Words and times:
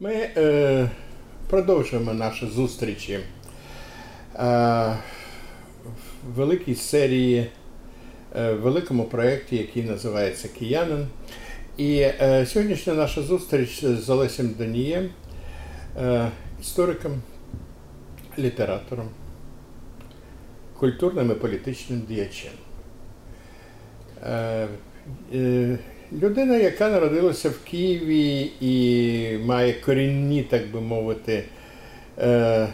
Ми 0.00 0.12
е, 0.12 0.90
продовжуємо 1.48 2.14
наші 2.14 2.46
зустрічі 2.46 3.12
е, 3.12 3.20
в 6.24 6.32
великій 6.34 6.74
серії, 6.74 7.50
е, 8.36 8.52
в 8.52 8.60
великому 8.60 9.04
проєкті, 9.04 9.56
який 9.56 9.82
називається 9.82 10.48
Киянин. 10.48 11.06
І 11.76 11.98
е, 12.00 12.46
сьогоднішня 12.46 12.94
наша 12.94 13.22
зустріч 13.22 13.84
з 13.84 14.10
Олесем 14.10 14.54
Данієм, 14.58 15.10
е, 15.96 16.30
істориком, 16.60 17.22
літератором, 18.38 19.08
культурним 20.78 21.30
і 21.30 21.34
політичним 21.34 22.00
діячем. 22.08 22.52
Е, 24.26 24.68
е, 25.34 25.78
Людина, 26.12 26.56
яка 26.56 26.88
народилася 26.88 27.50
в 27.50 27.58
Києві 27.58 28.52
і 28.60 29.38
має 29.44 29.72
корінні, 29.72 30.42
так 30.42 30.70
би 30.70 30.80
мовити, 30.80 31.44
е, 32.18 32.68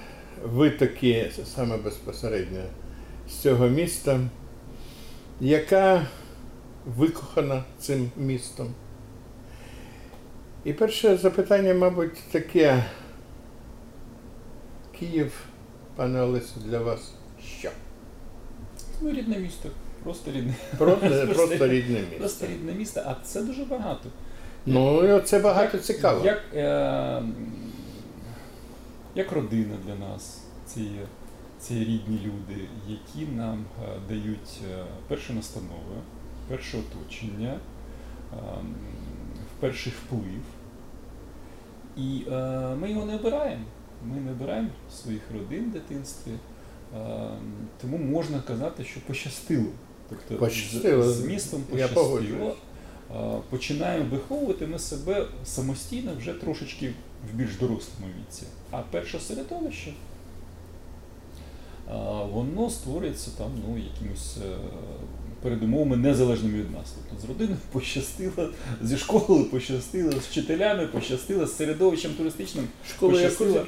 витоки 0.44 1.30
саме 1.44 1.76
безпосередньо 1.76 2.62
з 3.28 3.32
цього 3.34 3.68
міста, 3.68 4.20
яка 5.40 6.06
викохана 6.96 7.64
цим 7.78 8.10
містом. 8.16 8.74
І 10.64 10.72
перше 10.72 11.16
запитання, 11.16 11.74
мабуть, 11.74 12.18
таке. 12.32 12.84
Київ, 14.98 15.32
пане 15.96 16.22
Олесю, 16.22 16.60
для 16.64 16.78
вас 16.78 17.12
що? 17.58 17.70
Ну, 19.00 19.10
рідне 19.10 19.38
місто. 19.38 19.68
Просто 20.04 20.30
рідне. 20.32 20.54
Просто, 20.78 21.26
просто 21.34 21.68
рідне 21.68 21.98
місто. 22.00 22.16
Просто 22.18 22.46
рідне 22.46 22.72
місто, 22.72 23.02
а 23.06 23.14
це 23.24 23.42
дуже 23.42 23.64
багато. 23.64 24.08
Ну, 24.66 25.20
це 25.20 25.38
багато 25.38 25.78
цікаво. 25.78 26.24
Як, 26.24 26.42
е, 26.54 27.22
як 29.14 29.32
родина 29.32 29.76
для 29.86 29.94
нас, 29.94 30.42
ці, 30.66 30.90
ці 31.58 31.74
рідні 31.74 32.20
люди, 32.24 32.68
які 32.88 33.32
нам 33.32 33.64
е, 33.84 33.88
дають 34.08 34.60
е, 34.72 34.84
перші 35.08 35.32
настанови, 35.32 35.96
перше 36.48 36.78
оточення, 36.78 37.54
е, 38.32 38.36
перший 39.60 39.92
вплив. 39.92 40.42
І 41.96 42.22
е, 42.32 42.74
ми 42.80 42.90
його 42.90 43.04
не 43.06 43.14
обираємо. 43.14 43.64
Ми 44.06 44.20
не 44.20 44.30
обираємо 44.30 44.68
своїх 44.90 45.22
родин 45.34 45.64
в 45.64 45.72
дитинстві. 45.72 46.32
Е, 46.32 47.28
тому 47.80 47.98
можна 47.98 48.40
казати, 48.40 48.84
що 48.84 49.00
пощастило. 49.00 49.68
Тобто 50.28 50.44
Пощастило. 50.44 51.02
з, 51.02 51.16
з 51.16 51.24
містом 51.24 51.62
пощастило. 51.62 52.56
Починаємо 53.50 54.06
виховувати 54.10 54.66
ми 54.66 54.78
себе 54.78 55.26
самостійно 55.44 56.12
вже 56.18 56.32
трошечки 56.32 56.92
в 57.32 57.36
більш 57.36 57.56
дорослому 57.56 58.06
віці. 58.20 58.42
А 58.70 58.78
перше 58.90 59.20
середовище 59.20 59.92
воно 62.32 62.70
створюється 62.70 63.30
там 63.38 63.50
ну, 63.68 63.78
якимось 63.78 64.36
е, 64.36 64.56
передумовами 65.42 65.96
незалежними 65.96 66.58
від 66.58 66.72
нас. 66.72 66.92
Тобто 66.94 67.26
з 67.26 67.28
родиною 67.28 67.58
пощастило, 67.72 68.50
зі 68.82 68.96
школою 68.96 69.44
пощастило, 69.44 70.12
з 70.12 70.14
вчителями 70.14 70.86
пощастило, 70.86 71.46
з 71.46 71.56
середовищем 71.56 72.12
туристичним 72.14 72.68
Школу 72.88 73.20
яку 73.20 73.44
ви? 73.44 73.60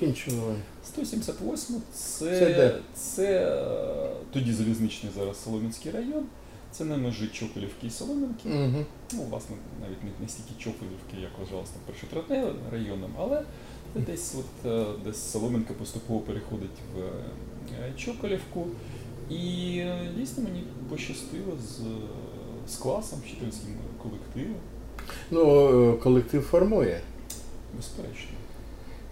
178 0.86 1.77
це, 1.92 2.39
Це 2.39 2.47
де? 2.47 2.78
це 2.94 3.24
е, 3.24 4.06
тоді 4.37 4.53
залізничний 4.53 5.12
зараз 5.17 5.42
Солом'янський 5.45 5.92
район. 5.92 6.25
Це 6.70 6.84
на 6.84 6.97
межі 6.97 7.27
Чопелівки 7.27 7.87
і 7.87 7.91
Солом'янки. 7.91 8.48
Угу. 8.48 8.84
Ну, 9.12 9.23
власне, 9.23 9.56
навіть 9.81 10.05
не, 10.05 10.11
не 10.20 10.29
стільки 10.29 10.51
Чопелівки, 10.59 11.17
як 11.23 11.31
вважалося 11.39 11.73
там 11.73 11.83
першотравневим 11.87 12.57
районом, 12.73 13.11
але 13.19 13.42
десь 13.95 14.34
от 14.39 14.70
е, 14.73 14.87
десь 15.05 15.31
Солом'янка 15.31 15.75
поступово 15.75 16.20
переходить 16.20 16.79
в 16.95 16.98
е, 16.98 17.92
Чопелівку. 17.97 18.67
І 19.31 19.77
е, 19.79 20.09
дійсно 20.19 20.45
мені 20.45 20.64
пощастило 20.91 21.53
з, 21.68 21.80
з 22.73 22.77
класом, 22.77 23.18
вчительським 23.24 23.74
колективом, 24.03 24.57
Ну, 25.30 25.98
колектив 26.03 26.42
формує. 26.42 27.01
безперечно. 27.77 28.30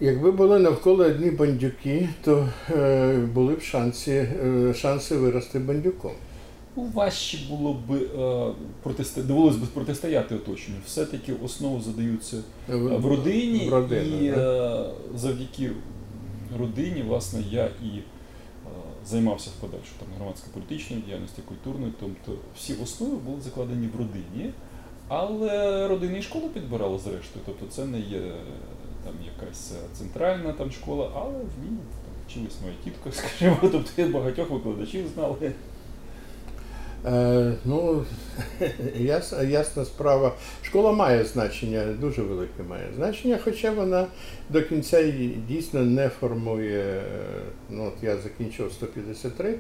Якби 0.05 0.31
були 0.33 0.59
навколо 0.59 1.05
одні 1.05 1.31
бандюки, 1.31 2.09
то 2.25 2.49
е, 2.71 3.17
були 3.35 3.55
б 3.55 3.63
шанси, 3.63 4.29
е, 4.45 4.75
шанси 4.75 5.17
вирости 5.17 5.59
бандюком. 5.59 6.13
Ну, 6.77 6.91
важче 6.95 7.39
було 7.51 7.75
б 7.75 7.93
е, 7.93 8.53
протиста... 8.83 9.23
довелось 9.23 9.57
би 9.57 9.67
протистояти 9.67 10.35
оточенню. 10.35 10.77
Все-таки 10.87 11.33
основи 11.45 11.81
задаються 11.81 12.37
В, 12.69 13.07
родині, 13.07 13.69
в 13.69 13.73
родину, 13.73 14.25
і 14.25 14.31
да? 14.31 14.81
е, 14.81 14.91
завдяки 15.17 15.71
родині, 16.59 17.03
власне, 17.03 17.43
я 17.51 17.65
і 17.65 17.89
е, 17.89 18.03
займався 19.07 19.51
в 19.59 19.61
подальшу 19.61 19.93
там 19.99 20.09
громадсько-політичною 20.19 21.03
діяльністю, 21.07 21.43
культурною. 21.43 21.93
Тобто 22.01 22.33
всі 22.57 22.75
основи 22.83 23.17
були 23.17 23.41
закладені 23.41 23.89
в 23.97 23.99
родині, 23.99 24.53
але 25.09 25.89
родина 25.89 26.19
і 26.19 26.23
школа 26.23 26.49
підбирала 26.55 26.99
зрештою. 26.99 27.45
Тобто 27.47 27.67
це 27.67 27.85
не 27.85 28.01
є 28.01 28.21
там 29.05 29.15
якась 29.41 29.73
е, 29.73 29.97
центральна 29.99 30.53
там 30.53 30.71
школа, 30.71 31.11
але 31.15 31.33
в 31.39 31.65
ній 31.65 31.79
вчилась 32.27 32.57
моя 32.63 32.75
тітка, 32.85 33.13
скажімо, 33.29 33.59
тобто 33.63 33.91
я 33.97 34.09
багатьох 34.09 34.51
викладачів 34.51 35.09
знали. 35.15 35.53
Е, 37.07 37.53
ну, 37.65 38.05
яс, 38.97 39.35
ясна 39.49 39.85
справа. 39.85 40.33
Школа 40.63 40.93
має 40.93 41.25
значення, 41.25 41.85
дуже 42.01 42.23
велике 42.23 42.63
має 42.63 42.87
значення, 42.97 43.39
хоча 43.45 43.71
вона 43.71 44.07
до 44.51 44.63
кінця 44.63 45.13
дійсно 45.49 45.83
не 45.83 46.09
формує. 46.09 46.81
е, 46.81 47.03
Ну, 47.71 47.85
от 47.87 48.03
я 48.03 48.17
закінчив 48.17 48.73
153, 48.73 49.59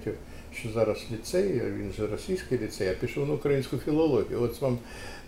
що 0.54 0.68
зараз 0.74 1.06
ліцей, 1.12 1.62
він 1.78 1.92
же 1.96 2.06
російський 2.06 2.58
ліцей, 2.58 2.88
я 2.88 2.94
пішов 2.94 3.28
на 3.28 3.34
українську 3.34 3.76
філологію. 3.76 4.42
От 4.42 4.60
вам 4.60 4.78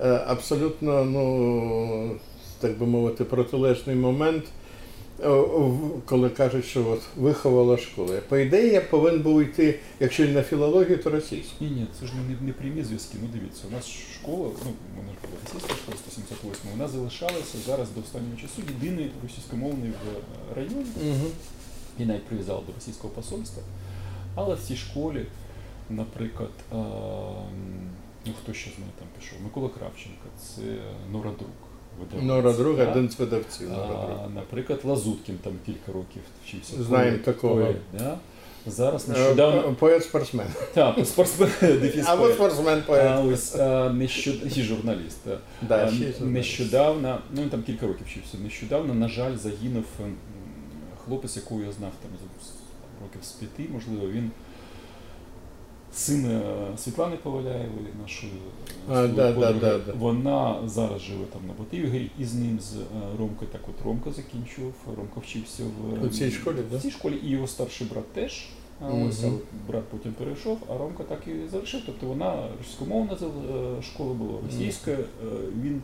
е, 0.01 0.21
абсолютно, 0.27 1.05
ну, 1.05 2.17
так 2.61 2.79
би 2.79 2.87
мовити, 2.87 3.25
протилежний 3.25 3.97
момент. 3.97 4.45
Коли 6.05 6.31
кажуть, 6.31 6.65
що 6.65 6.89
от 6.91 7.01
виховала 7.17 7.79
школа. 7.79 8.21
По 8.29 8.37
ідеї, 8.37 8.73
я 8.73 8.81
повинен 8.81 9.23
був 9.23 9.43
йти, 9.43 9.79
якщо 10.01 10.25
не 10.25 10.33
на 10.33 10.43
філологію, 10.43 10.99
то 10.99 11.11
російську. 11.11 11.55
Ні, 11.61 11.71
ні, 11.71 11.87
це 12.01 12.07
ж 12.07 12.13
не, 12.15 12.47
не 12.47 12.53
прямі 12.53 12.83
зв'язки. 12.83 13.19
Ну 13.23 13.29
дивіться, 13.33 13.63
у 13.69 13.73
нас 13.73 13.87
школа, 13.89 14.51
ну 14.65 14.73
мене 14.97 15.09
ж 15.13 15.19
була 15.23 15.37
російська 15.45 15.75
школа 15.75 15.97
178, 15.97 16.71
вона 16.73 16.89
залишалася 16.89 17.59
зараз 17.67 17.91
до 17.91 18.01
останнього 18.01 18.37
часу 18.37 18.63
єдиний 18.83 19.11
російськомовний 19.23 19.91
в 19.91 19.95
е, 19.95 20.55
районі 20.57 20.87
Угу. 21.03 21.31
і 21.99 22.05
навіть 22.05 22.25
приїжджав 22.25 22.67
до 22.67 22.73
російського 22.73 23.15
посольства. 23.15 23.63
Але 24.35 24.55
в 24.55 24.61
цій 24.61 24.77
школі, 24.77 25.27
наприклад, 25.91 26.51
ем, 26.73 26.79
ну 28.27 28.33
хто 28.43 28.53
ще 28.53 28.71
з 28.71 28.79
мене 28.79 28.93
там 28.99 29.09
пішов? 29.19 29.39
Микола 29.45 29.69
Кравченко, 29.69 30.27
це 30.39 30.63
Нора 31.13 31.31
Друг. 31.39 31.51
Видавець, 32.01 32.25
Нора 32.27 32.53
да? 32.85 32.91
один 32.91 33.11
з 33.11 33.19
видавців. 33.19 33.69
А, 33.73 34.29
наприклад, 34.35 34.81
Лазуткін 34.85 35.39
там 35.43 35.53
кілька 35.67 35.93
років 35.93 36.23
вчився. 36.47 36.83
Знаємо 36.83 37.19
такого. 37.19 37.75
да? 37.99 38.19
Зараз 38.67 39.09
Е, 39.09 39.13
нещодавно. 39.13 39.77
Поет-спортсмен. 39.81 40.47
Так, 40.75 41.07
спортсмен 41.07 41.51
дефіс 41.61 42.07
Або 42.09 42.23
поет. 42.23 42.35
спортсмен 42.35 42.79
А 42.87 42.87
поет. 42.87 43.25
ось 43.35 43.55
нещодавно 43.93 44.57
і 44.57 44.63
журналіст. 44.63 45.19
Да, 45.69 45.85
а, 45.85 45.89
ще 45.89 45.97
й 45.97 45.99
журналіст. 45.99 46.21
нещодавно, 46.21 47.19
ну 47.35 47.43
він 47.43 47.49
там 47.49 47.63
кілька 47.63 47.87
років 47.87 48.07
вчився. 48.07 48.39
Нещодавно, 48.45 48.95
на 48.95 49.09
жаль, 49.09 49.37
загинув 49.37 49.85
хлопець, 51.05 51.37
якого 51.37 51.61
я 51.63 51.73
знав 51.73 51.91
там 52.03 52.11
років 53.03 53.25
з 53.25 53.31
п'яти, 53.33 53.73
можливо, 53.73 54.09
він 54.13 54.31
син 55.93 56.27
е, 56.27 56.41
Світлани 56.79 57.17
Поваляєвої, 57.17 57.87
нашої 58.03 58.33
А, 58.89 59.07
да, 59.07 59.33
да, 59.33 59.53
да, 59.53 59.79
да. 59.79 59.93
Вона 59.99 60.57
зараз 60.67 61.03
живе 61.03 61.25
там 61.33 61.41
на 61.47 61.53
Бативі, 61.59 62.11
і 62.19 62.25
з 62.25 62.35
ним 62.35 62.61
з 62.61 62.77
е, 62.77 62.81
Ромкою, 63.19 63.51
так 63.53 63.61
от 63.69 63.87
Ромка 63.87 64.11
закінчував. 64.13 64.73
Ромка 64.97 65.21
вчився 65.21 65.63
в 65.63 66.05
У 66.07 66.09
цій 66.09 66.31
школі, 66.31 66.57
да? 66.71 66.77
в 66.77 66.81
цій 66.83 66.91
школі, 66.91 67.15
і 67.25 67.29
його 67.29 67.47
старший 67.47 67.87
брат 67.93 68.13
теж. 68.13 68.47
Ось 69.09 69.23
Мгм. 69.23 69.39
брат 69.69 69.85
потім 69.85 70.13
перейшов, 70.13 70.59
а 70.71 70.79
Ромка 70.79 71.03
так 71.03 71.21
і 71.27 71.49
залишив. 71.53 71.81
Тобто 71.87 72.07
вона 72.07 72.49
російськомовна 72.59 73.13
е, 73.13 73.83
школа 73.83 74.15
була, 74.15 74.33
російська. 74.47 74.91
е, 74.91 74.97
Він 75.63 75.83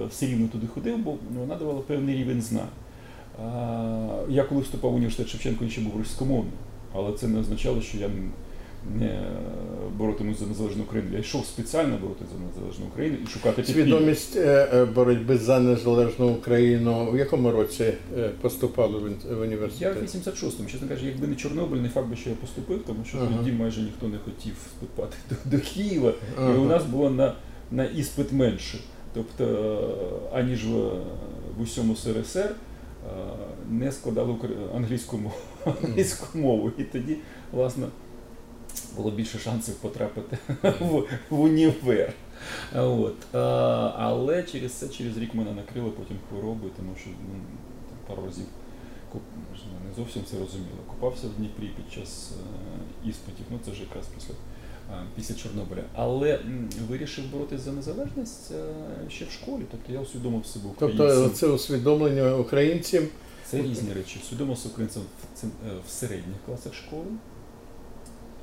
е, 0.00 0.06
все 0.06 0.26
рівно 0.26 0.48
туди 0.48 0.66
ходив, 0.66 0.98
бо 0.98 1.14
вона 1.38 1.54
давала 1.56 1.80
певний 1.80 2.16
рівень 2.16 2.42
знань. 2.42 2.68
Я 4.28 4.44
коли 4.48 4.60
вступав 4.60 4.90
в 4.90 4.94
університет 4.94 5.28
Шевченко, 5.28 5.64
він 5.64 5.70
ще 5.70 5.80
був 5.80 5.98
російськомовним, 5.98 6.52
але 6.94 7.12
це 7.12 7.28
не 7.28 7.40
означало, 7.40 7.80
що 7.82 7.98
я 7.98 8.10
боротимусь 9.98 10.38
за 10.38 10.46
незалежну 10.46 10.82
Україну. 10.82 11.10
Я 11.12 11.18
йшов 11.18 11.46
спеціально 11.46 11.98
боротися 11.98 12.30
за 12.32 12.44
незалежну 12.46 12.86
Україну 12.86 13.16
і 13.24 13.26
шукати 13.26 13.62
підпілля. 13.62 13.84
Свідомість 13.84 14.36
е, 14.36 14.68
е, 14.74 14.84
боротьби 14.84 15.38
за 15.38 15.60
незалежну 15.60 16.28
Україну. 16.28 17.10
В 17.10 17.18
якому 17.18 17.50
році 17.50 17.92
е, 18.18 18.28
поступали 18.40 18.98
в 18.98 19.04
в 19.04 19.70
Я 19.80 19.92
в 19.92 19.96
86-му, 19.96 20.68
чесно 20.68 20.88
кажучи, 20.88 21.06
якби 21.06 21.26
не 21.26 21.34
Чорнобиль, 21.34 21.78
не 21.78 21.88
факт 21.88 22.08
би, 22.08 22.16
що 22.16 22.30
я 22.30 22.36
поступив, 22.36 22.82
тому 22.86 23.04
що 23.04 23.18
Ага. 23.18 23.28
тоді 23.38 23.52
майже 23.52 23.80
ніхто 23.80 24.08
не 24.08 24.18
хотів 24.18 24.54
вступати 24.66 25.16
до, 25.30 25.56
до 25.56 25.62
Києва, 25.62 26.12
Ага. 26.38 26.54
і 26.54 26.56
у 26.56 26.64
нас 26.64 26.84
було 26.84 27.10
на, 27.10 27.34
на 27.70 27.84
іспит 27.84 28.32
менше. 28.32 28.78
Тобто, 29.14 29.44
е, 30.32 30.38
аніж 30.38 30.66
в, 30.66 30.78
в 31.58 31.62
усьому 31.62 31.96
СРСР, 31.96 32.54
не 33.70 33.92
складали 33.92 34.34
англійську 34.76 35.16
мову, 35.18 35.34
англійську 35.82 36.38
мову. 36.38 36.72
І 36.78 36.82
тоді, 36.82 37.16
власне, 37.52 37.86
було 38.96 39.10
більше 39.10 39.38
шансів 39.38 39.74
потрапити 39.74 40.38
в, 40.80 41.04
в 41.30 41.40
універ. 41.40 42.12
От. 42.74 43.34
А, 43.34 43.38
але 43.98 44.42
через 44.42 44.72
це, 44.72 44.88
через 44.88 45.16
рік 45.18 45.34
мене 45.34 45.52
накрили 45.52 45.90
потім 45.90 46.16
хворобою, 46.28 46.70
тому 46.76 46.90
що 47.00 47.10
ну, 47.10 47.34
там 47.88 48.16
пару 48.16 48.26
разів 48.26 48.44
куп- 49.14 49.18
не 49.88 49.94
зовсім 49.96 50.22
це 50.30 50.38
розуміло. 50.38 50.78
Купався 50.86 51.26
в 51.26 51.30
Дніпрі 51.30 51.66
під 51.76 51.92
час 51.92 52.32
е, 53.04 53.08
іспитів, 53.08 53.46
ну 53.50 53.58
це 53.64 53.72
ж 53.72 53.80
якраз 53.80 54.04
після, 54.14 54.34
е, 54.92 55.04
після 55.16 55.34
Чорнобиля. 55.34 55.82
Але 55.94 56.34
м, 56.34 56.68
вирішив 56.88 57.24
боротися 57.32 57.64
за 57.64 57.72
незалежність 57.72 58.50
е, 58.52 58.64
ще 59.10 59.24
в 59.24 59.30
школі. 59.30 59.62
Тобто 59.70 59.92
я 59.92 60.00
усвідомив 60.00 60.46
себе 60.46 60.64
українцем. 60.68 61.06
Тобто 61.08 61.28
це 61.36 61.46
усвідомлення 61.46 62.36
українцям. 62.36 63.04
Це 63.46 63.62
різні 63.62 63.92
речі. 63.92 64.20
Усвідомився 64.24 64.68
українцем 64.68 65.02
в, 65.42 65.46
е, 65.46 65.48
в 65.86 65.90
середніх 65.90 66.36
класах 66.46 66.74
школи, 66.74 67.04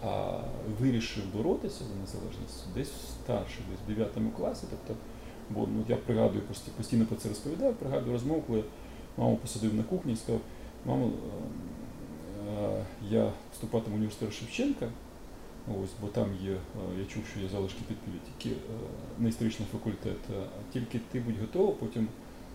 а 0.03 0.39
вирішив 0.79 1.23
боротися 1.35 1.83
за 1.83 2.01
незалежність 2.01 2.65
десь 2.75 2.89
в 2.89 3.09
старших, 3.09 3.61
десь 3.71 3.95
в 3.95 3.99
9 3.99 4.35
класі. 4.37 4.63
Тобто, 4.69 5.01
бо 5.49 5.67
ну, 5.75 5.85
я 5.87 5.95
пригадую, 5.95 6.41
пост- 6.51 6.71
постійно 6.77 7.05
про 7.05 7.15
це 7.15 7.29
розповідаю, 7.29 7.73
пригадую 7.73 8.13
розмову, 8.13 8.43
коли 8.47 8.63
маму 9.17 9.35
посадив 9.37 9.73
на 9.73 9.83
кухні 9.83 10.13
і 10.13 10.15
сказав, 10.15 10.41
мамо, 10.85 11.05
е, 11.05 12.51
е, 12.51 12.85
я 13.09 13.31
вступатиму 13.53 13.95
в 13.95 13.97
університет 13.97 14.33
Шевченка, 14.33 14.87
ось, 15.67 15.89
бо 16.01 16.07
там 16.07 16.27
є, 16.43 16.51
е, 16.51 16.57
я 16.99 17.05
чув, 17.05 17.23
що 17.31 17.39
є 17.39 17.49
залишки 17.49 17.79
підпілля, 17.87 18.19
тільки 18.39 18.55
на 19.19 19.29
історичний 19.29 19.67
факультет, 19.71 20.17
тільки 20.73 20.99
ти 21.11 21.19
будь 21.19 21.39
готова, 21.39 21.71
потім 21.71 22.07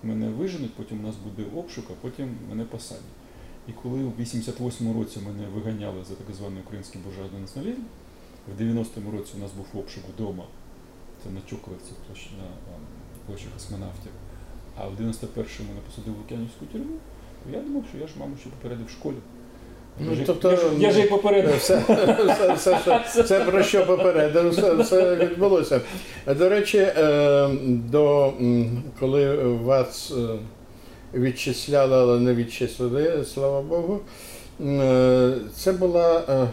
мене 0.02 0.28
виженуть, 0.28 0.74
потім 0.74 1.00
у 1.00 1.06
нас 1.06 1.14
буде 1.16 1.48
обшук, 1.56 1.84
а 1.90 1.92
потім 2.00 2.36
мене 2.48 2.64
посадять. 2.64 3.02
І 3.68 3.72
коли 3.82 4.04
у 4.04 4.10
88-му 4.20 5.00
році 5.00 5.18
мене 5.26 5.48
виганяли 5.54 6.04
за 6.08 6.14
так 6.14 6.36
званий 6.36 6.62
український 6.64 7.00
буржуазний 7.04 7.40
націоналізм, 7.40 7.82
в 8.48 8.62
90-му 8.62 9.10
році 9.10 9.32
у 9.36 9.40
нас 9.40 9.50
був 9.52 9.66
обшук 9.80 10.04
вдома, 10.14 10.44
це 11.22 11.30
на 11.30 11.40
площі, 12.06 12.30
на 12.38 12.44
ем, 12.44 12.82
площі 13.26 13.46
космонавтів, 13.54 14.12
а 14.78 14.88
в 14.88 14.92
91-му 15.00 15.68
мене 15.68 15.80
посадили 15.86 16.16
в 16.16 16.18
Лук'янівську 16.18 16.66
тюрму, 16.72 16.96
то 17.44 17.56
я 17.56 17.60
думав, 17.62 17.84
що 17.88 17.98
я 17.98 18.06
ж 18.06 18.12
маму 18.20 18.36
ще 18.40 18.50
попередив 18.50 18.86
в 18.86 18.90
школі. 18.90 19.16
Ну, 20.00 20.12
я, 20.12 20.24
тобто, 20.26 20.52
я, 20.52 20.58
я 20.78 20.90
ж 20.90 20.96
її 20.98 21.10
попередив. 21.10 21.56
Все, 21.56 21.82
все, 22.28 22.54
все, 22.54 23.00
все, 23.06 23.22
все 23.22 23.40
про 23.40 23.62
що 23.62 23.86
попередив, 23.86 24.50
все, 24.50 24.74
все 24.74 25.16
відбулося. 25.16 25.80
До 26.26 26.48
речі, 26.48 26.78
е, 26.78 27.48
до, 27.66 28.32
коли 29.00 29.36
вас 29.44 30.12
е, 30.16 30.38
відчисляли, 31.14 31.96
але 31.96 32.20
не 32.20 32.34
відчислили, 32.34 33.24
слава 33.24 33.62
Богу, 33.62 34.00
е, 34.60 35.32
це 35.54 35.72
була 35.72 36.22
е, 36.28 36.48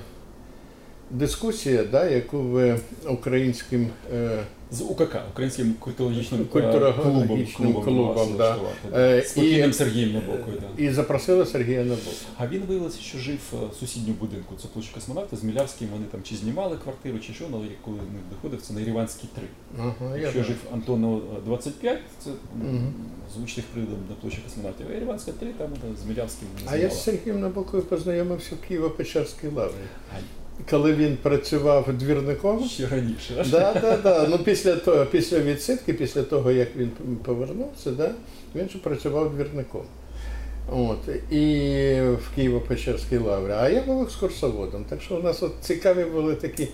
дискусія, 1.13 1.83
да, 1.83 2.09
яку 2.09 2.39
ви 2.39 2.79
українським 3.09 3.87
е, 4.13 4.39
З 4.71 4.81
УКК, 4.81 5.15
Українським 5.31 5.73
культурологічним 5.79 6.41
е, 6.41 6.45
Культурологічним 6.45 7.73
клубом, 7.73 7.83
клубом, 7.83 8.13
клубом 8.15 8.37
да. 8.37 8.57
Е, 8.95 9.19
і- 9.19 9.73
Сергієм 9.73 10.13
Набокою. 10.13 10.57
Да. 10.77 10.83
і 10.83 10.89
запросили 10.89 11.45
Сергія 11.45 11.83
Набока. 11.83 12.01
А 12.37 12.47
він 12.47 12.61
виявився, 12.67 13.01
що 13.01 13.17
жив 13.17 13.37
в 13.71 13.75
сусідньому 13.75 14.15
будинку. 14.19 14.55
Це 14.61 14.67
площа 14.67 14.93
космонавта 14.93 15.37
з 15.37 15.43
Мілявським. 15.43 15.87
Вони 15.93 16.05
там 16.11 16.21
чи 16.23 16.35
знімали 16.35 16.77
квартиру, 16.83 17.19
чи 17.19 17.33
що, 17.33 17.45
але 17.53 17.65
коли 17.85 17.97
не 17.97 18.35
доходив, 18.35 18.61
це 18.61 18.73
на 18.73 18.81
Іріванській 18.81 19.27
3. 19.35 19.43
Ага, 19.79 19.93
я 20.17 20.21
Якщо 20.21 20.31
знаю. 20.31 20.45
жив 20.45 20.57
Антонов 20.73 21.21
25, 21.45 21.99
це 22.23 22.29
Мгм. 22.55 22.93
з 23.35 23.43
учних 23.43 23.65
приводом 23.65 23.99
на 24.09 24.15
площі 24.15 24.39
космонавтів. 24.45 24.85
А 24.91 24.95
Іріванська 24.97 25.31
3, 25.31 25.47
там 25.57 25.69
з 26.03 26.09
Мілявським 26.09 26.47
А 26.65 26.75
я 26.77 26.89
з 26.89 27.03
Сергієм 27.03 27.39
Набокою 27.39 27.83
познайомився 27.83 28.55
в 28.55 28.71
Києво-Печерській 28.73 29.53
лаврі. 29.55 29.73
Коли 30.69 30.93
він 30.93 31.17
працював 31.21 31.93
двірником. 31.93 32.63
ще 32.65 32.87
раніше. 32.87 33.45
Да, 33.51 33.73
да, 33.81 33.97
да. 33.97 34.27
Ну, 34.29 34.37
після, 34.37 34.75
того, 34.75 35.05
після 35.05 35.39
відсидки, 35.39 35.93
після 35.93 36.23
того, 36.23 36.51
як 36.51 36.75
він 36.75 36.91
повернувся, 37.23 37.91
да, 37.91 38.11
він 38.55 38.69
же 38.69 38.77
працював 38.77 39.35
двірником. 39.35 39.81
От, 40.71 41.07
і 41.31 41.45
в 42.01 42.37
Києво-Печерській 42.37 43.23
лаврі. 43.23 43.51
А 43.51 43.69
я 43.69 43.81
був 43.81 44.03
екскурсоводом. 44.03 44.85
Так 44.89 45.01
що 45.01 45.15
у 45.17 45.23
нас 45.23 45.43
от 45.43 45.53
цікаві 45.61 46.03
були 46.03 46.35
такі 46.35 46.67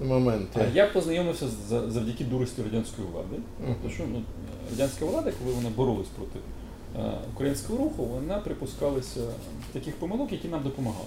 моменти. 0.00 0.60
А 0.60 0.76
я 0.76 0.86
познайомився 0.86 1.46
завдяки 1.68 2.24
дурості 2.24 2.62
радянської 2.62 3.08
влади. 3.12 3.36
Мгм. 3.64 3.74
Тому 3.82 3.94
що 3.94 4.02
ну, 4.12 4.22
радянська 4.70 5.04
влада, 5.04 5.32
коли 5.42 5.54
вона 5.54 5.68
боролась 5.76 6.08
проти 6.08 6.38
е, 6.98 7.12
українського 7.34 7.78
руху, 7.78 8.04
вона 8.04 8.38
припускалася 8.38 9.20
таких 9.72 9.96
помилок, 9.96 10.32
які 10.32 10.48
нам 10.48 10.62
допомагали. 10.62 11.06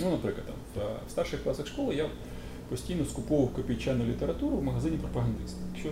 Ну, 0.00 0.10
наприклад, 0.10 0.46
там, 0.46 0.55
в, 0.76 1.10
старших 1.10 1.42
класах 1.42 1.66
школи 1.66 1.94
я 1.94 2.04
постійно 2.68 3.04
скуповував 3.04 3.54
копійчану 3.54 4.04
літературу 4.04 4.56
в 4.56 4.62
магазині 4.64 4.96
пропагандист. 4.96 5.56
Якщо 5.74 5.90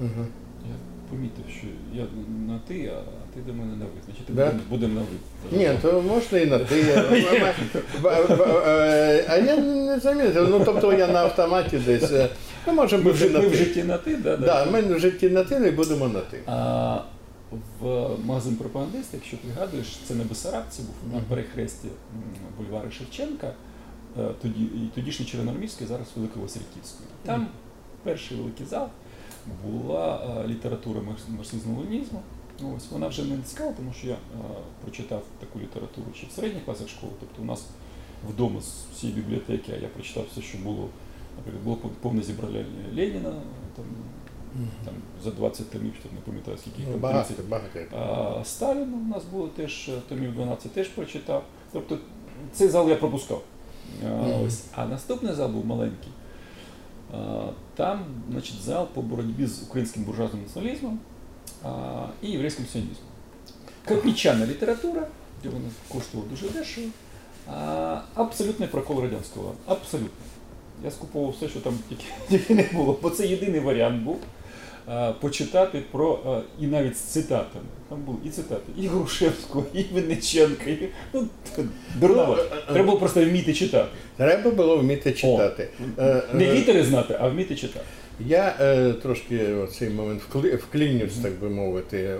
Мгм. 0.00 0.26
я 0.68 0.74
помітив, 1.10 1.44
що 1.58 1.66
я 1.94 2.02
на 2.48 2.60
ти, 2.68 2.92
а 2.96 3.00
ти 3.34 3.40
до 3.46 3.52
мене 3.54 3.76
на 3.76 3.84
ви, 3.84 3.90
значить 4.06 4.24
Да? 4.28 4.52
будемо, 4.70 4.94
на 4.94 5.00
ви. 5.00 5.58
Ні, 5.58 5.70
то 5.82 6.02
можна 6.02 6.38
і 6.38 6.46
на 6.46 6.58
ти. 6.58 6.84
А 9.28 9.36
я 9.36 9.56
не 9.56 9.98
замітив. 10.00 10.48
Ну, 10.50 10.62
тобто 10.64 10.92
я 10.92 11.06
на 11.08 11.20
автоматі 11.20 11.78
десь. 11.78 12.12
е, 12.12 12.28
Ну, 12.66 12.72
може 12.72 12.96
ми, 12.98 13.02
бути 13.02 13.28
на 13.30 13.38
ми 13.40 13.46
в 13.46 13.50
ти. 13.50 13.56
житті 13.56 13.82
на 13.82 13.98
ти, 13.98 14.16
да, 14.16 14.36
Да, 14.36 14.66
ми 14.66 14.82
в 14.82 14.98
житті 14.98 15.28
на 15.28 15.44
ти 15.44 15.58
не 15.58 15.70
будемо 15.70 16.08
на 16.08 16.20
ти. 16.20 16.38
А 16.46 16.98
в 17.80 18.08
магазин 18.24 18.56
пропагандист, 18.56 19.08
якщо 19.14 19.36
пригадуєш, 19.36 19.86
це 20.04 20.14
не 20.14 20.24
Бесарабці 20.24 20.82
був 20.82 21.14
на 21.14 21.20
перехресті 21.28 21.88
м, 21.88 22.22
бульвари 22.58 22.90
Шевченка, 22.90 23.52
тоді, 24.42 24.64
і 24.64 24.90
тодішній 24.94 25.26
Червономорський, 25.26 25.86
зараз 25.86 26.06
Великовасильківський. 26.16 27.06
Там 27.24 27.48
перший 28.02 28.36
великий 28.36 28.66
зал 28.66 28.88
була 29.66 30.20
е, 30.44 30.48
література 30.48 31.00
марксизму 31.28 31.80
ленізму 31.80 32.22
Ось 32.76 32.90
вона 32.90 33.08
вже 33.08 33.24
не 33.24 33.42
цікава, 33.42 33.72
тому 33.76 33.92
що 33.92 34.06
я 34.06 34.14
е, 34.14 34.18
прочитав 34.82 35.22
таку 35.40 35.58
літературу 35.60 36.06
ще 36.14 36.26
в 36.26 36.30
середніх 36.30 36.64
класах 36.64 36.88
школи. 36.88 37.12
Тобто 37.20 37.42
у 37.42 37.44
нас 37.44 37.64
вдома 38.28 38.60
з 38.60 38.84
всієї 38.94 39.20
бібліотеки, 39.20 39.72
а 39.72 39.76
я 39.82 39.88
прочитав 39.88 40.24
все, 40.32 40.42
що 40.42 40.58
було. 40.58 40.88
Наприклад, 41.36 41.64
було 41.64 41.76
повне 42.00 42.22
зібрання 42.22 42.64
Леніна, 42.96 43.32
там, 43.76 43.84
там 44.84 44.94
за 45.24 45.30
20 45.30 45.70
томів, 45.70 45.92
що 46.00 46.08
не 46.14 46.20
пам'ятаю, 46.20 46.58
скільки 46.58 46.82
Ну, 46.86 46.92
там 46.92 47.00
Багато, 47.00 47.34
30. 47.34 47.48
багато. 47.48 47.78
А 48.40 48.44
Сталіна 48.44 48.96
у 48.96 49.08
нас 49.08 49.24
було 49.24 49.48
теж 49.48 49.88
е, 49.88 49.92
томів 50.08 50.34
12, 50.34 50.72
теж 50.72 50.88
прочитав. 50.88 51.44
Тобто 51.72 51.98
цей 52.52 52.68
зал 52.68 52.88
я 52.88 52.96
пропускав. 52.96 53.42
Мгм. 54.02 54.44
Ось. 54.46 54.62
А 54.74 54.86
наступний 54.86 55.34
зал 55.34 55.48
був 55.48 55.66
маленький. 55.66 56.12
Там, 57.76 58.04
значить, 58.30 58.62
зал 58.62 58.86
по 58.94 59.02
боротьбі 59.02 59.46
з 59.46 59.62
українським 59.62 60.02
буржуазним 60.02 60.42
націоналізмом 60.42 60.98
і 62.22 62.30
єврейським 62.30 62.66
сіонізмом. 62.66 63.06
Копійчана 63.88 64.46
література, 64.46 65.06
де 65.42 65.48
вона 65.48 65.64
коштувала 65.88 66.30
дуже 66.30 66.48
дешево. 66.48 66.88
Абсолютний 68.14 68.68
прокол 68.68 69.00
радянського. 69.00 69.54
Абсолютно. 69.66 70.24
Я 70.84 70.90
скуповував 70.90 71.34
все, 71.34 71.48
що 71.48 71.60
там 71.60 71.78
тільки, 72.28 72.54
не 72.54 72.68
було, 72.72 72.98
бо 73.02 73.10
це 73.10 73.26
єдиний 73.26 73.60
варіант 73.60 74.02
був 74.02 74.18
почитати 75.20 75.82
про 75.92 76.42
і 76.60 76.66
навіть 76.66 76.96
з 76.96 77.00
цитатами. 77.00 77.64
Там 77.88 78.02
були 78.02 78.18
і 78.24 78.30
цитати, 78.30 78.72
і 78.78 78.86
Грушевського, 78.86 79.64
і 79.74 79.82
Винниченка, 79.82 80.70
і 80.70 80.88
ну, 81.12 81.26
дурновато. 81.96 82.46
Ну, 82.50 82.56
е, 82.56 82.62
е, 82.68 82.72
Треба 82.72 82.86
було 82.86 82.98
просто 82.98 83.24
вміти 83.24 83.54
читати. 83.54 83.88
Треба 84.16 84.50
було 84.50 84.76
вміти 84.76 85.12
читати. 85.12 85.68
Е, 85.98 86.22
Не 86.34 86.44
е, 86.44 86.54
літери 86.54 86.84
знати, 86.84 87.16
а 87.20 87.28
вміти 87.28 87.56
читати. 87.56 87.84
Я 88.26 88.54
е, 88.60 88.92
трошки 88.92 89.36
в 89.54 89.68
цей 89.78 89.90
момент 89.90 90.20
вклі- 90.32 90.56
вклінюсь, 90.56 91.16
так 91.22 91.32
би 91.32 91.48
мовити. 91.48 91.98
Е, 91.98 92.18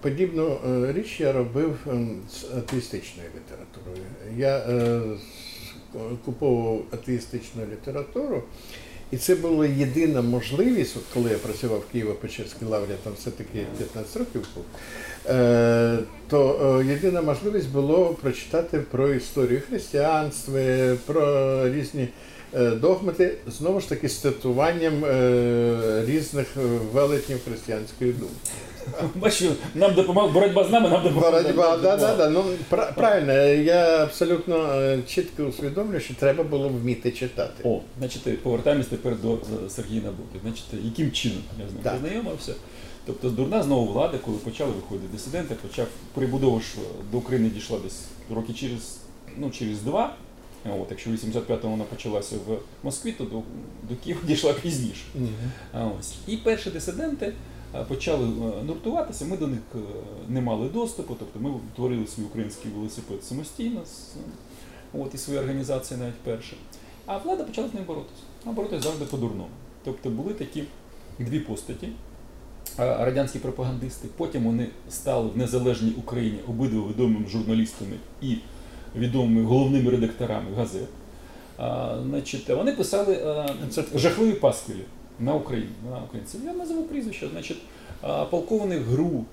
подібну 0.00 0.58
е, 0.68 0.92
річ 0.92 1.20
я 1.20 1.32
робив 1.32 1.76
е, 1.86 2.06
з 2.30 2.44
атеїстичною 2.58 3.28
літературою. 3.36 4.06
Я 4.36 4.58
е, 4.58 5.00
куповував 6.24 6.82
атеїстичну 6.92 7.62
літературу, 7.72 8.42
і 9.10 9.16
це 9.16 9.34
була 9.34 9.66
єдина 9.66 10.22
можливість, 10.22 10.96
от 10.96 11.02
коли 11.14 11.30
я 11.30 11.38
працював 11.38 11.78
в 11.90 11.96
Києво-Печерській 11.96 12.68
лаврі, 12.68 12.94
там 13.04 13.12
все-таки 13.18 13.66
15 13.78 14.16
років 14.16 14.46
був, 14.54 14.64
е, 15.28 15.98
то 16.28 16.80
е, 16.80 16.86
єдина 16.86 17.22
можливість 17.22 17.68
було 17.68 18.06
прочитати 18.06 18.78
про 18.78 19.14
історію 19.14 19.62
християнства, 19.68 20.60
про 21.06 21.68
різні 21.68 22.08
е, 22.54 22.70
догмати, 22.70 23.34
знову 23.46 23.80
ж 23.80 23.88
таки, 23.88 24.08
з 24.08 24.18
цитуванням 24.18 25.04
е, 25.04 26.04
різних 26.06 26.46
велетнів 26.92 27.38
християнської 27.44 28.12
думки. 28.12 28.50
Бачу, 29.14 29.52
нам 29.74 29.94
допомагав 29.94 30.32
боротьба 30.32 30.64
з 30.64 30.70
нами, 30.70 30.88
нам 30.88 31.02
допомагала. 31.02 31.42
Боротьба, 31.42 31.76
да, 31.76 31.96
да, 31.96 32.16
да. 32.16 32.30
Ну, 32.30 32.44
пра- 32.70 32.92
правильно, 32.92 33.32
я 33.62 34.02
абсолютно 34.02 34.72
е, 34.72 34.98
чітко 35.06 35.42
усвідомлюю, 35.42 36.00
що 36.00 36.14
треба 36.14 36.44
було 36.44 36.68
вміти 36.68 37.10
читати. 37.10 37.62
О, 37.64 37.80
значить, 37.98 38.42
повертаємось 38.42 38.86
тепер 38.86 39.16
до 39.22 39.32
е, 39.34 39.38
Сергія 39.68 40.02
Набуки. 40.02 40.38
Значить, 40.42 40.64
яким 40.84 41.12
чином 41.12 41.42
я 41.60 41.68
з 41.68 41.72
ним 41.72 41.82
Так. 41.82 41.92
познайомився? 41.92 42.54
Тобто 43.06 43.30
дурна 43.30 43.62
знову 43.62 43.92
влада, 43.92 44.18
коли 44.18 44.36
почали 44.36 44.70
виходити 44.72 45.08
дисиденти, 45.12 45.54
почав 45.54 45.86
прибудова 46.14 46.60
ж 46.60 46.66
до 47.12 47.18
України 47.18 47.50
дійшла 47.50 47.78
десь 47.84 48.02
роки 48.34 48.52
через, 48.52 48.96
ну, 49.38 49.50
через 49.50 49.80
два. 49.80 50.14
От, 50.82 50.86
якщо 50.90 51.10
в 51.10 51.12
85-му 51.12 51.70
вона 51.70 51.84
почалася 51.84 52.36
в 52.46 52.58
Москві, 52.82 53.12
то 53.12 53.24
до, 53.24 53.36
до 53.88 53.96
Києва 54.04 54.20
дійшла 54.26 54.52
пізніше. 54.52 55.02
Мгм. 55.14 55.28
А 55.72 55.84
ось. 56.00 56.14
І 56.26 56.36
перші 56.36 56.70
дисиденти 56.70 57.32
почали 57.82 58.24
е, 58.24 58.62
нуртуватися, 58.64 59.24
ми 59.24 59.36
до 59.36 59.46
них 59.46 59.60
е, 59.74 59.78
не 60.28 60.40
мали 60.40 60.68
доступу, 60.68 61.16
тобто 61.18 61.40
ми 61.40 61.54
творили 61.76 62.06
свій 62.06 62.22
український 62.22 62.70
велосипед 62.70 63.24
самостійно, 63.24 63.80
е, 63.80 64.20
от, 64.92 65.14
і 65.14 65.18
свої 65.18 65.40
організації 65.40 66.00
навіть 66.00 66.14
перші. 66.14 66.56
А 67.06 67.18
влада 67.18 67.44
почала 67.44 67.68
з 67.68 67.74
ним 67.74 67.84
боротися. 67.84 68.22
А 68.44 68.50
боротися 68.50 68.82
завжди 68.82 69.04
по-дурному. 69.04 69.48
Тобто 69.84 70.10
були 70.10 70.34
такі 70.34 70.64
дві 71.18 71.40
постаті, 71.40 71.86
е, 71.86 71.92
радянські 72.78 73.38
пропагандисти, 73.38 74.08
потім 74.16 74.44
вони 74.44 74.68
стали 74.90 75.28
в 75.28 75.36
незалежній 75.36 75.92
Україні 75.98 76.38
обидва 76.48 76.88
відомими 76.88 77.28
журналістами 77.28 77.96
і 78.22 78.36
відомими 78.96 79.42
головними 79.42 79.90
редакторами 79.90 80.54
газет. 80.56 80.88
А, 81.58 81.96
значить, 82.08 82.48
вони 82.48 82.72
писали 82.72 83.14
е, 83.14 83.48
Це 83.70 83.84
жахливі 83.94 84.32
пасквілі 84.32 84.84
на 85.20 85.34
Україні. 85.34 85.70
На 85.90 86.02
українців. 86.02 86.40
Я 86.44 86.52
назову 86.52 86.82
прізвище. 86.82 87.28
Значить, 87.28 87.58
полковник 88.30 88.82
ГРУ 88.82 89.24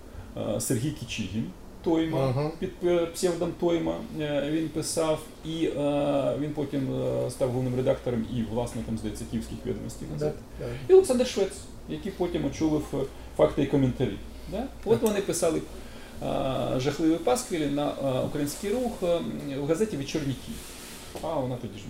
Сергій 0.59 0.91
Кічигін, 0.91 1.45
Тойма, 1.83 2.19
Ага. 2.19 2.51
під 2.59 2.69
е, 2.83 3.05
псевдом 3.05 3.53
Тойма 3.59 3.95
е, 4.19 4.51
він 4.51 4.69
писав, 4.69 5.19
і 5.45 5.65
е, 5.65 6.35
він 6.39 6.51
потім 6.51 6.87
став 7.29 7.49
головним 7.49 7.75
редактором 7.75 8.25
і 8.35 8.43
власником, 8.53 8.97
здається, 8.97 9.25
київських 9.31 9.57
відомостей 9.65 10.07
газет. 10.13 10.33
Да, 10.59 10.65
да. 10.65 10.71
І 10.89 10.93
Олександр 10.93 11.27
Швець, 11.27 11.57
який 11.89 12.11
потім 12.11 12.45
очолив 12.45 13.07
факти 13.37 13.63
і 13.63 13.67
коментарі. 13.67 14.17
Да? 14.51 14.63
От 14.85 15.01
вони 15.01 15.21
писали 15.21 15.61
жахливі 16.77 17.15
пасквілі 17.15 17.65
на 17.65 17.93
український 18.25 18.69
рух 18.73 18.91
в 19.59 19.65
газеті 19.67 19.97
Вечірній 19.97 20.35
Київ. 20.45 20.59
А 21.23 21.39
вона 21.39 21.55
тоді 21.61 21.73
ж 21.77 21.83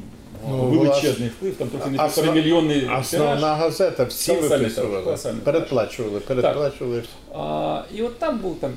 Ну, 0.50 0.58
мала 0.58 0.70
величезний 0.70 1.30
вплив, 1.30 1.56
там 1.56 1.68
трохи 1.68 1.90
не 1.90 1.98
основ- 1.98 2.34
мільйонний 2.36 2.82
тираж. 2.82 3.02
Основна 3.02 3.56
газета, 3.56 4.04
всі 4.04 4.32
Колосальний 4.36 4.60
виписували, 4.60 4.92
тираж, 4.92 5.04
колосальний 5.04 5.42
передплачували, 5.42 6.20
передплачували. 6.20 7.04
А, 7.36 7.84
і 7.96 8.02
от 8.02 8.20
там 8.20 8.40
був 8.40 8.60
там 8.60 8.72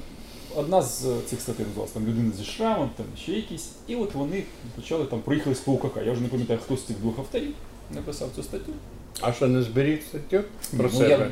одна 0.56 0.82
з 0.82 1.04
е, 1.04 1.08
цих 1.26 1.40
статей 1.40 1.66
називалася 1.66 1.94
там 1.94 2.06
людина 2.06 2.32
зі 2.38 2.44
шрамом, 2.44 2.90
там 2.96 3.06
ще 3.22 3.32
якісь. 3.32 3.68
І 3.88 3.96
от 3.96 4.14
вони 4.14 4.42
почали 4.76 5.04
там 5.04 5.20
проїхали 5.20 5.56
з 5.56 5.62
УКК. 5.66 5.96
Я 6.06 6.12
вже 6.12 6.20
не 6.20 6.28
пам'ятаю, 6.28 6.58
хто 6.64 6.76
з 6.76 6.84
цих 6.84 6.98
двох 6.98 7.18
авторів 7.18 7.52
написав 7.90 8.28
цю 8.36 8.42
статтю. 8.42 8.72
А 9.20 9.32
що 9.32 9.48
не 9.48 9.62
зберіг 9.62 10.02
статтю 10.08 10.40
про 10.76 10.90
Ну, 10.92 10.98
себе? 10.98 11.08
Я, 11.08 11.30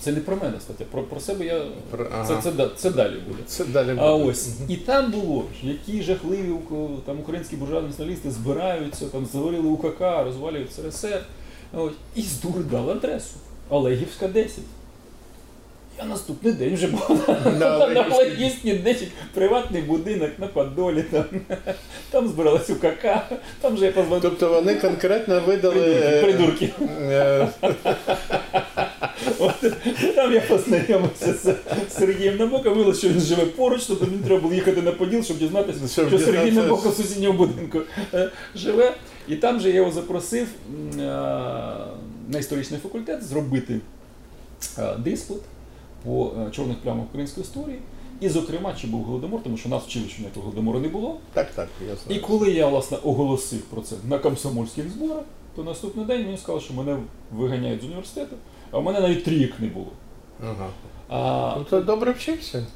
це 0.00 0.12
не 0.12 0.20
про 0.20 0.36
мене 0.36 0.60
стаття, 0.60 0.84
про, 0.90 1.02
про 1.02 1.20
себе 1.20 1.46
я. 1.46 1.64
Про- 1.90 2.04
Це, 2.04 2.10
ага. 2.14 2.42
це, 2.42 2.52
це 2.52 2.68
це 2.76 2.90
далі 2.90 3.14
буде. 3.28 3.38
Це 3.46 3.64
далі 3.64 3.96
А 3.98 4.12
ось 4.14 4.48
і 4.68 4.76
там 4.76 5.10
було 5.10 5.44
які 5.62 6.02
жахливі 6.02 6.54
там 7.06 7.20
українські 7.20 7.56
буржуазні 7.56 7.88
націоналісти 7.88 8.30
збираються, 8.30 9.06
там 9.06 9.26
заварили 9.32 9.68
УКК, 9.68 10.00
розвалюють 10.00 10.72
СРСР. 10.72 11.22
Ось, 11.72 11.92
і 12.14 12.22
з 12.22 12.40
дури 12.40 12.64
дали 12.70 12.92
адресу. 12.92 13.34
Олегівська 13.68 14.28
10. 14.28 14.58
Я 16.02 16.06
наступний 16.08 16.52
день 16.52 16.74
вже 16.74 16.86
був 16.86 17.28
На. 17.58 17.76
Олегівській 18.16 18.74
10, 18.74 19.08
приватний 19.34 19.82
будинок 19.82 20.30
на 20.38 20.46
Подолі, 20.46 21.02
там, 21.02 21.24
там 22.10 22.28
збиралась 22.28 22.70
УКК, 22.70 23.04
там 23.60 23.76
же 23.76 23.84
я 23.86 23.92
позвонив. 23.92 24.22
Тобто 24.22 24.48
вони 24.52 24.74
конкретно 24.74 25.40
видали. 25.40 25.94
е, 26.02 26.22
Придурки. 26.22 26.70
е, 27.00 27.48
От, 29.38 29.54
Там 30.14 30.32
я 30.32 30.40
познайомився 30.40 31.34
з 31.34 31.54
Сергієм 31.98 32.36
Набоком, 32.36 32.72
виявилося, 32.72 32.98
що 33.00 33.08
він 33.08 33.20
живе 33.20 33.44
поруч, 33.46 33.84
тобто 33.86 34.06
мені 34.06 34.18
треба 34.18 34.40
було 34.40 34.54
їхати 34.54 34.82
на 34.82 34.92
Поділ, 34.92 35.22
щоб 35.22 35.38
дізнатися, 35.38 35.78
Щоб 35.88 36.08
що 36.08 36.18
Сергій 36.18 36.30
дізнатися. 36.44 36.60
Набоков 36.60 36.92
в 36.92 36.96
сусідньому 36.96 37.38
будинку 37.38 37.80
е, 38.14 38.30
живе. 38.54 38.92
І 39.28 39.36
там 39.36 39.60
же 39.60 39.68
я 39.68 39.74
його 39.74 39.90
запросив 39.92 40.46
е, 40.98 41.00
на 42.28 42.38
історичний 42.38 42.80
факультет 42.80 43.22
зробити 43.24 43.80
е, 44.78 44.82
диспут 44.98 45.40
по 46.04 46.30
е, 46.46 46.50
чорних 46.50 46.76
плямах 46.78 47.04
української 47.08 47.44
історії. 47.44 47.78
І, 48.20 48.28
зокрема, 48.28 48.74
чи 48.80 48.86
був 48.86 49.02
голодомор, 49.04 49.42
тому 49.42 49.56
що 49.56 49.68
нас 49.68 49.82
вчили, 49.84 50.08
що 50.08 50.18
ніякого 50.22 50.44
голодомору 50.46 50.78
не 50.78 50.88
було. 50.88 51.16
Так, 51.32 51.50
так, 51.54 51.68
я 52.08 52.16
І 52.16 52.18
коли 52.18 52.50
я 52.50 52.66
власне 52.66 52.98
оголосив 53.04 53.60
про 53.60 53.80
це 53.82 53.96
на 54.08 54.18
комсомольських 54.18 54.90
зборах, 54.90 55.22
то 55.56 55.64
наступний 55.64 56.06
день 56.06 56.24
мені 56.24 56.38
сказали, 56.38 56.60
що 56.60 56.74
мене 56.74 56.96
виганяють 57.36 57.82
з 57.82 57.84
університету, 57.84 58.36
а 58.70 58.78
в 58.78 58.82
мене 58.82 59.00
навіть 59.00 59.24
трійок 59.24 59.52
не 59.60 59.66
було. 59.68 59.86
Ага. 60.42 60.68
А 61.08 61.54
Тобто 61.58 61.80
добре 61.80 62.12
вчився. 62.12 62.66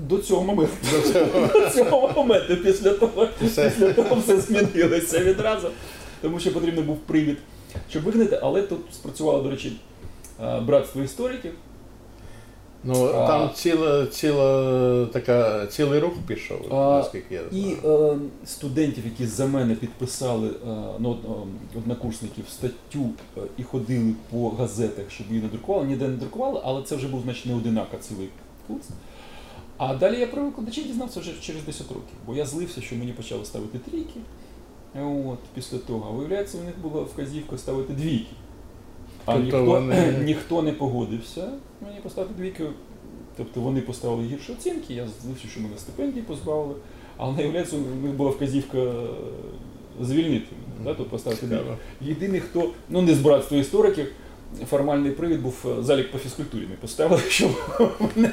до 0.00 0.18
цього 0.18 0.42
моменту, 0.44 0.72
До 0.92 1.12
цього. 1.12 1.46
до 1.52 1.70
цього 1.70 2.12
моменту, 2.16 2.56
після 2.56 2.90
того, 2.94 3.28
Все. 3.42 3.70
після 3.70 3.92
того 3.92 4.16
все 4.16 4.40
змінилося 4.40 5.18
відразу, 5.18 5.68
тому 6.22 6.40
що 6.40 6.52
потрібен 6.52 6.84
був 6.84 6.96
привід, 6.96 7.38
щоб 7.90 8.02
вигнати, 8.02 8.38
але 8.42 8.62
тут 8.62 8.80
спрацювало, 8.92 9.42
до 9.42 9.50
речі, 9.50 9.76
братство 10.62 11.02
істориків. 11.02 11.52
Ну, 12.86 13.04
А. 13.04 13.26
там 13.26 13.50
ціла, 13.54 14.06
ціла 14.06 15.06
така, 15.06 15.66
цілий 15.66 16.00
рух 16.00 16.12
пішов, 16.26 16.74
А, 16.74 16.74
наскільки 16.74 17.34
я 17.34 17.40
І 17.52 17.76
е, 17.84 18.16
студентів, 18.44 19.04
які 19.04 19.26
за 19.26 19.46
мене 19.46 19.74
підписали, 19.74 20.48
е, 20.48 20.76
ну, 20.98 21.18
е, 21.24 21.78
однокурсників, 21.78 22.44
статтю 22.48 23.10
е, 23.36 23.40
і 23.56 23.62
ходили 23.62 24.14
по 24.30 24.48
газетах, 24.48 25.10
щоб 25.10 25.26
її 25.30 25.42
не 25.42 25.48
друкували, 25.48 25.86
ніде 25.86 26.08
не 26.08 26.16
друкували, 26.16 26.60
але 26.64 26.82
це 26.82 26.96
вже 26.96 27.08
був 27.08 27.22
значить 27.22 27.46
не 27.46 27.54
одинак, 27.54 27.88
цілий 28.00 28.28
курс. 28.66 28.88
А 29.76 29.94
далі 29.94 30.20
я 30.20 30.26
про 30.26 30.44
викладачів 30.44 30.86
дізнався 30.86 31.20
вже 31.20 31.32
через 31.40 31.64
10 31.64 31.88
років, 31.88 32.16
бо 32.26 32.34
я 32.34 32.46
злився, 32.46 32.80
що 32.80 32.96
мені 32.96 33.12
почали 33.12 33.44
ставити 33.44 33.78
трійки. 33.78 34.20
От, 35.02 35.38
після 35.54 35.78
того. 35.78 36.06
А 36.08 36.16
виявляється, 36.16 36.58
у 36.58 36.64
них 36.64 36.74
була 36.82 37.02
вказівка 37.02 37.58
ставити 37.58 37.92
двійки. 37.92 38.30
А 39.26 39.32
Тобто 39.32 39.44
ніхто, 39.44 39.64
вони- 39.64 40.14
ніхто 40.24 40.62
не 40.62 40.72
погодився 40.72 41.48
мені 41.80 41.96
поставити 42.02 42.34
двійки. 42.38 42.64
Тобто 43.36 43.60
вони 43.60 43.80
поставили 43.80 44.24
гірші 44.26 44.52
оцінки, 44.52 44.94
я 44.94 45.06
злився, 45.22 45.48
що 45.48 45.60
мене 45.60 45.78
стипендії 45.78 46.22
позбавили, 46.22 46.74
але 47.16 47.32
виявляється, 47.32 47.76
у 47.76 48.06
них 48.06 48.14
була 48.14 48.30
вказівка 48.30 48.78
е, 48.78 48.92
звільнити 50.00 50.46
мене, 50.78 50.90
да, 50.90 50.94
тут 50.94 51.08
поставити 51.10 51.46
двійки. 51.46 51.62
Єдиний, 52.00 52.40
хто, 52.40 52.70
ну 52.88 53.02
не 53.02 53.14
з 53.14 53.18
братства 53.20 53.58
істориків, 53.58 54.06
формальний 54.70 55.10
привід 55.12 55.42
був 55.42 55.54
е, 55.78 55.82
залік 55.82 56.10
по 56.12 56.18
фізкультурі 56.18 56.60
не 56.70 56.74
поставили, 56.76 57.20
щоб 57.28 57.50
мене, 58.16 58.32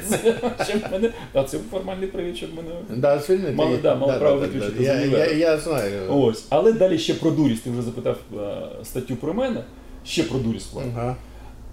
щоб 0.68 0.80
мене, 0.92 1.12
а 1.32 1.42
це 1.44 1.58
був 1.58 1.66
формальний 1.70 2.06
привід, 2.08 2.36
щоб 2.36 2.50
мене 2.54 2.70
Да, 2.96 3.18
звільнити. 3.18 3.62
Їх. 3.70 3.82
да, 3.82 3.94
мало 3.94 4.18
право 4.18 4.40
виключити 4.40 4.82
Я, 4.82 4.94
з 4.94 4.96
я, 4.98 5.02
універу. 5.02 5.32
я 5.32 5.58
знаю. 5.58 6.00
Ось. 6.12 6.44
Але 6.48 6.72
далі 6.72 6.98
ще 6.98 7.14
про 7.14 7.30
дурість. 7.30 7.62
Ти 7.64 7.70
вже 7.70 7.82
запитав 7.82 8.16
е, 8.38 8.62
статтю 8.84 9.16
про 9.16 9.34
мене, 9.34 9.64
ще 10.04 10.22
про 10.22 10.38
дурість 10.38 10.72
влада. 10.72 10.88
Ага. 10.96 11.16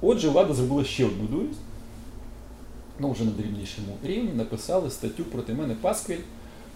Отже, 0.01 0.29
влада 0.29 0.53
зробила 0.53 0.83
ще 0.83 1.05
одну 1.05 1.23
дурість. 1.23 1.59
Ну, 2.99 3.11
вже 3.11 3.23
на 3.23 3.31
дрібнішому 3.31 3.97
рівні 4.03 4.31
написали 4.33 4.89
статтю 4.89 5.23
проти 5.23 5.53
мене 5.53 5.75
Пасквіль 5.81 6.17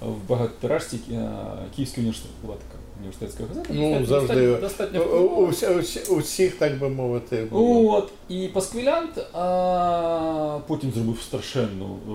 в 0.01 0.29
багатотиражці 0.29 1.00
е, 1.12 1.29
Київський 1.75 2.01
університет. 2.01 2.31
Була 2.41 2.55
така 2.55 2.83
університетська 2.98 3.43
газета. 3.48 3.74
Ну, 3.74 4.05
завжди. 4.05 4.48
достатньо, 4.48 4.57
достатньо 4.62 5.03
У, 5.03 5.17
у, 5.17 5.45
у, 5.45 6.15
у, 6.15 6.19
всіх, 6.19 6.55
так 6.55 6.79
би 6.79 6.89
мовити, 6.89 7.48
було. 7.51 7.98
От, 7.98 8.12
і 8.29 8.48
Пасквілянт 8.48 9.17
а, 9.33 10.60
потім 10.67 10.91
зробив 10.91 11.22
страшенну 11.22 11.98
е, 12.07 12.12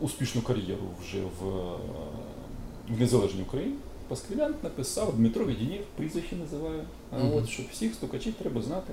успішну 0.00 0.42
кар'єру 0.42 0.88
вже 1.02 1.18
в, 1.18 1.48
е, 1.48 1.60
в 2.88 3.00
незалежній 3.00 3.42
Україні. 3.42 3.74
Пасквілянт 4.08 4.64
написав 4.64 5.16
Дмитро 5.16 5.44
Відінєв, 5.46 5.80
прізвище 5.96 6.36
називаю. 6.36 6.82
Мгм. 7.12 7.34
От, 7.34 7.48
що 7.48 7.62
всіх 7.72 7.94
стукачів 7.94 8.34
треба 8.34 8.62
знати. 8.62 8.92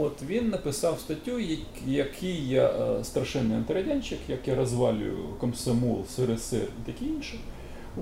От, 0.00 0.22
він 0.22 0.48
написав 0.48 1.00
статтю, 1.00 1.38
який 1.86 2.48
я 2.48 2.68
е, 2.68 3.04
страшенний 3.04 3.56
антирадянчик, 3.56 4.18
як 4.28 4.48
я 4.48 4.54
розвалюю 4.54 5.18
комсомол, 5.40 6.04
СРСР 6.16 6.56
і 6.82 6.92
таке 6.92 7.04
інше. 7.04 7.38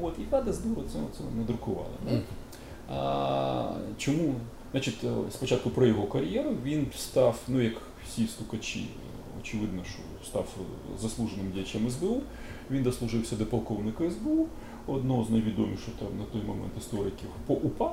От, 0.02 0.14
і 0.18 0.22
влада 0.30 0.52
з 0.52 0.58
дуру 0.58 0.82
це, 0.92 0.98
це 1.18 1.24
не 1.38 1.44
друкувала. 1.44 1.88
да. 2.10 2.20
А, 2.94 3.72
чому? 3.98 4.34
Значить, 4.72 5.04
е, 5.04 5.08
спочатку 5.30 5.70
про 5.70 5.86
його 5.86 6.06
кар'єру 6.06 6.50
він 6.64 6.86
став, 6.96 7.38
ну 7.48 7.60
як 7.60 7.74
всі 8.08 8.26
стукачі, 8.26 8.86
очевидно, 9.40 9.82
що 9.84 10.26
став 10.28 10.46
е, 10.60 10.62
заслуженим 11.02 11.52
діячем 11.52 11.90
СБУ. 11.90 12.20
Він 12.70 12.82
дослужився 12.82 13.36
до 13.36 13.46
полковника 13.46 14.10
СБУ, 14.10 14.46
одного 14.94 15.24
з 15.24 15.30
найвідоміших 15.30 15.94
там 15.98 16.08
на 16.18 16.24
той 16.32 16.40
момент 16.48 16.72
істориків 16.78 17.28
по 17.46 17.54
УПА. 17.54 17.92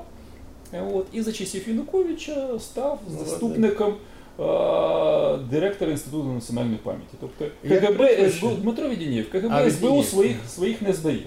Е, 0.72 0.82
От, 0.94 1.06
і 1.12 1.22
за 1.22 1.32
часів 1.32 1.68
Януковича 1.68 2.58
став 2.58 3.00
заступником 3.18 3.94
е, 4.40 5.36
директора 5.50 5.90
Інституту 5.90 6.28
національної 6.28 6.78
пам'яті. 6.82 7.14
Тобто 7.20 7.44
КГБ? 7.68 8.30
СБУ 8.30 8.48
Дмитро 8.48 8.88
Відінєв, 8.88 9.26
А, 9.28 9.32
КГБ 9.32 9.70
СБУ 9.72 9.86
Відінєв. 9.86 10.04
своїх, 10.04 10.36
своїх 10.48 10.82
не 10.82 10.92
здає. 10.92 11.22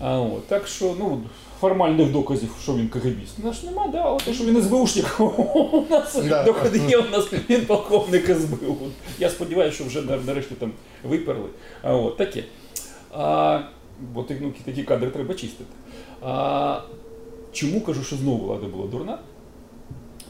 А, 0.00 0.18
от, 0.20 0.46
так 0.46 0.66
що, 0.66 0.94
ну, 0.98 1.20
формальних 1.60 2.12
доказів, 2.12 2.56
що 2.62 2.74
він 2.74 2.88
КГБіст. 2.88 3.38
У 3.42 3.46
нас 3.46 3.62
нема, 3.62 3.88
да, 3.88 3.98
але 3.98 4.18
те, 4.18 4.32
що 4.34 4.44
він 4.44 4.62
СБУшник, 4.62 5.16
у 5.20 5.84
нас 5.90 6.18
Да. 6.28 6.44
докази 6.44 6.78
є, 6.88 6.98
у 6.98 7.10
нас 7.10 7.28
він 7.50 7.66
полковник 7.66 8.26
СБУ. 8.26 8.76
Я 9.18 9.30
сподіваюся, 9.30 9.74
що 9.74 9.84
вже 9.84 10.02
нарешті 10.26 10.54
там 10.54 10.72
виперли. 11.04 11.48
А, 11.82 11.94
от, 11.94 12.16
таке. 12.16 12.44
А, 13.12 13.60
бо 14.14 14.26
ну, 14.40 14.52
такі 14.64 14.82
кадри 14.82 15.10
треба 15.10 15.34
чистити. 15.34 15.70
А, 16.22 16.80
чому 17.52 17.80
кажу, 17.80 18.04
що 18.04 18.16
знову 18.16 18.46
влада 18.46 18.66
була 18.66 18.86
дурна? 18.86 19.18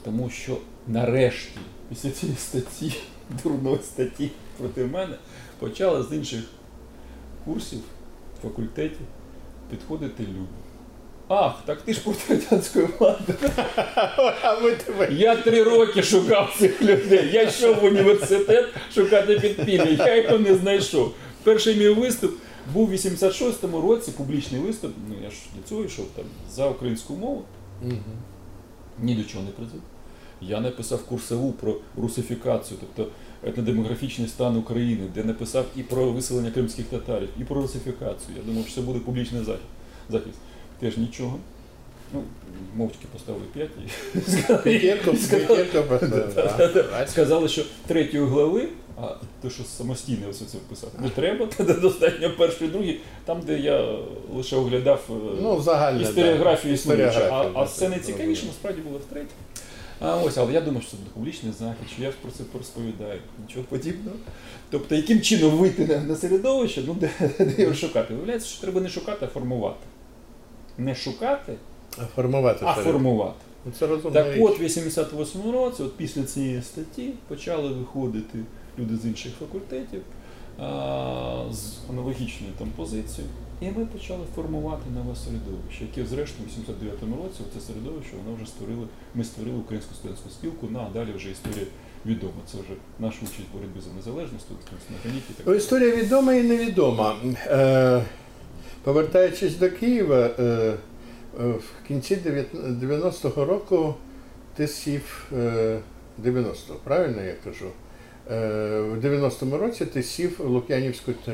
Тому 0.04 0.30
що 0.30 0.56
нарешті, 0.88 1.58
після 1.88 2.10
цієї 2.10 2.38
статті, 2.38 2.94
дурної 3.44 3.78
статті 3.82 4.30
проти 4.58 4.84
мене, 4.84 5.14
почали 5.58 6.02
з 6.02 6.12
інших 6.12 6.40
курсів, 7.44 7.80
факультетів 8.42 9.06
підходити 9.70 10.22
люди. 10.22 10.48
Ах, 11.28 11.54
так 11.64 11.82
ти 11.82 11.92
ж 11.92 12.00
проти 12.00 12.20
радянської 12.28 12.88
влади. 12.98 13.34
Я 15.10 15.36
три 15.36 15.62
роки 15.62 16.02
шукав 16.02 16.56
цих 16.58 16.82
людей. 16.82 17.30
Я 17.32 17.42
йшов 17.42 17.76
в 17.76 17.84
університет 17.84 18.66
шукати 18.94 19.40
підпілля. 19.40 20.06
Я 20.06 20.16
його 20.16 20.38
не 20.38 20.54
знайшов. 20.54 21.14
Перший 21.42 21.76
мій 21.76 21.88
виступ 21.88 22.34
був 22.72 22.88
у 22.90 22.92
86-му 22.92 23.80
році, 23.80 24.12
публічний 24.16 24.60
виступ. 24.60 24.92
Ну 25.08 25.14
я 25.24 25.30
ж 25.30 25.36
для 25.56 25.62
цього 25.68 25.84
йшов 25.84 26.06
там 26.16 26.24
за 26.50 26.68
українську 26.68 27.14
мову. 27.14 27.42
Ні 29.02 29.14
до 29.14 29.24
чого 29.24 29.44
не 29.44 29.50
призвів. 29.50 29.80
Я 30.40 30.60
написав 30.60 31.04
курсову 31.04 31.52
про 31.52 31.76
русифікацію, 31.96 32.80
тобто 32.80 33.12
етнодемографічний 33.44 34.28
стан 34.28 34.56
України, 34.56 35.08
де 35.14 35.24
написав 35.24 35.66
і 35.76 35.82
про 35.82 36.12
виселення 36.12 36.50
кримських 36.50 36.86
татарів, 36.86 37.28
і 37.40 37.44
про 37.44 37.62
русифікацію. 37.62 38.36
Я 38.36 38.42
думав, 38.42 38.66
що 38.66 38.74
це 38.74 38.80
буде 38.80 38.98
публічний 38.98 39.44
захист. 39.44 39.64
захист. 40.10 40.38
Теж 40.80 40.96
нічого. 40.96 41.38
Ну, 42.14 42.22
мовчки 42.76 43.06
поставили 43.12 43.44
5 43.52 43.70
і 44.16 44.20
сказали, 45.18 45.66
сказали, 47.08 47.48
що 47.48 47.64
третьої 47.86 48.24
глави, 48.26 48.68
а 49.02 49.14
то, 49.42 49.50
що 49.50 49.64
самостійно 49.64 50.30
все 50.30 50.44
це 50.44 50.58
писати, 50.68 50.98
не 51.02 51.08
треба, 51.08 51.46
тоді 51.56 51.72
достатньо 51.72 52.30
першої, 52.38 52.70
другої, 52.70 53.00
там, 53.24 53.40
де 53.46 53.58
я 53.58 53.98
лише 54.34 54.56
оглядав 54.56 55.00
е, 55.10 55.12
Ну, 55.42 55.60
загальне. 55.62 56.02
історіографію 56.02 56.74
існуючу. 56.74 57.20
А, 57.30 57.50
а 57.54 57.66
це 57.66 57.88
найцікавіше, 57.88 58.46
насправді 58.46 58.80
було 58.80 58.98
втретє. 58.98 59.34
А 60.00 60.16
ось, 60.16 60.36
але 60.36 60.52
я 60.52 60.60
думав, 60.60 60.82
що 60.82 60.90
це 60.90 60.96
буде 60.96 61.10
публічний 61.14 61.52
захід, 61.58 61.88
що 61.94 62.02
я 62.02 62.12
про 62.22 62.30
це 62.30 62.44
розповідаю, 62.58 63.20
нічого 63.46 63.64
подібного. 63.68 64.16
Тобто, 64.70 64.94
яким 64.94 65.20
чином 65.20 65.50
вийти 65.50 65.86
на, 65.86 65.98
на 65.98 66.16
середовище, 66.16 66.82
ну 66.86 66.94
де, 66.94 67.10
де 67.44 67.62
його 67.62 67.74
шукати? 67.74 68.14
Виявляється, 68.14 68.48
що 68.48 68.60
треба 68.60 68.80
не 68.80 68.88
шукати, 68.88 69.24
а 69.24 69.28
формувати. 69.28 69.86
Не 70.78 70.94
шукати, 70.94 71.54
А 71.98 72.02
формувати 72.16 72.64
а 72.68 72.74
формувати. 72.74 73.34
Ну, 73.64 73.72
Це. 73.78 73.88
Так 74.12 74.26
от, 74.40 74.58
в 74.58 74.62
88 74.62 75.50
році, 75.52 75.82
от 75.82 75.96
після 75.96 76.22
цієї 76.22 76.62
статті, 76.62 77.10
почали 77.28 77.68
виходити 77.68 78.38
люди 78.80 78.96
з 78.96 79.06
інших 79.06 79.32
факультетів 79.38 80.02
з 81.50 81.90
аналогічною 81.90 82.52
там 82.58 82.68
позицією. 82.76 83.32
І 83.60 83.70
ми 83.70 83.86
почали 83.86 84.24
формувати 84.34 84.90
нове 84.94 85.16
середовище, 85.16 85.84
яке, 85.84 86.08
зрештою, 86.08 86.48
в 86.48 86.70
89-му 86.70 87.16
році 87.22 87.40
це 87.54 87.60
середовище 87.60 88.10
воно 88.24 88.36
вже 88.36 88.46
створили. 88.46 88.86
Ми 89.14 89.24
створили 89.24 89.58
українську 89.58 89.94
студентську 89.94 90.30
спілку. 90.30 90.68
Ну, 90.70 90.86
а 90.90 90.94
далі 90.94 91.12
вже 91.16 91.30
історія 91.30 91.66
відома. 92.06 92.40
Це 92.46 92.58
вже 92.58 92.74
наша 92.98 93.18
участь 93.22 93.48
в 93.52 93.56
боротьбі 93.56 93.80
за 93.80 93.96
незалежність, 93.96 94.46
на. 94.50 94.56
Так. 95.36 95.46
Ну, 95.46 95.54
Історія 95.54 95.96
відома 95.96 96.34
і 96.34 96.42
невідома. 96.42 97.16
Е, 97.46 98.04
повертаючись 98.82 99.56
до 99.56 99.70
Києва, 99.70 100.30
е, 100.38 100.42
е, 100.42 100.76
в 101.46 101.86
кінці 101.88 102.16
90-го 102.16 103.44
року 103.44 103.94
ти 104.54 104.68
сів 104.68 105.26
е, 105.32 105.80
90-го, 106.22 106.78
правильно 106.84 107.22
я 107.22 107.34
кажу? 107.44 107.66
Е, 108.30 108.80
в 108.80 109.04
90-му 109.04 109.58
році 109.58 109.86
ти 109.86 110.02
сів 110.02 110.36
в 110.38 110.48
Лук'янівську 110.48 111.12
е, 111.28 111.32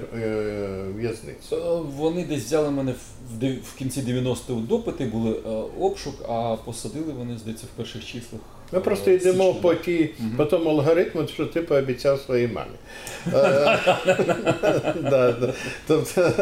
в'язницю. 0.96 1.56
Е, 1.56 1.80
Вони 1.96 2.24
десь 2.24 2.44
взяли 2.44 2.70
мене 2.70 2.94
в, 3.40 3.78
кінці 3.78 4.00
90-го 4.00 4.60
допити, 4.60 5.04
були 5.04 5.32
обшук, 5.80 6.14
а 6.28 6.56
посадили 6.64 7.12
вони, 7.18 7.38
здається, 7.38 7.66
в 7.74 7.76
перших 7.76 8.06
числах. 8.06 8.40
Ми 8.72 8.80
просто 8.80 9.10
йдемо 9.10 9.54
по, 9.54 9.74
ті, 9.74 10.10
по 10.36 10.44
тому 10.44 10.70
алгоритму, 10.70 11.28
що 11.34 11.46
ти 11.46 11.62
пообіцяв 11.62 12.20
своїй 12.20 12.48
мамі. 12.48 12.76
Тобто, 15.86 16.32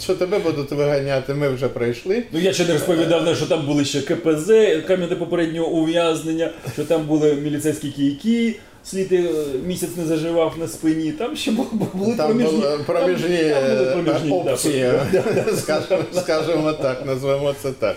що 0.00 0.14
тебе 0.14 0.38
будуть 0.38 0.70
виганяти, 0.70 1.34
ми 1.34 1.48
вже 1.48 1.68
пройшли. 1.68 2.22
Ну 2.32 2.40
я 2.40 2.52
ще 2.52 2.66
не 2.66 2.72
розповідав, 2.72 3.36
що 3.36 3.46
там 3.46 3.66
були 3.66 3.84
ще 3.84 4.00
КПЗ, 4.00 4.46
кам'яне 4.86 5.16
попереднього 5.16 5.68
ув'язнення, 5.68 6.50
що 6.72 6.84
там 6.84 7.06
були 7.06 7.34
міліцейські 7.34 7.90
кійки, 7.90 8.56
слід 8.86 9.12
е, 9.12 9.30
місяць 9.66 9.96
не 9.96 10.04
заживав 10.04 10.58
на 10.58 10.68
спині. 10.68 11.12
Там 11.12 11.36
ще 11.36 11.50
бу- 11.52 11.66
бу- 11.72 11.88
були 11.94 12.16
Там 12.16 12.26
проміжні, 12.26 12.62
проміжні, 12.86 13.38
там, 13.50 14.04
там 14.04 14.28
були 14.28 14.40
е, 14.40 14.44
да, 14.44 14.52
опції, 14.52 14.92
скажімо, 15.56 16.02
скажімо 16.12 16.72
так, 16.72 17.06
назвемо 17.06 17.54
це 17.62 17.72
так. 17.72 17.96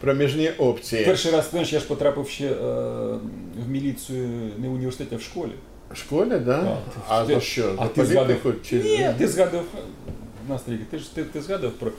Проміжні 0.00 0.50
опції. 0.50 1.04
Перший 1.04 1.32
раз, 1.32 1.48
знаєш, 1.50 1.72
я 1.72 1.80
ж 1.80 1.86
потрапив 1.86 2.28
ще 2.28 2.46
е, 2.46 2.54
в 3.66 3.68
міліцію 3.68 4.28
не 4.58 4.68
в 4.68 4.72
університеті, 4.72 5.14
а 5.14 5.18
в 5.18 5.22
школі. 5.22 5.50
В 5.92 5.96
школі, 5.96 6.28
так? 6.30 6.44
Да? 6.44 6.76
А, 7.08 7.20
А 7.20 7.24
ти- 7.24 7.34
за 7.34 7.40
що? 7.40 7.74
а 7.78 7.86
ти 7.86 8.04
згадав-? 8.04 8.54
Чи... 8.68 8.76
Ні, 8.76 9.10
ти 9.18 9.28
згадав, 9.28 9.64
Настрій, 10.48 10.78
ти 10.90 10.98
ж 10.98 11.14
ти, 11.14 11.24
ти 11.24 11.40
згадав 11.42 11.70
про 11.72 11.90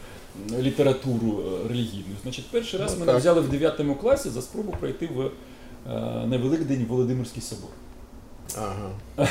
літературу 0.59 1.43
е, 1.65 1.67
релігійну. 1.69 2.03
Значить, 2.23 2.45
перший 2.51 2.79
раз 2.79 2.91
Ну, 2.93 2.99
мене 2.99 3.11
так. 3.11 3.21
взяли 3.21 3.41
в 3.41 3.49
9 3.49 3.81
класі 4.01 4.29
за 4.29 4.41
спробу 4.41 4.75
пройти 4.79 5.09
в 5.15 5.21
е, 5.21 5.29
на 6.27 6.37
Великдень 6.37 6.85
Володимирський 6.89 7.41
собор. 7.41 7.69
Ага. 8.57 8.89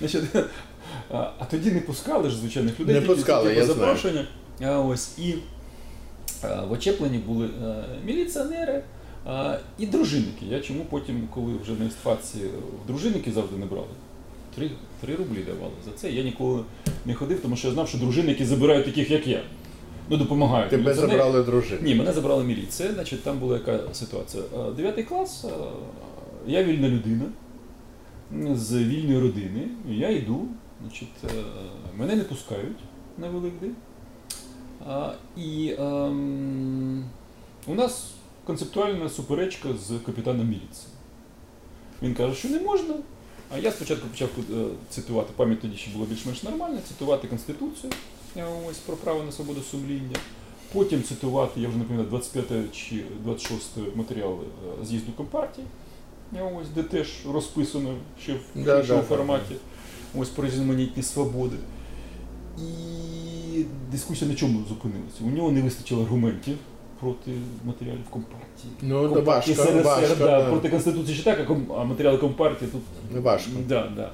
Значить, 0.00 0.22
а, 1.12 1.30
а 1.38 1.44
тоді 1.44 1.70
не 1.70 1.80
пускали 1.80 2.30
ж 2.30 2.36
звичайних 2.36 2.80
людей, 2.80 2.94
Не 2.94 3.00
тільки- 3.00 3.14
пускали, 3.14 3.44
тільки 3.48 3.60
я 3.60 3.66
по 3.66 3.72
знаю. 3.72 3.96
запрошення. 3.96 4.26
А, 4.64 4.78
ось, 4.80 5.18
і 5.18 5.34
а, 6.42 6.62
в 6.64 6.72
очепленні 6.72 7.18
були 7.18 7.46
е, 7.46 7.84
міліціонери 8.04 8.82
а, 9.26 9.56
і 9.78 9.86
дружинники. 9.86 10.46
Я 10.48 10.60
чому 10.60 10.84
потім, 10.90 11.28
коли 11.34 11.52
вже 11.62 11.72
на 11.72 11.84
істфаці 11.84 12.38
в 12.84 12.86
дружинники 12.86 13.32
завжди 13.32 13.56
не 13.56 13.66
брали? 13.66 13.86
Три, 14.56 14.70
три 15.00 15.14
рублі 15.16 15.42
давали 15.42 15.72
за 15.84 15.90
це. 15.96 16.10
Я 16.10 16.22
ніколи 16.22 16.60
не 17.04 17.14
ходив, 17.14 17.40
тому 17.42 17.56
що 17.56 17.68
я 17.68 17.74
знав, 17.74 17.88
що 17.88 17.98
дружинники 17.98 18.46
забирають 18.46 18.84
таких, 18.86 19.10
як 19.10 19.26
я. 19.26 19.42
Ну, 20.10 20.16
допомагають. 20.16 20.70
Тебе 20.70 20.94
забрали 20.94 21.42
дружину. 21.42 21.80
Ні, 21.82 21.94
мене 21.94 22.12
забрала 22.12 22.44
міліція. 22.44 22.92
Значить, 22.92 23.22
там 23.24 23.38
була 23.38 23.54
яка 23.56 23.80
ситуація. 23.92 24.42
Е, 24.68 24.72
Дев'ятий 24.76 25.04
клас, 25.04 25.44
е, 25.44 25.48
я 26.46 26.64
вільна 26.64 26.88
людина 26.88 27.24
з 28.56 28.72
вільної 28.72 29.20
родини. 29.20 29.68
Я 29.88 30.10
йду, 30.10 30.48
значить, 30.82 31.08
е, 31.24 31.28
мене 31.96 32.16
не 32.16 32.24
пускають 32.24 32.78
на 33.18 33.28
Великдень. 33.28 33.74
І 35.36 35.74
ем, 35.78 37.04
у 37.66 37.74
нас 37.74 38.10
концептуальна 38.44 39.08
суперечка 39.08 39.68
з 39.72 39.98
капітаном 40.06 40.48
міліції. 40.48 40.92
Він 42.02 42.14
каже, 42.14 42.34
що 42.34 42.48
не 42.48 42.60
можна. 42.60 42.94
А 43.50 43.58
я 43.58 43.72
спочатку 43.72 44.08
почав 44.08 44.28
е, 44.38 44.64
цитувати, 44.90 45.32
пам'ять 45.36 45.60
тоді 45.60 45.76
ще 45.76 45.90
була 45.90 46.06
більш-менш 46.06 46.42
нормальна, 46.42 46.80
цитувати 46.88 47.28
Конституцію 47.28 47.92
е, 48.36 48.44
ось, 48.70 48.78
про 48.78 48.96
право 48.96 49.22
на 49.22 49.32
свободу 49.32 49.60
сумління. 49.60 50.16
Потім 50.72 51.02
цитувати, 51.02 51.60
я 51.60 51.68
вже 51.68 51.78
пам'ятаю, 51.78 52.08
25 52.08 52.76
чи 52.76 53.04
26 53.24 53.76
матеріали 53.94 54.44
е, 54.82 54.84
з'їзду 54.84 55.12
Компартії, 55.12 55.66
ось, 56.32 56.68
де 56.74 56.82
теж 56.82 57.08
розписано 57.32 57.94
ще 58.22 58.32
в 58.32 58.64
Да, 58.64 58.80
іншому 58.80 59.00
да, 59.00 59.06
форматі 59.06 59.54
ось 60.18 60.28
про 60.28 60.46
різноманітні 60.46 61.02
свободи. 61.02 61.56
І 62.58 63.64
дискусія 63.92 64.30
на 64.30 64.36
чому 64.36 64.64
зупинилася? 64.68 65.24
У 65.24 65.26
нього 65.26 65.50
не 65.50 65.62
вистачило 65.62 66.02
аргументів 66.02 66.56
проти 67.00 67.30
матеріалів 67.64 68.04
Компартії. 68.10 68.72
Ну, 68.82 69.08
то 69.08 69.14
Компартії 69.14 69.56
важко, 69.56 69.72
СРСР, 69.72 69.84
важко, 69.86 70.14
да, 70.18 70.42
да. 70.42 70.50
проти 70.50 70.68
Конституції 70.68 71.14
ще 71.14 71.24
так, 71.24 71.50
а 71.76 71.84
матеріали 71.84 72.18
Компартії 72.18 72.70
тут 72.70 72.82
Важко. 73.22 73.50
Да, 73.68 73.92
да. 73.96 74.10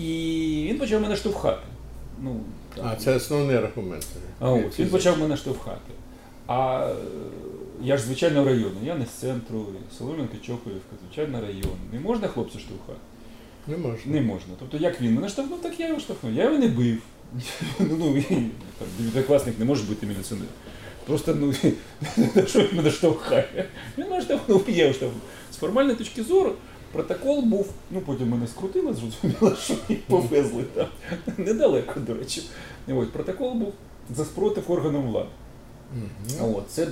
І 0.00 0.66
він 0.68 0.78
почав 0.78 1.00
мене 1.00 1.16
штовхати. 1.16 1.62
Ну, 2.22 2.40
так. 2.74 2.84
А, 2.88 2.96
це 2.96 3.16
основний 3.16 3.56
аргумент. 3.56 4.06
А 4.40 4.50
ось, 4.50 4.78
він 4.80 4.88
почав 4.88 5.18
мене 5.18 5.36
штовхати. 5.36 5.92
А 6.46 6.88
я 7.82 7.96
ж 7.96 8.02
звичайно 8.02 8.44
району, 8.44 8.76
я 8.84 8.94
не 8.94 9.06
з 9.06 9.08
центру, 9.08 9.66
Солом'янка, 9.98 10.36
Чохолівка, 10.42 10.96
звичайно 11.06 11.40
район. 11.40 11.78
Не 11.92 12.00
можна 12.00 12.28
хлопця 12.28 12.58
штовхати? 12.58 12.98
Не 13.66 13.76
можна. 13.76 14.12
Не 14.12 14.20
можна. 14.20 14.54
Тобто 14.58 14.76
як 14.76 15.00
він 15.00 15.14
мене 15.14 15.28
штовхнув, 15.28 15.62
так 15.62 15.80
я 15.80 15.88
його 15.88 16.00
штовхнув. 16.00 16.32
Я 16.32 16.44
його 16.44 16.58
не 16.58 16.68
бив. 16.68 16.98
Ну, 17.80 18.22
дев'ятикласник 18.98 19.58
не 19.58 19.64
може 19.64 19.84
бути 19.84 20.06
міліціонером. 20.06 20.52
Просто 21.06 21.34
ну 21.34 21.52
що 22.46 22.58
він 22.58 22.76
мене 22.76 22.90
штовхає? 22.90 23.68
Він 23.98 24.08
мене 24.10 24.22
штовхнув, 24.22 24.64
я 24.68 24.82
його 24.82 24.94
штовхнув. 24.94 25.22
З 25.52 25.56
формальної 25.56 25.96
точки 25.96 26.22
зору 26.22 26.52
протокол 26.92 27.42
був, 27.42 27.72
ну 27.90 28.00
потім 28.00 28.28
мене 28.28 28.46
скрутили, 28.46 28.94
зрозуміло, 28.94 29.56
що 29.56 29.74
і 29.88 29.94
повезли 29.94 30.64
там. 30.74 30.86
Недалеко, 31.38 32.00
до 32.00 32.14
речі. 32.14 32.42
Ось 32.88 33.08
протокол 33.08 33.54
був 33.54 33.72
за 34.16 34.24
спротив 34.24 34.64
органам 34.68 35.02
влади. 35.02 35.28
Мгм. 35.94 36.54
От, 36.54 36.64
це 36.70 36.82
е, 36.82 36.88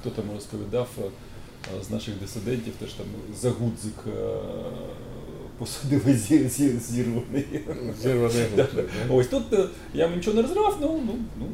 хто 0.00 0.10
там 0.10 0.24
розповідав 0.34 0.88
е, 0.98 1.84
з 1.84 1.90
наших 1.90 2.14
дисидентів, 2.20 2.72
теж 2.78 2.92
там 2.92 3.06
за 3.40 3.50
гудзик 3.50 3.94
е, 4.06 4.36
посадили 5.58 6.14
зі- 6.14 6.48
зі- 6.48 6.78
зірваний. 6.78 7.46
Зірваний 8.02 8.46
Да. 8.56 8.66
Ось 9.10 9.26
тут 9.26 9.42
я 9.94 10.08
нічого 10.08 10.36
не 10.36 10.42
розривав, 10.42 10.78
ну, 10.80 11.00
ну, 11.06 11.14
ну. 11.40 11.46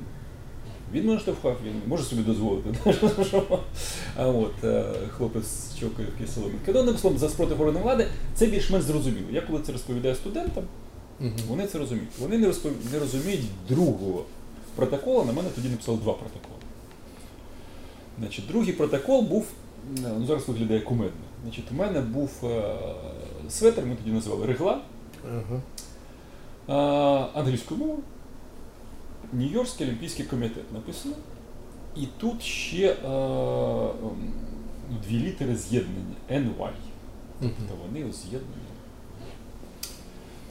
Він 0.93 1.07
мене 1.07 1.21
штовхав, 1.21 1.57
він 1.67 1.73
може 1.87 2.05
собі 2.05 2.23
дозволити. 2.23 2.71
А 4.17 4.27
от 4.27 4.53
хлопець 5.17 5.45
з 5.47 5.79
чокою. 5.81 6.09
Ну, 6.67 6.81
одним 6.81 6.97
словом, 6.97 7.19
за 7.19 7.29
спротив 7.29 7.61
органів 7.61 7.83
влади 7.83 8.07
це 8.35 8.47
більш-менш 8.47 8.85
зрозуміло. 8.85 9.27
Я 9.31 9.41
коли 9.41 9.61
це 9.63 9.73
розповідаю 9.73 10.15
студентам, 10.15 10.65
вони 11.49 11.67
це 11.67 11.79
розуміють. 11.79 12.09
Вони 12.19 12.39
не, 12.39 12.47
розпов... 12.47 12.73
не 12.93 12.99
розуміють 12.99 13.41
другого 13.69 14.25
протоколу, 14.77 15.25
на 15.25 15.33
мене 15.33 15.49
тоді 15.55 15.69
написали 15.69 15.99
два 15.99 16.13
протоколи. 16.13 16.55
Значить, 18.19 18.47
другий 18.49 18.73
протокол 18.73 19.23
був, 19.23 19.47
е, 19.99 20.01
ну 20.19 20.27
зараз 20.27 20.49
виглядає 20.49 20.81
кумедно. 20.81 21.21
Значить, 21.43 21.65
у 21.73 21.75
мене 21.75 22.01
був 22.01 22.31
е, 22.45 22.75
светр, 23.51 23.83
ми 23.87 23.95
тоді 23.97 24.11
називали 24.11 24.47
регла, 24.47 24.81
Ага. 25.29 25.61
е, 26.69 27.39
англійською 27.39 27.81
мовою, 27.81 27.99
Нью-Йоркський 29.35 29.83
олімпійський 29.87 30.25
комітет 30.25 30.73
написано. 30.73 31.15
І 31.97 32.07
тут 32.19 32.43
ще 32.43 32.87
е, 32.87 32.97
ем, 33.05 34.33
ну, 34.91 34.97
дві 35.09 35.19
літери 35.19 35.57
з'єднання 35.57 36.15
NY. 36.31 36.71
Тобто 37.41 37.75
вони 37.83 38.13
з'єднані. 38.13 38.70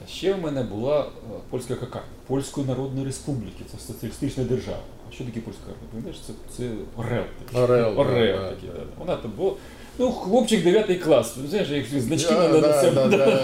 Ще 0.07 0.33
в 0.33 0.41
мене 0.41 0.63
була 0.63 1.01
е, 1.01 1.05
польська 1.49 1.75
кака 1.75 2.01
Польської 2.27 2.67
Народної 2.67 3.05
Республіки, 3.05 3.63
це 3.71 3.93
соціалістична 3.93 4.43
держава. 4.43 4.83
А 5.09 5.13
що 5.13 5.23
таке 5.23 5.39
польська 5.39 5.63
армія? 5.63 5.87
Пам'ятаєш, 5.91 6.19
це, 6.27 6.33
це 6.57 6.63
Орел 6.97 7.23
такий. 7.45 7.61
Орел, 7.61 7.99
Орел 7.99 8.39
да, 8.39 8.49
такий, 8.49 8.69
да. 8.69 8.79
да. 8.79 8.85
Вона 8.99 9.15
там 9.15 9.31
була. 9.31 9.53
Ну, 10.01 10.11
хлопчик 10.11 10.63
9 10.63 10.99
клас. 11.03 11.35
Ну, 11.41 11.47
Знаєш, 11.47 11.69
як 11.69 11.85
значки 11.85 12.33
Да, 12.33 12.47
надо 12.47 12.61
да, 12.61 12.91
да, 12.91 13.07
да. 13.07 13.41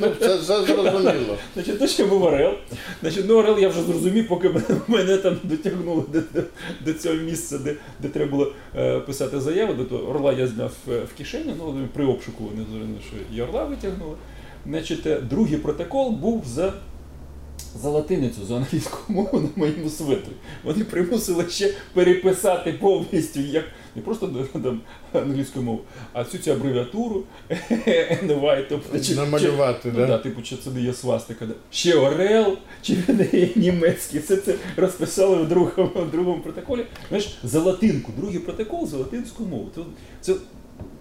Ну, 0.00 0.08
Це 0.20 0.38
це 0.38 0.62
зрозуміло. 0.62 1.36
Значить, 1.54 1.78
то 1.78 1.86
ще 1.86 2.04
був 2.04 2.22
Орел. 2.22 2.54
Значить, 3.00 3.24
ну 3.28 3.38
Орел 3.38 3.58
я 3.58 3.68
вже 3.68 3.82
зрозумів, 3.82 4.28
поки 4.28 4.50
мене, 4.88 5.16
там 5.16 5.36
дотягнули 5.42 6.02
до, 6.12 6.20
до, 6.20 6.46
до 6.84 6.92
цього 6.92 7.14
місця, 7.14 7.58
де, 7.58 7.76
де 8.00 8.08
треба 8.08 8.30
було 8.30 8.52
е, 8.76 9.00
писати 9.00 9.40
заяву. 9.40 9.74
До 9.74 9.84
того 9.84 10.10
Орла 10.10 10.32
я 10.32 10.46
зняв 10.46 10.72
е, 10.88 11.00
в 11.00 11.18
кишеню, 11.18 11.54
ну 11.58 11.88
при 11.94 12.04
обшуку 12.04 12.44
вони 12.44 12.66
зрозуміли, 12.70 13.00
що 13.08 13.36
і 13.36 13.42
Орла 13.42 13.64
витягнули. 13.64 14.16
Значить, 14.66 15.06
е, 15.06 15.20
другий 15.20 15.56
протокол 15.58 16.10
був 16.10 16.44
за, 16.46 16.72
за 17.82 17.88
латиницю, 17.90 18.44
за 18.48 18.56
англійську 18.56 18.98
мову 19.08 19.40
на 19.40 19.48
моєму 19.56 19.88
свитрі. 19.88 20.32
Вони 20.64 20.84
примусили 20.84 21.44
ще 21.50 21.74
переписати 21.94 22.72
повністю, 22.72 23.40
як 23.40 23.64
не 23.96 24.02
просто 24.02 24.46
там, 24.52 24.80
англійську 25.12 25.62
мову, 25.62 25.80
а 26.12 26.24
цю 26.24 26.38
цю 26.38 26.52
абревіатуру 26.52 27.22
NY, 28.22 28.64
тобто 28.68 28.98
чи- 28.98 29.04
чи- 29.04 29.14
Намалювати, 29.14 29.88
Ну, 29.94 30.00
да, 30.00 30.06
да? 30.06 30.18
типу, 30.18 30.42
чи 30.42 30.56
це 30.56 30.70
не 30.70 30.80
є 30.80 30.92
свастика. 30.92 31.46
Да. 31.46 31.54
Ще 31.70 31.94
Орел, 31.94 32.56
чи 32.82 32.96
не 33.08 33.38
є 33.40 33.48
німецький. 33.56 34.20
Все 34.20 34.36
це 34.36 34.54
розписали 34.76 35.36
в 35.36 35.48
другому, 35.48 35.90
в 35.94 36.10
другому 36.10 36.42
протоколі. 36.42 36.86
Знаєш, 37.08 37.38
за 37.44 37.60
латинку, 37.60 38.12
другий 38.16 38.38
протокол 38.38 38.88
за 38.88 38.96
латинську 38.96 39.44
мову. 39.44 39.68
Це, 39.74 39.80
це 40.20 40.34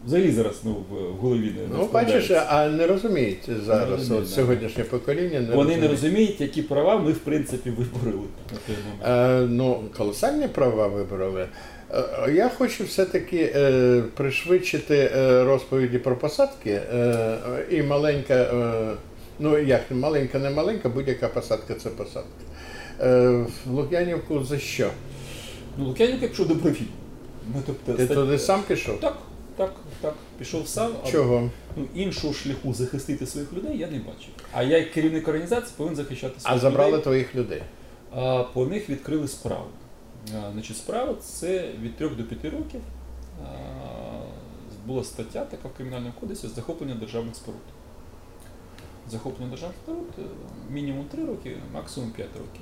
взагалі 0.05 0.31
зараз 0.31 0.61
ну, 0.63 0.71
в, 0.89 0.93
голові 1.21 1.45
не 1.57 1.77
Ну, 1.77 1.89
бачиш, 1.93 2.31
а 2.47 2.67
не 2.69 2.87
розуміють 2.87 3.49
зараз, 3.65 3.89
розуміють, 3.89 4.23
от 4.23 4.29
да. 4.29 4.35
сьогоднішнє 4.35 4.83
покоління 4.83 5.39
не 5.39 5.55
Вони 5.55 5.77
не 5.77 5.87
розуміють. 5.87 5.91
розуміють, 5.91 6.41
які 6.41 6.61
права 6.61 6.97
ми, 6.99 7.11
в 7.11 7.17
принципі, 7.19 7.69
виборили 7.69 8.23
на 8.51 8.57
той 8.67 8.75
момент. 8.85 9.41
Е, 9.41 9.47
ну, 9.53 9.83
колосальні 9.97 10.47
права 10.47 10.87
вибрали. 10.87 11.47
Е, 11.93 12.31
Я 12.33 12.49
хочу 12.57 12.83
все-таки 12.83 13.51
е, 13.55 14.01
пришвидшити 14.15 15.11
е, 15.15 15.43
розповіді 15.43 15.97
про 15.97 16.15
посадки. 16.17 16.69
Е, 16.93 17.37
і 17.71 17.83
маленька, 17.83 18.33
е, 18.33 18.91
ну 19.39 19.57
як 19.57 19.81
маленька, 19.91 20.39
не 20.39 20.49
маленька, 20.49 20.89
будь-яка 20.89 21.27
посадка 21.27 21.73
це 21.73 21.89
посадка. 21.89 22.29
Е, 23.01 23.29
в 23.65 23.71
Лук'янівку 23.71 24.43
за 24.43 24.57
що? 24.59 24.89
Ну, 25.77 25.85
Лук'яненко 25.85 26.27
пішов 26.27 26.47
добровільно. 26.47 26.87
Ну, 27.55 27.61
тобто, 27.65 27.93
Ти 27.93 28.03
стать- 28.05 28.15
туди 28.15 28.39
сам 28.39 28.61
пішов? 28.67 28.99
Так, 28.99 29.17
так, 29.61 29.73
так. 30.01 30.13
Пішов 30.37 30.67
сам. 30.67 30.91
а- 31.03 31.07
Чого? 31.11 31.49
Ну, 31.77 31.85
іншого 31.95 32.33
шляху 32.33 32.73
захистити 32.73 33.25
своїх 33.25 33.53
людей 33.53 33.77
я 33.77 33.87
не 33.87 33.97
бачив. 33.99 34.29
А 34.53 34.63
я, 34.63 34.77
як 34.77 34.91
керівник 34.91 35.27
організації, 35.27 35.73
повинен 35.77 35.95
захищати 35.95 36.39
своїх 36.39 36.57
А 36.57 36.61
забрали 36.61 36.91
людей. 36.91 37.03
твоїх 37.03 37.35
людей. 37.35 37.61
А 38.15 38.43
по 38.43 38.65
них 38.65 38.89
відкрили 38.89 39.27
справу. 39.27 39.65
А, 40.35 40.51
Значить, 40.53 40.77
справа 40.77 41.15
це 41.21 41.69
від 41.81 41.97
3 41.97 42.09
до 42.09 42.23
5 42.23 42.49
років. 42.49 42.81
А, 43.43 43.45
Була 44.87 45.03
стаття 45.03 45.45
така 45.45 45.67
в 45.67 45.73
Кримінальному 45.73 46.13
кодексі 46.19 46.47
захоплення 46.47 46.95
державних 46.95 47.35
споруд. 47.35 47.61
Захоплення 49.09 49.49
державних 49.51 49.77
споруд 49.83 50.05
мінімум 50.69 51.05
3 51.11 51.25
роки, 51.25 51.57
максимум 51.73 52.11
5 52.11 52.29
років. 52.37 52.61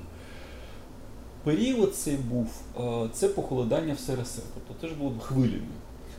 Період 1.44 1.96
цей 1.96 2.16
був 2.16 2.62
це 3.14 3.28
похолодання 3.30 3.94
в 3.94 4.00
СРСР. 4.00 4.42
Тобто 4.54 4.82
це 4.82 4.88
ж 4.88 4.96
було 5.00 5.14
хвилями. 5.20 5.68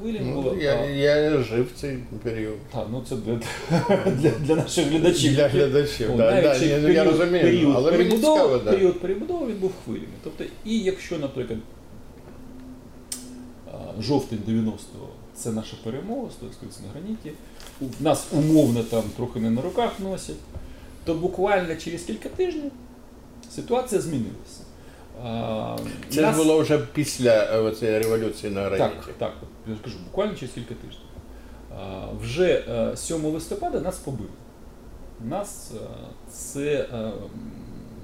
Було. 0.00 0.52
Ну, 0.56 0.62
я, 0.62 0.74
а, 0.74 0.86
я 0.86 1.38
жив 1.42 1.70
цей 1.76 1.98
період. 2.22 2.58
та, 2.72 2.86
ну 2.90 3.04
це 3.08 3.16
для, 3.16 3.40
для, 4.10 4.30
для 4.30 4.56
наших 4.56 4.86
глядачів. 4.86 5.34
Для 5.34 5.48
глядачів. 5.48 6.14
О, 6.14 6.16
Да, 6.16 6.42
да, 6.42 6.56
я 6.56 7.04
розумію, 7.04 7.42
період, 7.42 7.76
але 7.76 7.92
мені 7.92 8.16
цікаво, 8.16 8.58
да. 8.64 8.70
період 8.72 9.00
перебудови 9.00 9.46
він 9.46 9.58
був 9.58 9.72
хвилями. 9.84 10.06
Тобто, 10.24 10.44
і 10.64 10.78
якщо, 10.78 11.18
наприклад, 11.18 11.58
жовтень 14.00 14.38
90-го 14.48 15.08
це 15.34 15.52
наша 15.52 15.76
перемога, 15.84 16.30
стоїть 16.30 16.54
на 16.62 16.90
граніті, 16.92 17.32
нас 18.00 18.26
умовно 18.32 18.82
там 18.82 19.02
трохи 19.16 19.40
не 19.40 19.50
на 19.50 19.62
руках 19.62 19.92
носять, 20.00 20.36
то 21.04 21.14
буквально 21.14 21.76
через 21.76 22.02
кілька 22.02 22.28
тижнів 22.28 22.72
ситуація 23.50 24.00
змінилася. 24.00 24.60
Це 26.10 26.22
нас- 26.22 26.36
було 26.36 26.58
вже 26.58 26.78
після 26.78 27.44
е, 27.68 27.72
цієї 27.72 27.98
революції 27.98 28.52
на 28.52 28.62
граніті. 28.62 28.96
так, 29.06 29.14
так, 29.18 29.32
я 29.68 29.74
ж 29.74 29.80
кажу, 29.84 29.96
буквально 30.04 30.34
через 30.34 30.54
кілька 30.54 30.74
тижнів. 30.74 31.06
Вже 32.20 32.64
е, 32.68 32.96
7 32.96 33.24
листопада 33.24 33.80
нас 33.80 33.98
побили. 33.98 34.30
Нас 35.24 35.72
е, 35.76 35.78
це 36.30 36.88
е, 36.94 37.12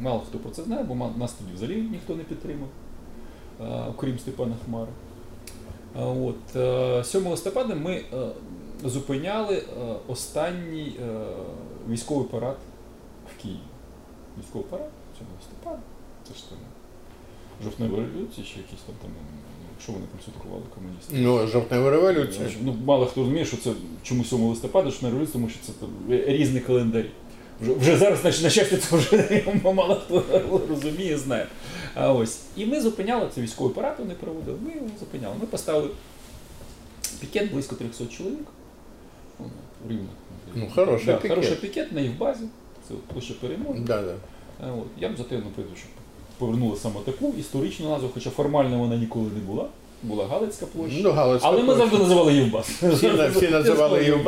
мало 0.01 0.23
хто 0.29 0.39
про 0.39 0.51
це 0.51 0.63
знає, 0.63 0.85
бо 0.85 1.11
нас 1.17 1.33
тоді 1.33 1.53
взагалі 1.55 1.77
ніхто 1.83 2.15
не 2.15 2.25
підтримав, 2.25 2.69
е, 3.61 3.65
окрім 3.91 4.19
Степана 4.19 4.55
Хмари. 4.65 4.91
От, 5.99 6.57
е, 6.57 7.05
7 7.05 7.27
листопада 7.27 7.75
ми 7.75 7.93
е, 7.95 8.29
зупиняли 8.85 9.57
е, 9.57 9.95
останній 10.09 10.97
е, 11.03 11.27
військовий 11.89 12.27
парад 12.29 12.57
в 13.37 13.43
Києві. 13.43 13.59
Військовий 14.39 14.67
парад 14.71 14.91
7 15.19 15.27
листопада. 15.41 15.83
Це 16.29 16.35
ж 16.35 16.49
там 16.51 16.59
жовтнева 17.65 17.97
революція 17.97 18.47
чи 18.47 18.59
якісь 18.59 18.81
там, 18.87 18.95
там 19.03 19.11
що 19.83 19.93
вони 19.93 20.05
прослідкували 20.15 20.63
комуністи. 20.75 21.15
Ну, 21.17 21.47
жовтнева 21.47 21.91
революція. 21.91 22.49
Ну, 22.63 22.77
мало 22.85 23.07
хто 23.07 23.21
розуміє, 23.21 23.45
що 23.45 23.57
це 23.57 23.71
чому 24.03 24.25
7 24.25 24.41
листопада, 24.41 24.91
що 24.91 25.07
на 25.07 25.09
революція, 25.09 25.33
тому 25.33 25.49
що 25.49 25.59
це 25.67 25.73
там 25.73 25.89
різні 26.09 26.61
календарі. 26.61 27.11
Вже, 27.61 27.75
вже 27.75 27.97
зараз, 27.97 28.21
значить, 28.21 28.43
на 28.43 28.51
щастя, 28.51 28.77
це 28.77 28.97
вже 28.97 29.45
мало 29.65 29.95
хто 29.95 30.25
розуміє, 30.69 31.19
знає. 31.19 31.47
А 31.95 32.13
ось. 32.13 32.41
І 32.57 32.67
ми 32.67 32.81
зупиняли 32.81 33.29
це 33.35 33.41
військовий 33.41 33.75
парад, 33.75 33.97
вони 33.99 34.15
проводили. 34.15 34.59
Ми 34.67 34.75
його 34.75 34.87
зупиняли. 35.01 35.35
Ми 35.41 35.47
поставили 35.47 35.91
пікет 37.21 37.53
близько 37.53 37.75
300 37.75 38.07
чоловік. 38.07 38.47
Ну, 39.41 39.47
рівно. 39.89 40.09
Ну, 40.55 40.69
хороший 40.75 41.07
да, 41.07 41.17
пікет. 41.17 41.31
Хороший 41.31 41.57
пікет 41.57 41.93
на 41.93 42.01
їх 42.01 42.19
базі. 42.19 42.45
Це 42.89 42.95
от 42.95 43.03
площа 43.03 43.35
перемоги. 43.41 43.81
Да, 43.87 44.03
да. 44.03 44.15
А 44.67 44.73
От. 44.73 44.87
Я 44.99 45.09
б 45.09 45.17
за 45.17 45.23
те, 45.23 45.35
наприклад, 45.35 45.79
щоб 45.79 45.91
повернули 46.39 46.77
саме 46.77 46.95
таку 47.05 47.35
історичну 47.39 47.91
назву, 47.91 48.09
хоча 48.15 48.31
формально 48.31 48.79
вона 48.79 48.97
ніколи 48.97 49.27
не 49.35 49.41
була. 49.41 49.67
Була 50.03 50.27
Галицька 50.27 50.67
площа. 50.67 50.97
Ну, 51.01 51.11
Галицька 51.13 51.49
Але 51.49 51.59
ми 51.59 51.65
площа. 51.65 51.81
завжди 51.81 51.99
називали 51.99 52.33
її 52.33 52.45
Євбас. 52.45 52.69
Всі, 52.69 53.11
всі 53.35 53.49
називали. 53.49 54.23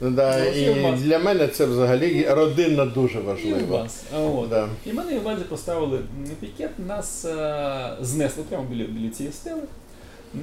Ну, 0.00 0.10
да, 0.10 0.38
Ну, 0.44 0.50
і 0.50 0.58
Євбас. 0.60 1.00
для 1.00 1.18
мене 1.18 1.48
це 1.48 1.66
взагалі 1.66 2.26
родинно 2.30 2.86
дуже 2.86 3.20
важливо. 3.20 3.56
Євбас. 3.56 4.02
А, 4.16 4.20
от. 4.20 4.48
Да. 4.48 4.68
І 4.86 4.92
мене 4.92 5.10
в 5.10 5.12
Євбазі 5.14 5.42
поставили 5.44 5.98
на 6.28 6.34
пікет, 6.40 6.70
нас 6.88 7.24
е, 7.24 7.96
знесли 8.02 8.42
прямо 8.48 8.64
біля, 8.64 8.84
біля 8.84 9.10
цієї 9.10 9.32
стели. 9.32 9.62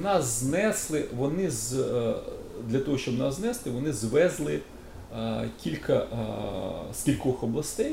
Нас 0.02 0.24
знесли, 0.40 1.04
вони 1.16 1.50
з, 1.50 1.72
е, 1.80 2.14
для 2.68 2.78
того, 2.78 2.98
щоб 2.98 3.18
нас 3.18 3.34
знести, 3.36 3.70
вони 3.70 3.92
звезли 3.92 4.58
е, 5.18 5.48
кілька 5.62 5.94
е, 5.94 6.06
з 6.94 7.02
кількох 7.02 7.42
областей. 7.42 7.92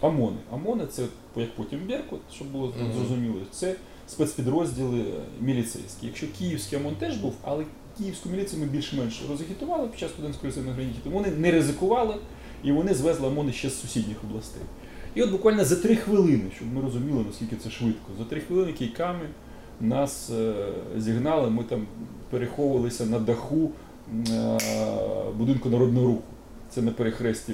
ОМОНи. 0.00 0.36
ОМОНи 0.52 0.86
це 0.90 1.02
як 1.36 1.54
потім 1.56 1.80
Беркут, 1.88 2.20
щоб 2.34 2.48
було 2.48 2.66
Мгм. 2.66 2.92
зрозуміло. 2.98 3.34
Це 3.50 3.74
спецпідрозділи 4.06 5.04
міліцейські. 5.40 6.06
Якщо 6.06 6.26
київський 6.38 6.78
ОМОН 6.78 6.94
теж 6.94 7.16
був, 7.16 7.34
але 7.44 7.64
київську 7.98 8.28
міліцію 8.28 8.62
ми 8.62 8.68
більш-менш 8.68 9.22
розагітували 9.30 9.88
під 9.88 9.98
час 9.98 10.10
студентської 10.10 10.52
граніті, 10.52 10.98
тому 11.04 11.16
вони 11.16 11.30
не 11.30 11.50
ризикували 11.50 12.14
і 12.64 12.72
вони 12.72 12.94
звезли 12.94 13.28
ОМОНи 13.28 13.52
ще 13.52 13.70
з 13.70 13.80
сусідніх 13.80 14.24
областей. 14.24 14.62
І 15.14 15.22
от 15.22 15.30
буквально 15.30 15.64
за 15.64 15.76
три 15.76 15.96
хвилини, 15.96 16.44
щоб 16.56 16.74
ми 16.74 16.80
розуміли, 16.80 17.24
наскільки 17.26 17.56
це 17.56 17.70
швидко, 17.70 18.10
за 18.18 18.24
три 18.24 18.40
хвилини 18.40 18.72
кійками 18.72 19.28
нас 19.80 20.30
е, 20.30 20.54
зігнали, 20.96 21.50
ми 21.50 21.64
там 21.64 21.86
переховувалися 22.30 23.06
на 23.06 23.18
даху 23.18 23.70
е, 24.30 24.58
будинку 25.38 25.68
народного 25.68 26.06
руху. 26.06 26.22
Це 26.70 26.82
на 26.82 26.90
перехресті 26.90 27.52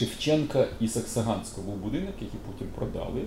Шевченка 0.00 0.66
і 0.80 0.88
Саксаганського 0.88 1.66
був 1.66 1.76
будинок, 1.76 2.14
який 2.20 2.40
потім 2.52 2.66
продали. 2.74 3.20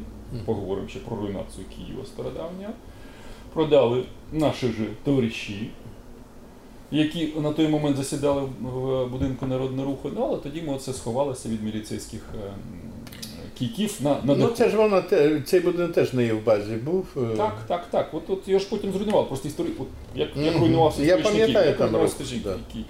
Поговоримо 0.45 0.88
ще 0.88 0.99
про 0.99 1.17
руйнацію 1.17 1.65
Києва 1.75 2.05
стародавнього. 2.05 2.73
Продали 3.53 4.03
наші 4.31 4.67
ж 4.67 4.73
товариші, 5.03 5.69
які 6.91 7.33
на 7.41 7.51
той 7.53 7.67
момент 7.67 7.97
засідали 7.97 8.41
в 8.62 9.05
будинку 9.05 9.45
народного 9.45 9.88
руху, 9.88 10.09
ну, 10.15 10.23
але 10.23 10.38
тоді 10.38 10.62
ми 10.62 10.73
оце 10.73 10.93
сховалися 10.93 11.49
від 11.49 11.63
міліцейських 11.63 12.21
е, 12.36 12.51
кійків 13.59 13.97
на, 13.99 14.09
на 14.23 14.36
Ну 14.36 14.47
це 14.47 14.69
ж 14.69 14.77
воно 14.77 15.03
цей 15.45 15.59
будинок 15.59 15.93
теж 15.93 16.13
не 16.13 16.25
є 16.25 16.33
в 16.33 16.43
базі 16.45 16.75
був. 16.75 17.05
е, 17.17 17.36
Так, 17.38 17.55
так, 17.67 17.86
так. 17.91 18.13
От, 18.13 18.29
от 18.29 18.47
його 18.47 18.59
ж 18.59 18.69
потім 18.69 18.91
зруйнували. 18.91 19.27
Просто 19.27 19.47
історі... 19.47 19.67
от, 19.79 19.88
як, 20.15 20.29
як 20.38 20.57
руйнувався 20.57 21.01
Я 21.03 21.05
історичний 21.05 21.31
пам'ятаю 21.31 21.65
Київ, 21.65 21.79
як 21.79 21.79
руйнувався. 21.79 22.23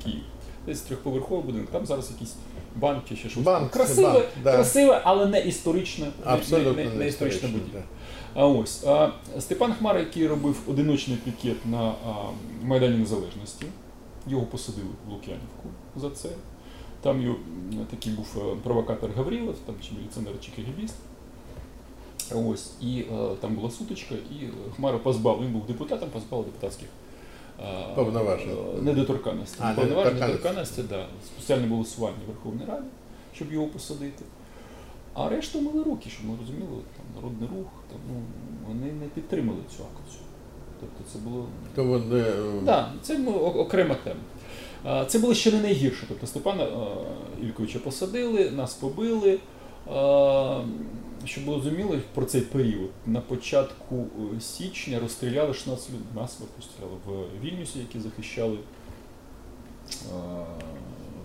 Київ. 0.03 0.21
Десь 0.65 0.81
трьохповерховий 0.81 1.43
будинок, 1.45 1.69
там 1.71 1.85
зараз 1.85 2.11
якийсь 2.11 2.35
банк 2.75 3.03
чи 3.09 3.15
ще 3.15 3.29
щось. 3.29 3.43
Банк, 3.43 3.71
красиве, 3.71 4.11
банк, 4.13 4.25
да. 4.43 4.53
красиве, 4.53 5.01
але 5.03 5.25
не 5.25 5.39
історичне, 5.39 6.07
Абсолютно 6.23 6.73
не, 6.73 6.89
не, 6.89 6.95
не 6.95 7.07
історично, 7.07 7.49
будівля. 7.49 7.69
да. 7.73 7.83
А 8.35 8.47
ось 8.47 8.83
а, 8.83 9.11
Степан 9.39 9.73
Хмара, 9.73 9.99
який 9.99 10.27
робив 10.27 10.55
одиночний 10.67 11.17
пікет 11.17 11.65
на 11.65 11.81
а, 11.81 11.93
Майдані 12.63 12.97
Незалежності, 12.97 13.65
його 14.27 14.45
посадили 14.45 14.87
в 15.07 15.11
Лук'янівку 15.11 15.67
за 15.95 16.09
це. 16.09 16.29
Там 17.01 17.21
його, 17.21 17.37
такий 17.89 18.13
був 18.13 18.27
е, 18.37 18.55
провокатор 18.63 19.11
Гаврилов, 19.17 19.55
там 19.65 19.75
чи 19.81 19.95
міліціонер, 19.95 20.33
чи 20.41 20.51
кегібіст. 20.51 20.95
Ось, 22.35 22.71
і 22.81 22.99
е, 22.99 23.35
там 23.41 23.55
була 23.55 23.71
сутичка, 23.71 24.15
і 24.15 24.45
е, 24.45 24.49
Хмара 24.75 24.97
позбав, 24.97 25.41
він 25.43 25.51
був 25.51 25.65
депутатом, 25.65 26.09
позбав 26.09 26.45
депутатських 26.45 26.87
недоторканності. 28.81 29.57
А, 29.59 29.73
Повноважень, 29.73 30.19
недоторканності. 30.19 30.83
да. 30.89 31.05
Спеціальне 31.25 31.67
голосування 31.67 32.17
в 32.25 32.31
Верховній 32.31 32.65
Раді, 32.65 32.87
щоб 33.35 33.53
його 33.53 33.67
посадити. 33.67 34.23
А 35.13 35.29
решту 35.29 35.61
мили 35.61 35.83
руки, 35.83 36.09
щоб 36.09 36.25
ми 36.25 36.37
розуміли, 36.39 36.81
там 36.97 37.05
народний 37.23 37.49
рух, 37.57 37.67
там, 37.89 37.99
ну, 38.09 38.15
вони 38.67 38.91
не 38.93 39.05
підтримали 39.05 39.59
цю 39.77 39.83
акцію. 39.83 40.23
Тобто 40.79 41.11
це 41.13 41.19
було. 41.19 41.45
То 41.75 41.83
вони, 41.83 42.19
е, 42.19 42.33
Так, 42.65 42.89
це 43.01 43.17
ну, 43.17 43.31
окрема 43.39 43.95
тема. 44.03 44.19
Це 45.07 45.19
було 45.19 45.33
ще 45.33 45.51
не 45.51 45.61
найгірше. 45.61 46.05
Тобто 46.07 46.27
Степана 46.27 46.63
е, 46.63 46.67
Ільковича 47.43 47.79
посадили, 47.79 48.51
нас 48.51 48.73
побили. 48.73 49.39
Щоб 51.25 51.45
було 51.45 51.59
зрозуміло 51.59 51.97
про 52.13 52.25
цей 52.25 52.41
період, 52.41 52.89
на 53.05 53.21
початку 53.21 53.95
е, 54.37 54.41
січня 54.41 54.99
розстріляли 54.99 55.53
16 55.53 55.89
людей. 55.89 56.01
Нас 56.15 56.41
розстріляли 56.57 56.97
в 57.05 57.45
Вільнюсі, 57.45 57.79
які 57.79 57.99
захищали 57.99 58.57
е, 59.91 60.05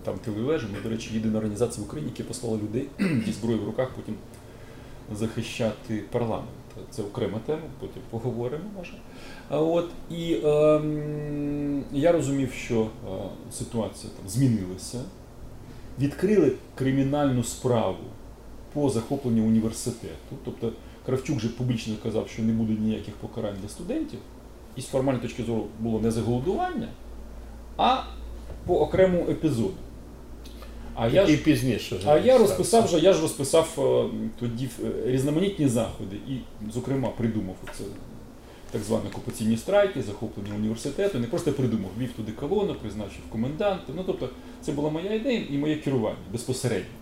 там 0.03 0.17
телевежі. 0.17 0.65
Ми, 0.73 0.81
до 0.81 0.89
речі, 0.89 1.13
єдина 1.13 1.37
організація 1.37 1.83
в 1.83 1.87
Україні, 1.87 2.11
яка 2.17 2.27
послала 2.27 2.57
людей 2.57 2.87
зі 3.25 3.31
зброєю 3.31 3.63
в 3.63 3.65
руках 3.65 3.89
потім 3.95 4.15
захищати 5.15 6.03
парламент. 6.11 6.49
Це 6.89 7.01
окрема 7.01 7.39
тема, 7.45 7.61
потім 7.79 8.01
поговоримо 8.09 8.63
може. 8.77 8.93
А 9.49 9.59
От, 9.59 9.89
і 10.11 10.41
ем, 10.43 11.83
я 11.91 12.11
розумів, 12.11 12.51
що 12.51 12.81
е, 12.81 12.87
ситуація 13.51 14.13
там 14.17 14.29
змінилася. 14.29 15.01
Відкрили 15.99 16.51
кримінальну 16.75 17.43
справу 17.43 17.97
по 18.73 18.89
захопленню 18.89 19.45
університету. 19.45 20.35
Тобто 20.45 20.71
Кравчук 21.05 21.39
же 21.39 21.49
публічно 21.49 21.95
казав, 22.03 22.29
що 22.29 22.41
не 22.41 22.53
буде 22.53 22.73
ніяких 22.81 23.13
покарань 23.13 23.55
для 23.61 23.69
студентів. 23.69 24.19
І 24.75 24.81
з 24.81 24.85
формальної 24.85 25.21
точки 25.21 25.43
зору 25.43 25.65
було 25.79 25.99
не 25.99 26.11
заголодування, 26.11 26.87
а 27.77 28.03
по 28.65 28.79
окремому 28.79 29.29
епізоду. 29.29 29.73
А 30.95 31.07
я 31.07 31.25
ж 31.25 31.37
пізніше. 31.37 31.97
вже 31.97 32.09
а 32.09 32.17
я 32.17 32.37
розписав 32.37 32.85
вже, 32.85 32.99
я 32.99 33.13
ж 33.13 33.21
розписав 33.21 33.75
е, 33.77 34.17
тоді 34.39 34.69
е, 34.83 35.11
різноманітні 35.11 35.67
заходи 35.67 36.15
і, 36.27 36.37
зокрема, 36.71 37.09
придумав 37.09 37.55
це 37.77 37.83
так 38.71 38.81
звані 38.81 39.03
окупаційні 39.11 39.57
страйки, 39.57 40.01
захоплення 40.01 40.55
університету. 40.55 41.19
Не 41.19 41.27
просто 41.27 41.51
придумав, 41.51 41.89
вів 41.99 42.11
туди 42.13 42.31
колону, 42.31 42.75
призначив 42.81 43.21
коменданта. 43.29 43.93
Ну 43.95 44.03
тобто, 44.05 44.29
це 44.61 44.71
була 44.71 44.89
моя 44.89 45.13
ідея 45.13 45.45
і 45.49 45.57
моє 45.57 45.75
керування 45.75 46.17
безпосередньо. 46.31 46.98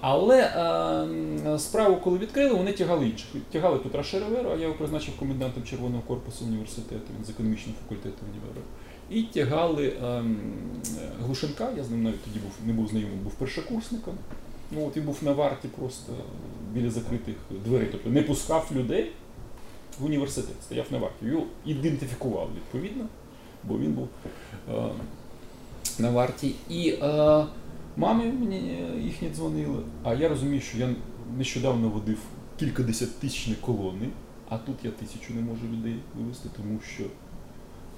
Але 0.00 0.40
е, 0.40 1.58
справу, 1.58 1.96
коли 1.96 2.18
відкрили, 2.18 2.54
вони 2.54 2.72
тягали 2.72 3.06
інших. 3.06 3.28
Тягали 3.52 3.78
Петра 3.78 4.02
Шереверу, 4.02 4.50
а 4.50 4.54
я 4.54 4.62
його 4.62 4.74
призначив 4.74 5.16
комендантом 5.16 5.62
Червоного 5.62 6.02
корпусу 6.02 6.44
університету, 6.44 7.12
він 7.18 7.24
з 7.24 7.30
економічного 7.30 7.78
факультету 7.82 8.16
універу. 8.32 8.60
І 9.10 9.22
тягали 9.22 9.92
ем, 10.02 10.36
Глушенка, 11.24 11.68
я 11.76 11.84
з 11.84 11.90
ним 11.90 12.02
навіть 12.02 12.24
тоді 12.24 12.38
був, 12.38 12.52
не 12.66 12.72
був 12.72 12.88
знайомий, 12.88 13.16
був 13.16 13.32
першокурсником. 13.34 14.14
Ну, 14.70 14.86
от 14.86 14.96
він 14.96 15.04
був 15.04 15.18
на 15.22 15.32
варті 15.32 15.68
просто 15.68 16.12
біля 16.72 16.90
закритих 16.90 17.34
дверей, 17.64 17.88
тобто 17.92 18.10
не 18.10 18.22
пускав 18.22 18.70
людей 18.74 19.12
в 20.00 20.04
університет, 20.04 20.56
стояв 20.62 20.86
на 20.90 20.98
варті. 20.98 21.26
Його 21.26 21.42
ідентифікували 21.64 22.50
відповідно, 22.56 23.04
бо 23.64 23.78
він 23.78 23.92
був 23.92 24.08
е, 24.70 24.88
на 25.98 26.10
варті. 26.10 26.54
І 26.68 26.88
е, 26.88 27.44
мамі 27.96 28.24
мені 28.24 28.84
їхні 29.04 29.30
дзвонили, 29.34 29.82
а 30.02 30.14
я 30.14 30.28
розумію, 30.28 30.60
що 30.60 30.78
я 30.78 30.88
нещодавно 31.38 31.88
водив 31.88 32.18
кількадесяттисячні 32.58 33.54
колони, 33.54 34.08
а 34.48 34.58
тут 34.58 34.76
я 34.84 34.90
тисячу 34.90 35.34
не 35.34 35.40
можу 35.40 35.66
людей 35.72 35.96
вивезти, 36.18 36.48
тому 36.56 36.78
що 36.94 37.04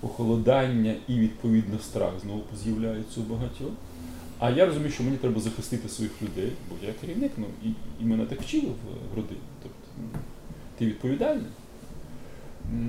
похолодання 0.00 0.94
і 1.08 1.18
відповідно 1.18 1.78
страх 1.78 2.12
знову 2.22 2.42
з'являється 2.64 3.20
у 3.20 3.22
багатьох. 3.22 3.70
А 4.38 4.50
я 4.50 4.66
розумію, 4.66 4.90
що 4.90 5.02
мені 5.02 5.16
треба 5.16 5.40
захистити 5.40 5.88
своїх 5.88 6.22
людей, 6.22 6.52
бо 6.70 6.86
я 6.86 6.92
керівник, 7.00 7.32
ну 7.36 7.46
і, 7.64 7.68
і 8.00 8.04
мене 8.04 8.26
так 8.26 8.40
вчили 8.42 8.66
в, 8.66 9.16
родині. 9.16 9.40
Тобто 9.62 9.78
ну, 9.98 10.18
ти 10.78 10.86
відповідальний. 10.86 11.46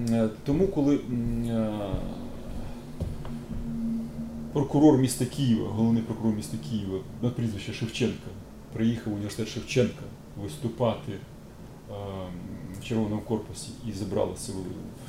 Е, 0.10 0.30
Тому, 0.46 0.68
коли 0.68 0.96
е, 0.96 1.00
прокурор 4.58 4.98
міста 4.98 5.26
Києва, 5.26 5.70
головний 5.70 6.04
прокурор 6.04 6.36
міста 6.36 6.58
Києва 6.70 7.00
на 7.22 7.30
прізвище 7.30 7.74
Шевченка, 7.74 8.30
приїхав 8.74 9.14
в 9.14 9.16
університет 9.16 9.48
Шевченка 9.48 10.04
виступати 10.44 11.12
в 12.80 12.84
Червоному 12.84 13.22
корпусі 13.22 13.70
і 13.88 13.92
зібралася 13.92 14.54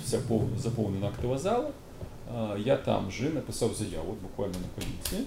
вся 0.04 0.18
заповнена 0.58 1.06
актова 1.06 1.38
зала. 1.38 1.70
Я 2.58 2.76
там 2.76 3.10
же 3.10 3.30
написав 3.30 3.74
заяву, 3.74 4.16
буквально 4.22 4.54
на 4.54 4.82
поліції. 4.82 5.26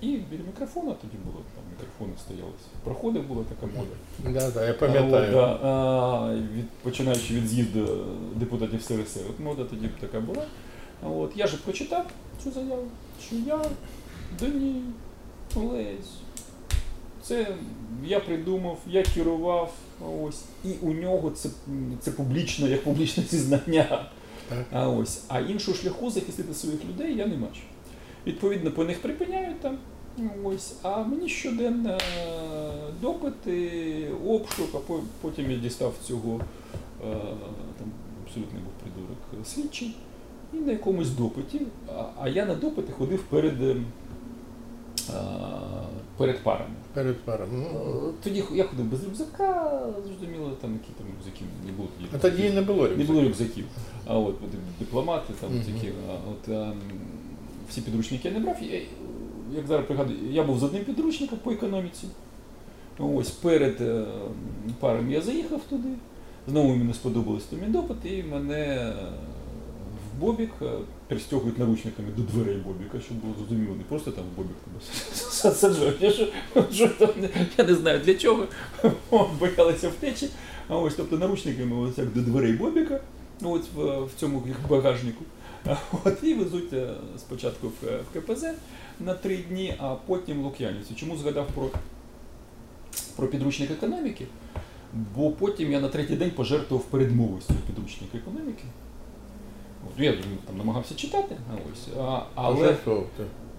І 0.00 0.06
біля 0.06 0.42
мікрофона 0.46 0.92
тоді 0.92 1.16
було, 1.24 1.36
там 1.54 1.64
мікрофони 1.70 2.12
стояли. 2.20 2.52
Проходив 2.84 3.26
була 3.26 3.44
така 3.44 3.72
мода. 3.72 4.40
Да, 4.40 4.50
да, 4.50 4.66
я 4.66 4.74
пам'ятаю. 4.74 5.32
да, 5.32 5.44
а, 5.44 6.34
від, 6.34 6.70
починаючи 6.70 7.34
від 7.34 7.48
з'їзду 7.48 8.06
депутатів 8.34 8.82
СРСР, 8.82 9.20
от 9.30 9.40
мода 9.40 9.64
тоді 9.64 9.88
така 10.00 10.20
була. 10.20 10.46
От, 11.02 11.32
я 11.36 11.46
же 11.46 11.56
прочитав 11.56 12.06
цю 12.44 12.50
заяву, 12.50 12.84
що 13.26 13.36
я, 13.46 13.64
Даній, 14.40 14.82
Олесь, 15.56 16.12
це 17.22 17.46
я 18.04 18.20
придумав, 18.20 18.78
я 18.86 19.02
керував, 19.02 19.72
ось, 20.22 20.42
і 20.64 20.72
у 20.82 20.92
нього 20.92 21.30
це, 21.30 21.48
це 22.00 22.10
публічно, 22.10 22.68
як 22.68 22.84
публічне 22.84 23.24
зізнання. 23.30 24.06
А 24.72 24.88
ось, 24.88 25.24
а 25.28 25.40
іншого 25.40 25.76
шляху 25.76 26.10
захистити 26.10 26.54
своїх 26.54 26.84
людей 26.84 27.16
я 27.16 27.26
не 27.26 27.36
бачу. 27.36 27.60
Відповідно, 28.26 28.70
по 28.70 28.84
них 28.84 29.02
припиняють 29.02 29.60
там. 29.60 29.78
ну, 30.18 30.30
Ось, 30.44 30.74
а 30.82 31.02
мені 31.02 31.28
щоденно 31.28 31.98
е, 32.18 32.30
допити, 33.00 34.08
обшук, 34.26 34.68
а 34.74 34.92
потім 35.20 35.50
я 35.50 35.56
дістав 35.56 35.94
цього 36.04 36.40
е, 37.04 37.14
там 37.78 37.92
абсолютно 38.26 38.60
був 38.60 38.72
придурок 38.82 39.18
е, 39.40 39.44
слідчий. 39.44 39.94
І 40.52 40.56
на 40.56 40.72
якомусь 40.72 41.10
допиті, 41.10 41.60
а, 42.20 42.28
я 42.28 42.46
на 42.46 42.54
допити 42.54 42.92
ходив 42.92 43.22
перед, 43.22 43.62
ем, 43.62 43.84
перед 46.16 46.38
парами. 46.42 46.74
Перед 46.94 47.16
паром. 47.24 47.48
Ну, 47.52 47.64
Е, 48.08 48.12
Тоді 48.24 48.44
я 48.54 48.64
ходив 48.64 48.84
без 48.86 49.04
рюкзака, 49.04 49.80
зрозуміло, 50.06 50.50
там 50.60 50.72
які 50.72 50.88
там 50.98 51.06
рюкзаки 51.18 51.44
не 51.66 51.72
було 51.72 51.88
тоді. 51.96 52.08
а 52.14 52.18
тоді 52.18 52.50
не 52.50 52.62
було 52.62 52.78
рюкзаків. 52.82 52.98
Не 52.98 53.04
було 53.14 53.22
рюкзаків. 53.28 53.64
А 54.06 54.18
от 54.18 54.34
дипломати, 54.78 55.32
там 55.40 55.50
такі, 55.50 55.92
от 56.32 56.48
ем, 56.48 56.72
всі 57.70 57.80
підручники 57.80 58.28
я 58.28 58.34
не 58.34 58.40
брав. 58.40 58.56
Я, 58.62 58.80
як 59.56 59.66
зараз 59.66 59.86
пригадую, 59.86 60.18
я 60.30 60.42
був 60.42 60.58
з 60.58 60.62
одним 60.62 60.84
підручником 60.84 61.38
по 61.44 61.50
економіці. 61.52 62.06
Ось 62.98 63.30
перед 63.30 63.80
е, 63.80 64.04
парами 64.80 65.12
я 65.12 65.20
заїхав 65.20 65.60
туди. 65.70 65.88
Знову 66.48 66.68
мені 66.76 66.94
сподобалось 66.94 67.44
там 67.44 67.58
і 67.68 67.70
допит, 67.72 67.96
і 68.12 68.22
мене 68.22 68.92
Бобік, 70.20 70.50
е, 70.62 70.66
пристягують 71.08 71.58
наручниками 71.58 72.08
до 72.16 72.22
дверей 72.22 72.56
Бобіка, 72.56 73.00
щоб 73.00 73.16
було 73.16 73.34
зрозуміло, 73.38 73.74
не 73.76 73.82
просто 73.82 74.10
там 74.10 74.24
Бобік 74.36 74.56
тебе 74.64 74.80
там, 76.98 77.08
я 77.58 77.64
не 77.64 77.74
знаю 77.74 78.00
для 78.04 78.14
чого, 78.14 78.46
боялися 79.40 79.88
втечі. 79.88 80.28
А 80.68 80.76
ось, 80.76 80.94
тобто 80.94 81.18
наручниками 81.18 81.76
ось 81.76 81.98
як 81.98 82.12
до 82.12 82.20
дверей 82.20 82.52
Бобіка, 82.52 83.00
ну, 83.40 83.50
от 83.52 83.62
в, 83.74 84.04
в 84.04 84.10
цьому 84.16 84.42
багажнику. 84.70 85.24
От, 86.04 86.18
і 86.22 86.34
везуть 86.34 86.72
е, 86.72 86.94
спочатку 87.18 87.68
в, 87.68 87.88
е, 87.88 88.00
КПЗ 88.14 88.44
на 89.00 89.14
три 89.14 89.36
дні, 89.36 89.74
а 89.78 89.94
потім 89.94 90.40
в 90.40 90.44
Лук'янівці. 90.44 90.94
Чому 90.94 91.16
згадав 91.16 91.46
про, 91.54 91.70
про 93.16 93.26
підручник 93.26 93.70
економіки? 93.70 94.26
Бо 95.16 95.30
потім 95.30 95.72
я 95.72 95.80
на 95.80 95.88
третій 95.88 96.16
день 96.16 96.30
пожертвував 96.30 96.84
передмовою 96.84 97.42
цього 97.42 97.58
економіки. 98.14 98.64
От, 99.86 100.00
я 100.00 100.12
там 100.46 100.56
намагався 100.56 100.94
читати, 100.94 101.36
ось, 101.72 101.88
а, 102.00 102.22
але 102.34 102.76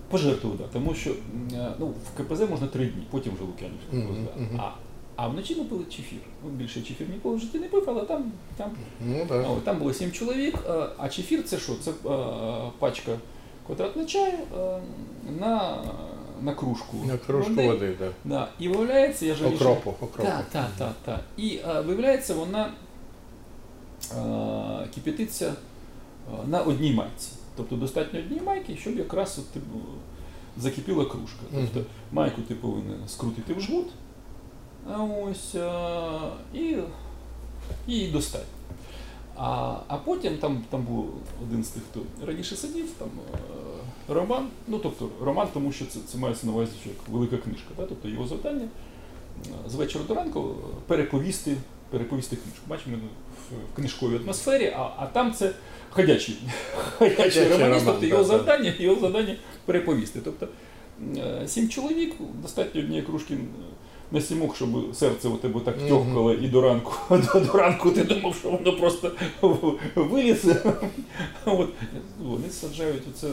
пожертвував, 0.09 0.57
да, 0.57 0.63
тому 0.73 0.95
що 0.95 1.11
е, 1.53 1.73
ну, 1.79 1.87
в 1.87 2.17
КПЗ 2.17 2.49
можна 2.49 2.67
три 2.67 2.85
дні, 2.85 3.03
потім 3.11 3.33
вже 3.33 3.43
Лук'янівську 3.43 3.95
мгм. 3.95 4.59
А, 4.59 4.71
а 5.15 5.27
вночі 5.27 5.55
ми 5.55 5.63
пили 5.63 5.83
чефір. 5.89 6.19
Ну, 6.43 6.49
більше 6.49 6.81
чефір 6.81 7.07
ніколи 7.09 7.35
в 7.35 7.39
житті 7.39 7.59
не 7.59 7.67
пив, 7.67 7.83
але 7.87 8.01
там, 8.01 8.31
там 8.57 8.71
Ну 9.07 9.25
так. 9.29 9.45
а, 9.49 9.65
Там 9.65 9.79
було 9.79 9.93
сім 9.93 10.11
чоловік, 10.11 10.55
е, 10.69 10.85
а 10.97 11.09
чефір 11.09 11.43
це 11.43 11.57
що? 11.57 11.73
Це 11.75 11.91
е, 11.91 12.15
пачка 12.79 13.11
квадратного 13.65 14.07
чаю 14.07 14.33
на, 15.39 15.83
на 16.41 16.53
кружку. 16.53 16.97
На 17.07 17.17
кружку 17.17 17.53
води. 17.53 17.67
води, 17.67 17.95
так. 17.99 18.11
Да. 18.25 18.47
І 18.59 18.67
виявляється, 18.67 19.25
я 19.25 19.35
жалію, 19.35 19.55
Окропу, 19.55 19.89
окропу. 19.89 20.23
Так, 20.23 20.45
так, 20.51 20.69
так, 20.77 20.93
так. 21.05 21.19
І 21.37 21.59
е, 21.69 21.81
виявляється, 21.81 22.33
вона 22.33 22.69
е, 24.11 24.87
кипятиться 24.95 25.53
на 26.47 26.61
одній 26.61 26.93
майці. 26.93 27.31
Тобто 27.55 27.75
достатньо 27.75 28.19
однієї 28.19 28.45
майки, 28.45 28.77
щоб 28.77 28.97
якраз 28.97 29.39
от, 29.39 29.47
типу, 29.47 29.79
закипіла 30.57 31.05
кружка. 31.05 31.41
Тобто 31.51 31.89
майку 32.11 32.41
ти 32.41 32.55
повинен 32.55 33.07
скрутити 33.07 33.53
в 33.53 33.61
жгут, 33.61 33.87
а 34.91 35.03
ось 35.03 35.55
е, 35.55 35.71
і, 36.53 36.77
і 37.87 38.07
достати. 38.07 38.45
А, 39.37 39.75
а 39.87 39.97
потім 39.97 40.37
там, 40.37 40.63
там 40.69 40.81
був 40.81 41.09
один 41.43 41.63
з 41.63 41.67
тих, 41.67 41.83
хто 41.91 42.25
раніше 42.25 42.55
сидів, 42.55 42.89
там 42.97 43.09
е, 43.33 43.37
роман. 44.13 44.47
Ну 44.67 44.79
тобто 44.79 45.09
роман, 45.21 45.47
тому 45.53 45.71
що 45.71 45.85
це, 45.85 45.99
це 46.07 46.17
мається 46.17 46.47
на 46.47 46.53
увазі 46.53 46.71
що 46.81 46.89
як 46.89 46.97
велика 47.09 47.37
книжка. 47.37 47.69
Да? 47.77 47.85
Тобто 47.85 48.07
його 48.07 48.27
завдання 48.27 48.67
е, 49.45 49.69
з 49.69 49.75
вечора 49.75 50.05
до 50.07 50.13
ранку 50.13 50.55
переповісти, 50.87 51.57
переповісти 51.89 52.35
книжку. 52.35 52.65
Бачимо 52.67 52.97
в, 52.97 53.55
в 53.55 53.75
книжковій 53.75 54.17
атмосфері, 54.17 54.73
а, 54.75 54.91
а 54.97 55.05
там 55.05 55.33
це 55.33 55.53
ходячий, 55.95 56.35
ходячий 56.97 57.47
романіст, 57.47 57.85
тобто 57.85 58.05
його 58.05 58.23
да, 58.23 58.29
да. 58.29 58.37
завдання, 58.37 58.73
його 58.79 59.01
завдання 59.01 59.35
переповісти. 59.65 60.19
Тобто 60.23 60.47
е, 61.17 61.47
сім 61.47 61.69
чоловік, 61.69 62.13
достатньо 62.41 62.81
однієї 62.81 63.05
кружки 63.05 63.37
на 64.11 64.21
сімох, 64.21 64.55
щоб 64.55 64.69
серце 64.95 65.27
у 65.27 65.37
тебе 65.37 65.59
так 65.59 65.87
тьохкало 65.87 66.33
і 66.33 66.47
до 66.47 66.61
ранку, 66.61 66.93
до, 67.09 67.39
до 67.39 67.53
ранку 67.53 67.91
ти 67.91 68.03
думав, 68.03 68.35
що 68.35 68.49
воно 68.49 68.77
просто 68.77 69.11
вилізе. 69.95 70.63
От. 71.45 71.69
Вони 72.23 72.49
саджають 72.49 73.03
оце 73.11 73.27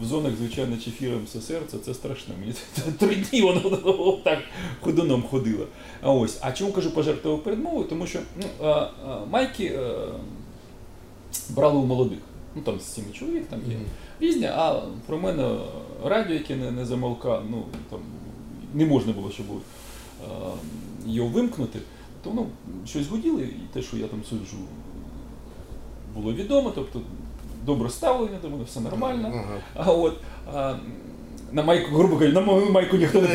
в 0.00 0.04
зонах, 0.04 0.32
звичайно, 0.38 0.76
чефіром 0.76 1.20
все 1.26 1.40
серце, 1.40 1.78
це 1.78 1.94
страшно. 1.94 2.34
Мені 2.40 2.54
три 2.98 3.14
дні 3.14 3.42
воно 3.42 4.18
так 4.24 4.38
ходуном 4.80 5.22
ходило. 5.22 5.66
А 6.02 6.12
ось, 6.12 6.38
а 6.40 6.52
чому 6.52 6.72
кажу 6.72 6.90
пожертвував 6.90 7.42
передмовою? 7.42 7.84
Тому 7.88 8.06
що 8.06 8.18
ну, 8.40 8.66
а, 8.66 8.70
а, 8.70 9.24
майки 9.30 9.64
е, 9.64 9.90
брали 11.50 11.76
у 11.76 11.86
молодих. 11.86 12.18
Ну 12.54 12.62
там 12.62 12.80
з 12.80 12.94
сіми 12.94 13.12
чоловік 13.12 13.46
там 13.46 13.60
є 13.68 13.76
різні, 14.20 14.46
а 14.46 14.82
про 15.06 15.18
мене 15.18 15.58
радіо, 16.04 16.34
яке 16.34 16.56
не, 16.56 16.70
не 16.70 16.84
замовка, 16.84 17.42
ну 17.50 17.64
там 17.90 17.98
не 18.74 18.86
можна 18.86 19.12
було, 19.12 19.30
щоб 19.30 19.46
е, 19.50 20.26
його 21.06 21.28
вимкнути, 21.28 21.78
то 22.24 22.30
воно 22.30 22.46
щось 22.86 23.08
гуділо, 23.08 23.40
і 23.40 23.54
те, 23.72 23.82
що 23.82 23.96
я 23.96 24.06
там 24.06 24.24
суджу, 24.24 24.56
було 26.14 26.32
відомо, 26.32 26.72
тобто 26.74 27.00
добре 27.66 27.90
ставлення 27.90 28.38
до 28.42 28.50
мене, 28.50 28.64
все 28.64 28.80
нормально. 28.80 29.44
А 29.74 29.92
от 29.92 30.16
а, 30.54 30.74
на 31.52 31.62
майку, 31.62 31.96
грубо 31.96 32.16
кажучи, 32.16 32.34
на 32.34 32.40
мою 32.40 32.70
майку 32.70 32.96
ніхто 32.96 33.22
не 33.22 33.28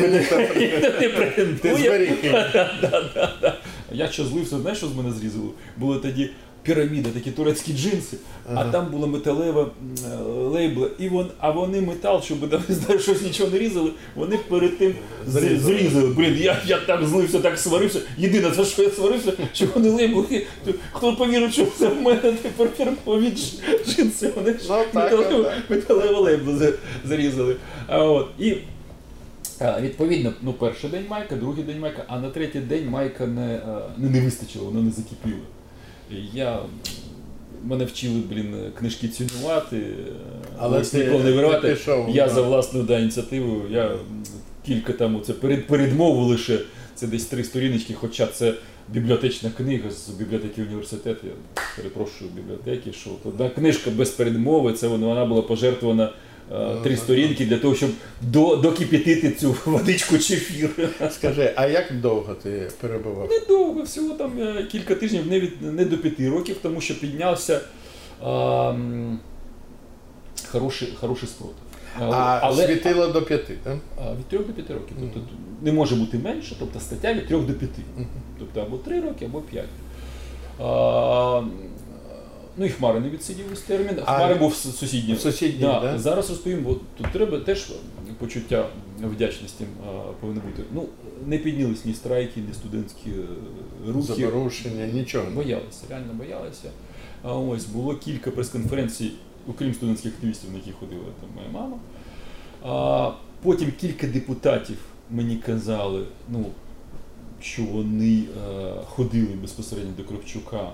претендує. 1.08 1.58
Ти 1.58 1.76
зберіг. 1.76 2.34
Я 3.92 4.08
що 4.08 4.24
злився, 4.24 4.58
знаєш, 4.58 4.78
що 4.78 4.86
з 4.86 4.96
мене 4.96 5.12
зрізало? 5.12 5.50
Було 5.76 5.96
тоді 5.96 6.30
піраміда, 6.62 7.08
такі 7.10 7.30
турецькі 7.30 7.72
джинси, 7.72 8.16
а 8.54 8.64
там 8.64 8.90
була 8.90 9.06
металева 9.06 9.70
е, 10.12 10.16
лейбла, 10.26 10.88
і 10.98 11.08
вон, 11.08 11.30
а 11.38 11.50
вони 11.50 11.80
метал, 11.80 12.22
щоб 12.22 12.50
там 12.50 12.62
не 12.68 12.74
знаю, 12.74 13.00
щось 13.00 13.22
нічого 13.22 13.50
не 13.50 13.58
різали, 13.58 13.90
вони 14.14 14.36
перед 14.36 14.78
тим 14.78 14.94
Зрізали. 15.26 15.58
зрізали. 15.78 16.08
Блін, 16.08 16.36
я, 16.40 16.62
я 16.66 16.78
так 16.78 17.04
злився, 17.04 17.40
так 17.40 17.58
сварився. 17.58 18.00
Єдине, 18.18 18.50
за 18.50 18.64
що 18.64 18.82
я 18.82 18.90
сварився, 18.90 19.32
що 19.52 19.66
вони 19.74 19.88
лейбли. 19.90 20.46
Хто 20.92 21.16
повірив, 21.16 21.52
що 21.52 21.66
це 21.78 21.88
в 21.88 22.02
мене 22.02 22.32
тепер 22.42 22.68
фірмові 22.76 23.32
джинси, 23.86 24.32
вони 24.36 24.52
ж 24.52 24.58
Ну, 24.68 24.84
металеву, 24.92 25.46
металеву 25.68 26.20
лейблу 26.22 26.58
зарізали. 27.04 27.56
А, 27.86 28.04
от. 28.04 28.28
І 28.38 28.56
Відповідно, 29.80 30.32
ну 30.42 30.52
перший 30.52 30.90
день 30.90 31.04
майка, 31.08 31.36
другий 31.36 31.64
день 31.64 31.80
майка, 31.80 32.04
а 32.08 32.18
на 32.18 32.30
третій 32.30 32.58
день 32.60 32.88
майка 32.88 33.26
не, 33.26 33.54
е, 33.54 33.60
ну, 33.96 34.10
не 34.10 34.20
вистачило, 34.20 34.64
вона 34.64 34.80
не 34.80 34.90
закипіла. 34.90 35.40
Я, 36.34 36.58
мене 37.64 37.84
вчили, 37.84 38.20
блін, 38.30 38.54
книжки 38.78 39.08
цінувати, 39.08 39.82
Але 40.58 40.80
ти- 40.80 41.04
ніколи 41.04 41.24
не 41.24 41.60
ти 41.60 41.68
пішов, 41.68 42.10
Я 42.10 42.26
да. 42.26 42.34
за 42.34 42.42
власну 42.42 42.82
да, 42.82 42.98
ініціативу, 42.98 43.62
я 43.70 43.90
кілька 44.66 44.92
там, 44.92 45.16
оце 45.16 45.32
перед, 45.32 45.66
передмову 45.66 46.24
лише, 46.24 46.58
це 46.94 47.06
десь 47.06 47.24
три 47.24 47.44
сторіночки, 47.44 47.94
хоча 47.94 48.26
це 48.26 48.54
бібліотечна 48.88 49.50
книга 49.56 49.90
з 49.90 50.08
бібліотеки 50.08 50.62
університету, 50.62 51.26
я 51.26 51.32
перепрошую 51.76 52.30
бібліотеки, 52.30 52.92
що 52.92 53.10
одна 53.24 53.48
книжка 53.48 53.90
без 53.90 54.10
передмови, 54.10 54.72
це 54.72 54.86
вона, 54.88 55.06
вона 55.06 55.24
була 55.26 55.42
пожертвована 55.42 56.12
три 56.82 56.96
сторінки 56.96 57.46
для 57.46 57.58
того, 57.58 57.74
щоб 57.74 57.90
до, 58.20 58.56
докипятити 58.56 59.30
цю 59.30 59.56
водичку 59.64 60.18
чефір. 60.18 60.70
Скажи, 61.10 61.52
а 61.56 61.66
як 61.66 62.00
довго 62.00 62.34
ти 62.34 62.70
перебував? 62.80 63.30
Недовго, 63.30 63.82
всього 63.82 64.14
там 64.14 64.32
е, 64.40 64.64
кілька 64.72 64.94
тижнів, 64.94 65.26
не, 65.26 65.40
від, 65.40 65.62
не 65.62 65.84
до 65.84 65.98
п'яти 65.98 66.30
років, 66.30 66.56
тому 66.62 66.80
що 66.80 67.00
піднявся 67.00 67.60
а, 68.24 68.74
хороший, 70.50 70.88
хороший 71.00 71.28
спротив. 71.28 71.56
А 71.98 72.52
світило 72.54 73.06
до 73.06 73.22
п'яти, 73.22 73.58
так? 73.62 73.76
від 74.18 74.26
3 74.26 74.38
до 74.38 74.52
5 74.52 74.70
років. 74.70 74.96
Тобто 75.00 75.20
тут 75.20 75.38
не 75.62 75.72
може 75.72 75.94
бути 75.94 76.18
менше, 76.18 76.56
тобто 76.58 76.80
стаття 76.80 77.14
від 77.14 77.26
3 77.26 77.38
до 77.38 77.52
5. 77.52 77.70
Тобто 78.38 78.60
або 78.60 78.76
3 78.76 79.00
роки, 79.00 79.24
або 79.24 79.40
5. 79.40 79.64
А, 82.56 82.60
ну 82.60 82.66
і 82.66 82.68
Хмари 82.68 83.00
не 83.00 83.08
відсидів 83.10 83.58
термін. 83.66 83.98
А, 84.06 84.16
Хмари 84.16 84.34
був 84.34 84.52
с- 84.54 84.76
сусідній. 84.76 85.16
Сусідній, 85.16 85.60
Да, 85.60 85.80
да? 85.80 85.98
Зараз 85.98 86.30
розповім, 86.30 86.62
бо 86.62 86.74
тут 86.74 87.06
треба 87.12 87.38
теж 87.38 87.72
почуття 88.18 88.68
вдячності 89.02 89.64
а, 89.86 90.12
повинно 90.20 90.40
бути. 90.40 90.62
Ну, 90.74 90.86
не 91.26 91.38
піднялись 91.38 91.84
ні 91.84 91.94
страйки, 91.94 92.40
ні 92.40 92.54
студентські 92.54 93.10
е, 93.10 93.92
рухи. 93.92 94.14
Заворушення, 94.14 94.86
нічого. 94.86 95.26
Боялися, 95.34 95.84
реально 95.90 96.12
боялися. 96.12 96.70
А 97.22 97.34
ось 97.34 97.64
було 97.66 97.96
кілька 97.96 98.30
прес-конференцій, 98.30 99.10
окрім 99.50 99.74
студентських 99.74 100.12
активістів, 100.14 100.50
на 100.50 100.56
які 100.56 100.72
ходила 100.72 101.04
там 101.20 101.30
моя 101.36 101.48
мама. 101.52 101.76
А, 102.64 103.10
потім 103.42 103.72
кілька 103.80 104.06
депутатів 104.06 104.76
мені 105.10 105.36
казали, 105.36 106.04
ну, 106.28 106.46
що 107.40 107.62
вони 107.62 108.24
е, 108.50 108.72
ходили 108.86 109.34
безпосередньо 109.42 109.92
до 109.96 110.04
Кравчука, 110.04 110.70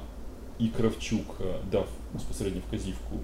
і 0.59 0.69
Кравчук 0.69 1.41
е, 1.41 1.55
дав 1.73 1.87
безпосередньо 2.15 2.61
вказівку 2.69 3.17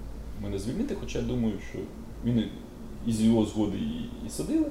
мене 0.43 0.59
звільнити, 0.59 0.95
хоча 0.99 1.19
я 1.19 1.25
думаю, 1.25 1.53
що 1.71 1.79
він 2.25 2.39
і- 2.39 2.49
із 3.09 3.21
його 3.21 3.45
згоди 3.45 3.77
і, 3.77 4.25
і 4.27 4.29
садили. 4.29 4.65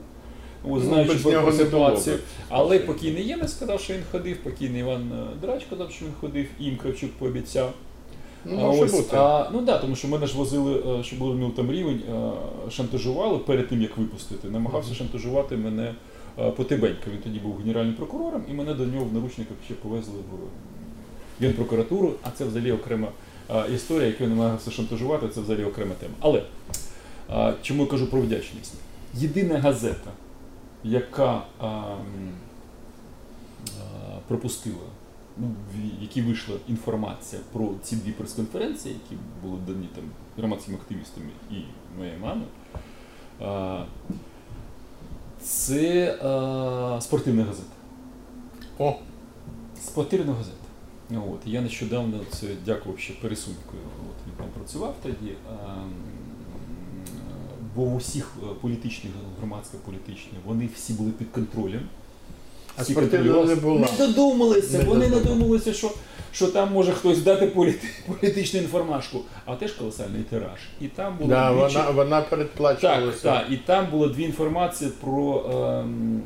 От, 0.64 0.70
Ну, 0.70 0.80
знаючи 0.80 1.12
без 1.12 1.22
про 1.22 1.52
ситуацію. 1.52 2.18
Але 2.48 2.78
покійний 2.78 3.26
Ємець 3.26 3.52
сказав, 3.52 3.80
що 3.80 3.94
він 3.94 4.02
ходив, 4.12 4.36
покійний 4.36 4.80
Іван 4.80 5.12
е, 5.12 5.26
Драч 5.40 5.64
казав, 5.70 5.90
що 5.90 6.04
він 6.04 6.12
ходив, 6.20 6.46
і 6.60 6.64
їм 6.64 6.76
Кравчук 6.76 7.10
пообіцяв. 7.12 7.72
Ну, 8.44 8.60
А 8.60 8.68
ось, 8.68 8.92
бути. 8.92 9.16
А, 9.16 9.48
ну 9.52 9.56
так, 9.56 9.66
да, 9.66 9.78
тому 9.78 9.96
що 9.96 10.08
мене 10.08 10.26
ж 10.26 10.36
возили, 10.36 10.98
е, 11.00 11.02
щоб 11.02 11.18
було 11.18 11.34
ну, 11.34 11.50
там 11.50 11.72
рівень, 11.72 12.02
шантажували 12.70 13.38
перед 13.38 13.68
тим, 13.68 13.82
як 13.82 13.96
випустити. 13.96 14.48
Намагався 14.50 14.94
шантажувати 14.94 15.56
мене 15.56 15.94
Потебенько. 16.56 17.10
Він 17.12 17.18
тоді 17.22 17.38
був 17.38 17.56
генеральним 17.56 17.94
прокурором, 17.94 18.44
і 18.50 18.52
мене 18.52 18.74
до 18.74 18.86
нього 18.86 19.04
в 19.04 19.14
наручниках 19.14 19.56
ще 19.64 19.74
повезли 19.74 20.14
в 20.14 20.34
Генпрокуратуру, 21.40 22.14
а 22.22 22.30
це 22.30 22.44
взагалі 22.44 22.72
окрема 22.72 23.08
історія, 23.74 24.06
яку 24.06 24.22
я 24.22 24.28
намагався 24.28 24.70
шантажувати, 24.70 25.28
це 25.28 25.40
взагалі 25.40 25.64
окрема 25.64 25.94
тема. 25.94 26.14
Але 26.20 26.42
чому 27.62 27.82
я 27.82 27.88
кажу 27.88 28.06
про 28.06 28.20
вдячність? 28.20 28.74
Єдина 29.14 29.58
газета, 29.58 30.10
яка 30.84 31.42
а, 31.60 31.66
а, 31.66 31.96
пропустила 34.28 34.86
ну, 35.38 35.46
в 35.74 36.02
якій 36.02 36.22
вийшла 36.22 36.56
інформація 36.68 37.42
про 37.52 37.70
ці 37.82 37.96
дві 37.96 38.12
прес-конференції, 38.12 38.94
які 38.94 39.22
були 39.42 39.58
дані 39.66 39.88
там 39.94 40.04
громадськими 40.36 40.76
активістами 40.76 41.26
і 41.50 41.54
моєю 41.98 42.18
мамою. 42.20 42.46
А, 43.40 43.84
Це 45.40 46.14
а, 46.22 47.00
спортивна 47.00 47.44
газета. 47.44 47.72
О, 48.78 48.96
Спортивна 49.82 50.32
газета. 50.32 50.63
От, 51.10 51.40
я 51.46 51.60
нещодавно 51.60 52.20
це 52.30 52.46
дякував 52.66 52.98
ще 52.98 53.12
пересунькою. 53.12 53.82
От, 54.10 54.26
він 54.26 54.34
там 54.36 54.46
працював 54.58 54.94
тоді. 55.02 55.32
А, 55.50 55.74
бо 57.76 57.82
у 57.82 57.96
всіх 57.96 58.32
е, 58.42 58.46
політичних, 58.60 59.12
громадсько-політичних, 59.40 60.40
вони 60.46 60.68
всі 60.74 60.92
були 60.92 61.10
під 61.10 61.28
контролем. 61.30 61.80
а 62.76 62.84
спортивного 62.84 63.44
не 63.44 63.54
було. 63.54 63.78
Не 63.98 64.06
додумалися, 64.06 64.78
Не 64.78 64.84
вони 64.84 65.00
додумалися. 65.08 65.30
надумалися, 65.30 65.72
що, 65.72 65.90
що 66.32 66.46
там 66.48 66.72
може 66.72 66.92
хтось 66.92 67.18
дати 67.22 67.46
політи, 67.46 67.88
політичну 68.06 68.60
інформашку, 68.60 69.20
а 69.44 69.54
теж 69.56 69.72
колосальний 69.72 70.22
тираж. 70.22 70.58
І 70.80 70.88
там 70.88 71.16
було 71.16 71.28
Да, 71.30 71.52
двічі- 71.52 71.56
вона, 71.76 71.90
вона 71.90 72.20
так, 72.20 72.30
передплачувалася. 72.30 73.22
так, 73.22 73.46
і 73.50 73.56
там 73.56 73.86
було 73.90 74.08
дві 74.08 74.22
інформації 74.22 74.90
про, 75.00 75.44
ем, 75.80 76.22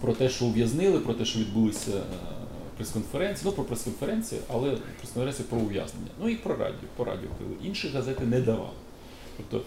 про 0.00 0.12
те, 0.12 0.28
що 0.28 0.44
ув'язнили, 0.44 0.98
про 0.98 1.14
те, 1.14 1.24
що 1.24 1.38
відбулися 1.38 1.90
е, 1.90 2.39
прес-конференції, 2.80 3.42
ну 3.44 3.52
про 3.52 3.64
прес-конференції, 3.64 4.40
але 4.48 4.70
прес-конференції 4.70 5.46
про 5.50 5.58
ув'язнення. 5.58 6.10
Ну 6.22 6.28
і 6.28 6.34
про 6.34 6.56
радіо, 6.56 6.88
по 6.96 7.04
радіо 7.04 7.28
пили. 7.38 7.50
Інші 7.64 7.88
газети 7.88 8.24
не 8.24 8.40
давали. 8.40 8.70
Тобто 9.36 9.66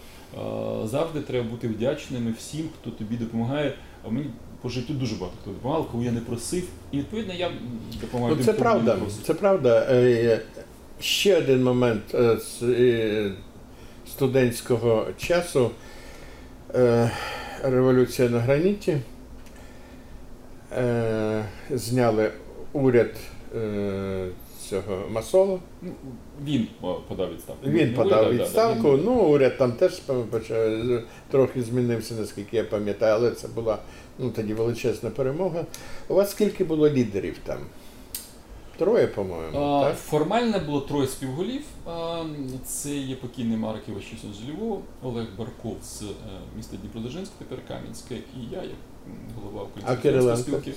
е, 0.84 0.88
завжди 0.88 1.20
треба 1.20 1.50
бути 1.50 1.68
вдячними 1.68 2.34
всім, 2.38 2.68
хто 2.80 2.90
тобі 2.90 3.16
допомагає. 3.16 3.74
А 4.06 4.08
мені 4.08 4.26
по 4.62 4.68
життю 4.68 4.92
дуже 4.92 5.14
багато 5.14 5.36
хто 5.42 5.50
допомагав, 5.50 5.88
кого 5.90 6.04
я 6.04 6.12
не 6.12 6.20
просив. 6.20 6.68
І 6.92 6.98
відповідно 6.98 7.34
я 7.34 7.50
допомагаю. 8.00 8.36
Ну, 8.38 8.44
це 8.44 8.52
правда. 8.52 8.98
Це 9.26 9.34
правда. 9.34 10.40
Ще 11.00 11.38
один 11.38 11.64
момент 11.64 12.14
е, 12.14 12.38
з 12.38 12.62
е, 12.62 13.32
студентського 14.08 15.06
часу. 15.18 15.70
Революція 17.62 18.28
на 18.28 18.38
граніті. 18.38 18.98
Зняли 21.70 22.32
уряд 22.74 23.10
е, 23.56 24.28
цього 24.68 25.08
Масола. 25.10 25.58
Ну, 25.82 25.90
Він 26.44 26.62
е, 26.84 26.86
подав 27.08 27.34
відставку. 27.34 27.66
Він 27.70 27.90
Не 27.90 27.96
подав 27.96 28.18
уряд, 28.20 28.30
да, 28.30 28.36
да, 28.38 28.44
відставку. 28.44 28.96
він- 28.96 29.04
Ну, 29.04 29.12
уряд 29.14 29.58
там 29.58 29.72
теж 29.72 30.00
почав- 30.30 31.02
трохи 31.30 31.62
змінився, 31.62 32.14
наскільки 32.14 32.56
я 32.56 32.64
пам'ятаю, 32.64 33.14
але 33.14 33.30
це 33.30 33.48
була 33.48 33.78
ну, 34.18 34.30
тоді 34.30 34.54
величезна 34.54 35.10
перемога. 35.10 35.64
У 36.08 36.14
вас 36.14 36.30
скільки 36.30 36.64
було 36.64 36.88
лідерів 36.88 37.36
там? 37.44 37.58
Троє, 38.78 39.06
по-моєму. 39.06 39.82
Так? 39.84 39.96
Формально 39.98 40.60
було 40.66 40.80
троє 40.80 41.06
співголів. 41.08 41.62
А, 41.86 42.24
Це 42.64 42.90
є 42.90 43.16
покійний 43.16 43.56
Марк 43.56 43.88
Іващук 43.88 44.18
з 44.20 44.50
Львова, 44.50 44.80
Олег 45.02 45.26
Барков 45.38 45.76
з 45.82 46.02
е, 46.02 46.06
міста 46.56 46.76
Дніпродзержинськ, 46.76 47.32
тепер 47.38 47.58
Кам'янське, 47.68 48.14
і 48.14 48.52
я, 48.52 48.62
як 48.62 48.70
голова 49.44 49.62
Української 49.62 49.96
спілки. 50.36 50.70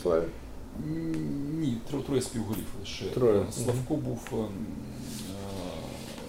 Ні, 1.59 1.77
тро- 1.91 2.03
троє 2.03 2.21
співголів 2.21 2.65
лише. 2.79 3.05
Троє. 3.05 3.45
А, 3.49 3.51
Славко 3.51 3.95
був 3.95 4.19
ем, 4.33 4.39
е, 4.39 4.47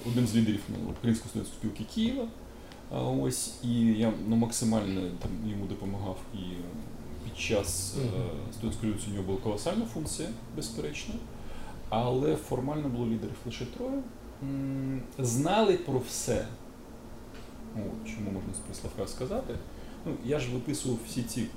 одним 0.06 0.26
з 0.26 0.34
лідерів 0.36 0.60
ну, 0.68 0.90
Української 0.90 1.28
студентської 1.30 1.58
спілки 1.72 1.84
Києва. 1.94 2.28
А, 2.90 3.00
Ось, 3.02 3.54
і 3.64 3.80
я 3.84 4.12
ну, 4.28 4.36
максимально 4.36 5.00
там, 5.22 5.30
йому 5.50 5.66
допомагав 5.66 6.16
і 6.34 6.38
під 7.24 7.38
час 7.38 7.94
е, 7.98 8.06
Мгм. 8.06 8.22
студентської 8.52 8.92
революції 8.92 9.12
у 9.12 9.14
нього 9.16 9.26
була 9.26 9.38
колосальна 9.40 9.84
функція, 9.86 10.28
безперечно. 10.56 11.14
Але 11.88 12.36
формально 12.36 12.88
було 12.88 13.06
лідерів 13.06 13.36
лише 13.46 13.64
троє. 13.64 14.02
М, 14.42 15.02
Знали 15.18 15.76
про 15.76 15.98
все. 15.98 16.46
От, 17.76 18.08
чому 18.14 18.30
можна 18.30 18.48
про 18.66 18.74
Славка 18.74 19.06
сказати? 19.06 19.54
Ну, 20.06 20.12
я 20.24 20.38
ж 20.38 20.50
виписував 20.54 20.98
всі 21.08 21.22
ці 21.22 21.40
м, 21.40 21.48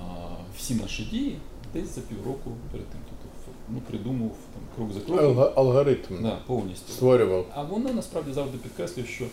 а, 0.00 0.28
всі 0.68 0.74
наші 0.82 1.02
дії 1.04 1.38
десь 1.74 1.94
за 1.94 2.00
півроку 2.00 2.50
перед 2.72 2.86
тим. 2.86 3.00
Тобто, 3.08 3.58
ну, 3.68 3.80
придумав 3.90 4.30
там, 4.54 4.62
крок 4.76 4.92
за 4.92 5.00
кроком. 5.00 5.24
Алга- 5.38 5.52
Алгоритм 5.56 6.22
Да, 6.22 6.38
повністю. 6.46 6.92
створював. 6.92 7.46
А 7.54 7.62
воно 7.62 7.92
насправді 7.92 8.32
завжди 8.32 8.58
підкреслює, 8.58 9.04
що 9.06 9.24
е, 9.24 9.28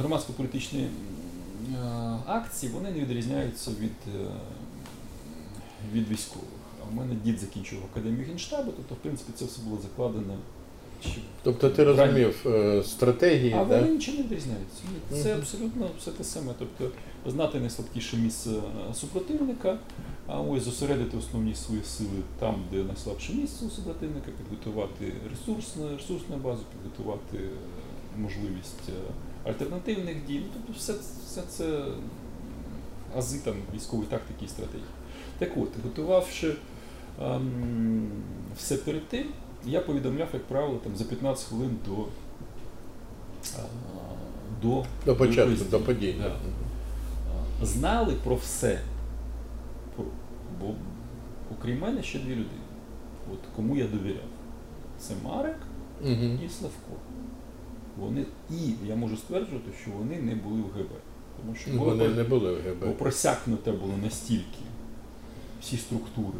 громадсько-політичні 0.00 0.80
е, 0.82 0.88
акції 2.26 2.72
вони 2.72 2.90
не 2.90 2.98
відрізняються 3.00 3.70
від, 3.70 4.14
е, 4.20 4.26
від 5.92 6.08
військових. 6.08 6.48
А 6.86 6.90
в 6.90 6.94
мене 6.94 7.14
дід 7.24 7.38
закінчував 7.38 7.84
академію 7.92 8.26
генштабу, 8.26 8.72
тобто, 8.76 8.94
в 8.94 8.98
принципі, 8.98 9.32
це 9.34 9.44
все 9.44 9.62
було 9.62 9.78
закладено. 9.82 10.34
Тобто 11.42 11.70
ти 11.70 11.84
розумів 11.84 12.46
е, 12.46 12.82
стратегії, 12.84 13.52
а 13.52 13.64
да? 13.64 13.80
вони 13.80 13.92
нічим 13.92 14.16
не 14.16 14.22
відрізняються. 14.22 14.82
Ні, 15.10 15.22
Це 15.22 15.34
абсолютно 15.34 15.90
все 15.98 16.10
те 16.10 16.24
саме. 16.24 16.52
Тобто 16.58 16.90
знати 17.26 17.60
найслабкіше 17.60 18.16
місце 18.16 18.50
е, 18.50 18.94
супротивника, 18.94 19.78
а 20.26 20.40
ось 20.40 20.62
зосередити 20.62 21.16
основні 21.16 21.54
свої 21.54 21.84
сили 21.84 22.22
там, 22.38 22.62
де 22.72 22.84
найслабше 22.84 23.32
місце 23.32 23.66
у 23.66 23.70
супротивника, 23.70 24.30
підготувати 24.38 25.12
ресурсну, 25.30 25.88
ресурсну 25.96 26.36
базу, 26.36 26.62
підготувати 26.72 27.36
е, 27.36 28.18
можливість 28.18 28.88
е, 28.88 29.50
альтернативних 29.50 30.26
дій. 30.26 30.40
Ну, 30.44 30.46
тобто 30.52 30.72
все, 30.78 30.94
все 31.26 31.42
це 31.48 31.84
ази 33.16 33.38
там 33.44 33.54
військової 33.74 34.08
тактики 34.08 34.44
і 34.44 34.48
стратегії. 34.48 34.88
Так 35.38 35.56
от, 35.56 35.68
готувавши 35.84 36.54
ем, 37.22 38.08
все 38.56 38.76
перед 38.76 39.08
тим, 39.08 39.26
я 39.64 39.80
повідомляв, 39.80 40.28
як 40.32 40.44
правило, 40.44 40.78
там, 40.84 40.96
за 40.96 41.04
15 41.04 41.48
хвилин 41.48 41.76
до, 41.86 41.96
до, 44.62 44.84
До 45.06 45.16
початку, 45.16 45.50
до 45.64 45.78
дії. 45.78 45.82
подій. 45.86 46.14
Да. 46.18 47.66
Знали 47.66 48.14
про 48.24 48.36
все. 48.36 48.80
Бо 50.60 50.74
окрім 51.58 51.78
мене 51.80 52.02
ще 52.02 52.18
дві 52.18 52.30
людини. 52.30 52.46
От 53.32 53.38
кому 53.56 53.76
я 53.76 53.86
довіряв. 53.86 54.24
Це 54.98 55.14
Марек 55.24 55.56
Мгм. 56.04 56.38
і 56.46 56.48
Славко. 56.48 56.92
Вони, 57.98 58.24
і 58.50 58.56
я 58.86 58.96
можу 58.96 59.16
стверджувати, 59.16 59.70
що 59.82 59.90
вони 59.90 60.16
не 60.22 60.34
були 60.34 60.60
в 60.60 60.78
ГБ. 60.78 60.88
Тому 61.40 61.54
що 61.54 61.70
Вони 61.70 62.04
про- 62.04 62.14
не 62.14 62.24
були 62.24 62.52
в 62.54 62.56
ГБ. 62.56 62.86
бо 62.86 62.92
просякнуте 62.92 63.72
було 63.72 63.92
настільки 64.02 64.58
всі 65.60 65.76
структури. 65.76 66.38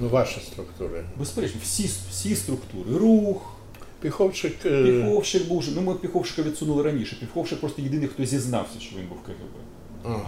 Ну, 0.00 0.08
ваша 0.08 0.40
структура. 0.40 1.04
Безперечно, 1.18 1.60
всі, 1.62 1.90
всі 2.10 2.36
структури, 2.36 2.98
рух, 2.98 3.56
Піховчик. 4.00 4.66
е, 4.66 4.84
Піховщик 4.84 5.48
був, 5.48 5.64
ну 5.74 5.82
ми 5.82 5.94
Піховщика 5.94 6.42
відсунули 6.42 6.82
раніше. 6.82 7.16
Піховщик 7.20 7.60
просто 7.60 7.82
єдиний, 7.82 8.08
хто 8.08 8.24
зізнався, 8.24 8.80
що 8.80 8.96
він 8.96 9.06
був 9.08 9.18
КГБ. 9.22 9.54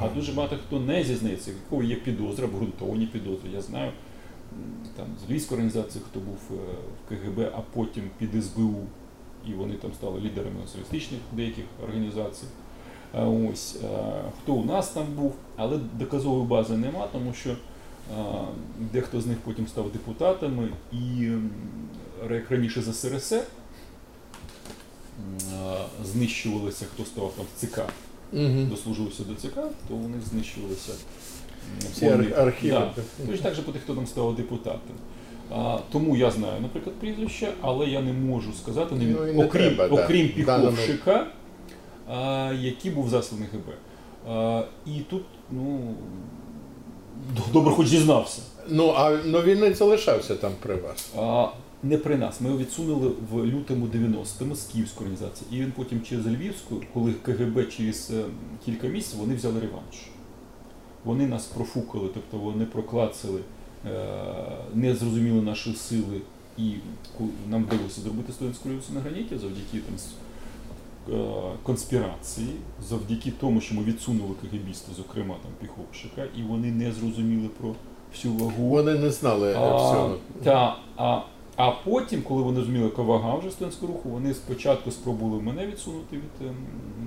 А 0.00 0.08
дуже 0.08 0.32
багато 0.32 0.56
хто 0.66 0.80
не 0.80 1.04
зізнається, 1.04 1.50
в 1.50 1.70
кого 1.70 1.82
є 1.82 1.96
підозра, 1.96 2.44
обґрунтовані 2.46 3.06
підозри. 3.06 3.50
Я 3.52 3.60
знаю 3.62 3.92
там 4.96 5.06
з 5.26 5.30
Львівської 5.30 5.56
організації, 5.56 6.04
хто 6.10 6.20
був 6.20 6.38
е, 6.50 6.54
в 7.04 7.08
КГБ, 7.08 7.52
а 7.56 7.60
потім 7.74 8.02
під 8.18 8.44
СБУ, 8.44 8.74
і 9.48 9.52
вони 9.52 9.74
там 9.74 9.90
стали 9.94 10.20
лідерами 10.20 10.60
націоналістичних 10.60 11.20
деяких 11.32 11.64
організацій. 11.84 12.46
А 13.12 13.26
Ось 13.28 13.76
е, 13.84 13.88
хто 14.42 14.52
у 14.54 14.64
нас 14.64 14.88
там 14.88 15.06
був, 15.16 15.34
але 15.56 15.78
доказової 15.98 16.46
бази 16.46 16.76
нема, 16.76 17.08
тому 17.12 17.32
що 17.34 17.56
дехто 18.92 19.20
з 19.20 19.26
них 19.26 19.38
потім 19.44 19.68
став 19.68 19.92
депутатами 19.92 20.68
і 20.92 21.28
як 22.30 22.50
раніше 22.50 22.82
з 22.82 23.00
СРСР 23.00 23.42
знищувалися, 26.04 26.84
хто 26.94 27.04
став 27.04 27.32
там 27.36 27.46
в 27.56 27.60
ЦК 27.60 27.80
Мгм. 28.32 28.66
дослужилися 28.70 29.22
до 29.24 29.34
ЦК, 29.34 29.54
то 29.54 29.94
вони 29.94 30.16
знищувалися. 30.30 30.92
Всі 31.92 32.06
архіви. 32.36 32.72
Да. 32.72 32.92
Точно 33.26 33.42
так 33.42 33.54
же 33.54 33.62
по 33.62 33.72
тих, 33.72 33.82
хто 33.82 33.94
там 33.94 34.06
став 34.06 34.36
депутатом. 34.36 34.96
А, 35.50 35.78
тому 35.92 36.16
я 36.16 36.30
знаю, 36.30 36.60
наприклад, 36.60 36.96
прізвище, 36.96 37.52
але 37.60 37.86
я 37.86 38.00
не 38.02 38.12
можу 38.12 38.52
сказати, 38.52 38.94
не 38.94 39.04
від... 39.06 39.16
Ну, 39.16 39.24
не 39.32 39.44
окрім, 39.44 39.74
треба, 39.76 40.02
окрім 40.04 40.30
даному- 40.46 40.70
Піховщика, 40.70 41.26
а, 42.08 42.52
який 42.60 42.90
був 42.90 43.08
засланий 43.08 43.48
ГБ. 43.52 43.74
А, 44.28 44.64
і 44.86 45.00
тут, 45.00 45.22
ну, 45.50 45.94
добре, 47.52 47.72
хоч 47.74 47.86
зізнався. 47.88 48.42
Ну, 48.68 48.88
а 48.96 49.18
ну, 49.24 49.40
він 49.42 49.60
не 49.60 49.74
залишався 49.74 50.34
там 50.34 50.52
при 50.62 50.74
вас. 50.76 51.10
А, 51.18 51.46
не 51.82 51.98
при 51.98 52.16
нас. 52.16 52.40
Ми 52.40 52.46
його 52.48 52.58
відсунули 52.60 53.10
в 53.32 53.44
лютому 53.46 53.86
90-му 53.86 54.54
з 54.54 54.62
Київської 54.64 55.10
організації. 55.10 55.48
І 55.52 55.60
він 55.64 55.72
потім 55.76 56.02
через 56.02 56.26
Львівську, 56.26 56.82
коли 56.94 57.12
КГБ 57.12 57.68
через 57.76 58.10
е, 58.10 58.24
кілька 58.64 58.86
місяців, 58.86 59.18
вони 59.20 59.34
взяли 59.34 59.60
реванш. 59.60 59.96
Вони 61.04 61.26
нас 61.26 61.44
профукали, 61.44 62.08
тобто 62.14 62.36
вони 62.38 62.64
проклацали, 62.64 63.40
е, 63.86 64.06
не 64.74 64.94
зрозуміли 64.94 65.42
наші 65.42 65.74
сили, 65.74 66.20
і 66.58 66.72
ку- 67.18 67.28
нам 67.50 67.64
вдалося 67.64 68.00
зробити 68.00 68.32
студентську 68.32 68.68
революцію 68.68 68.94
на 68.94 69.00
граніті 69.00 69.38
завдяки 69.38 69.78
там, 69.86 69.94
с- 69.96 70.08
конспірації, 71.62 72.48
завдяки 72.88 73.32
тому, 73.40 73.60
що 73.60 73.74
ми 73.74 73.82
відсунули 73.84 74.34
КГБіста, 74.42 74.92
зокрема 74.96 75.34
там 75.42 75.52
Піховщика, 75.60 76.24
і 76.38 76.42
вони 76.42 76.70
не 76.72 76.92
зрозуміли 76.92 77.48
про 77.60 77.74
всю 78.12 78.34
вагу. 78.34 78.68
Вони 78.68 78.94
не 78.94 79.10
знали 79.10 79.52
е, 79.52 79.56
А, 79.58 79.76
всього. 79.76 80.16
та, 80.44 80.76
а, 80.96 81.20
а 81.56 81.70
потім, 81.70 82.22
коли 82.22 82.42
вони 82.42 82.56
зрозуміли, 82.56 82.84
яка 82.84 83.02
вага 83.02 83.36
вже 83.36 83.50
студентського 83.50 83.92
руху, 83.92 84.08
вони 84.08 84.34
спочатку 84.34 84.90
спробували 84.90 85.42
мене 85.42 85.66
відсунути 85.66 86.16
від 86.16 86.48
ем, 86.48 86.56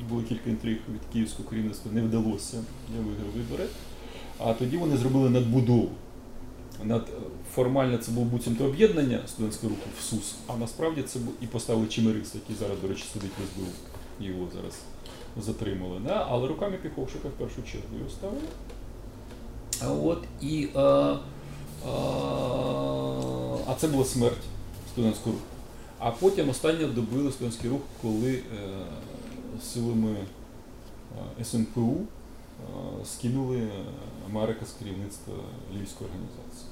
було 0.09 0.21
кілька 0.21 0.49
інтриг 0.49 0.77
від 0.93 1.01
київського 1.13 1.49
керівництва, 1.49 1.91
не 1.93 2.01
вдалося, 2.01 2.57
я 2.97 3.01
виграв 3.01 3.31
вибори. 3.35 3.65
А 4.39 4.53
тоді 4.53 4.77
вони 4.77 4.97
зробили 4.97 5.29
надбудову. 5.29 5.89
Над 6.83 7.01
е, 7.09 7.21
формально 7.55 7.97
це 7.97 8.11
було 8.11 8.25
буцімто 8.25 8.65
об'єднання 8.65 9.19
студентського 9.27 9.69
руху 9.69 9.81
в 9.99 10.03
СУС, 10.03 10.35
а 10.47 10.57
насправді 10.57 11.01
це 11.01 11.19
був 11.19 11.33
і 11.41 11.47
поставили 11.47 11.87
Чимирис, 11.87 12.35
який 12.35 12.55
зараз, 12.55 12.77
до 12.81 12.87
речі, 12.87 13.03
сидить 13.13 13.31
в 13.31 13.55
СБУ. 13.55 13.67
Його 14.19 14.47
зараз 14.53 14.73
затримали. 15.37 15.99
Да? 16.05 16.27
Але 16.29 16.47
руками 16.47 16.77
Піховшика 16.77 17.27
в 17.27 17.31
першу 17.31 17.63
чергу 17.71 17.97
його 17.97 18.09
ставили. 18.09 18.41
А 19.81 19.91
от 19.91 20.23
і. 20.41 20.67
А, 20.75 21.15
а, 21.87 21.89
а 23.67 23.73
це 23.77 23.87
була 23.87 24.05
смерть 24.05 24.43
студентського 24.93 25.31
руху. 25.35 25.45
А 25.99 26.11
потім 26.11 26.49
останнє 26.49 26.85
добили 26.85 27.31
студентський 27.31 27.69
рух, 27.69 27.81
коли 28.01 28.33
е, 28.33 28.41
силами 29.63 30.15
е, 31.39 31.45
СНПУ 31.45 31.95
е, 31.95 33.05
скинули 33.05 33.67
Марика 34.31 34.65
з 34.65 34.71
керівництва 34.71 35.33
Львівської 35.75 36.09
організації. 36.09 36.69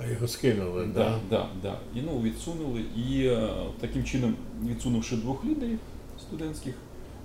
А 0.00 0.06
його 0.06 0.28
скинули, 0.28 0.86
Да, 0.94 1.04
так? 1.04 1.20
да, 1.30 1.46
да. 1.62 1.78
І 1.94 2.02
ну, 2.02 2.20
відсунули. 2.22 2.84
І 2.96 3.26
е, 3.26 3.48
таким 3.80 4.04
чином, 4.04 4.34
відсунувши 4.66 5.16
двох 5.16 5.44
лідерів 5.44 5.78
студентських, 6.28 6.74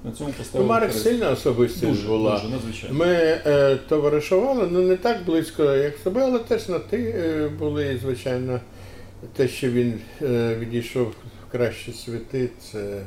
на 0.03 0.11
цьому 0.11 0.31
поставили. 0.33 0.69
Марик 0.69 0.89
хрест. 0.91 1.03
сильна 1.03 1.29
особистість 1.29 1.85
дуже, 1.87 2.07
була. 2.07 2.35
дуже 2.39 2.53
надзвичайно. 2.53 2.95
Ми 2.95 3.05
е, 3.45 3.77
товаришували, 3.89 4.67
ну 4.71 4.81
не 4.81 4.95
так 4.97 5.25
близько, 5.25 5.63
як 5.63 5.99
тобою, 5.99 6.25
але 6.25 6.39
теж 6.39 6.69
на 6.69 6.79
ти 6.79 6.97
е, 7.17 7.49
були, 7.59 7.93
і, 7.93 7.97
звичайно, 7.97 8.59
те, 9.35 9.47
що 9.47 9.71
він 9.71 9.99
е, 10.21 10.55
відійшов 10.59 11.07
в 11.47 11.51
кращі 11.51 11.91
світи, 11.93 12.49
це 12.71 13.03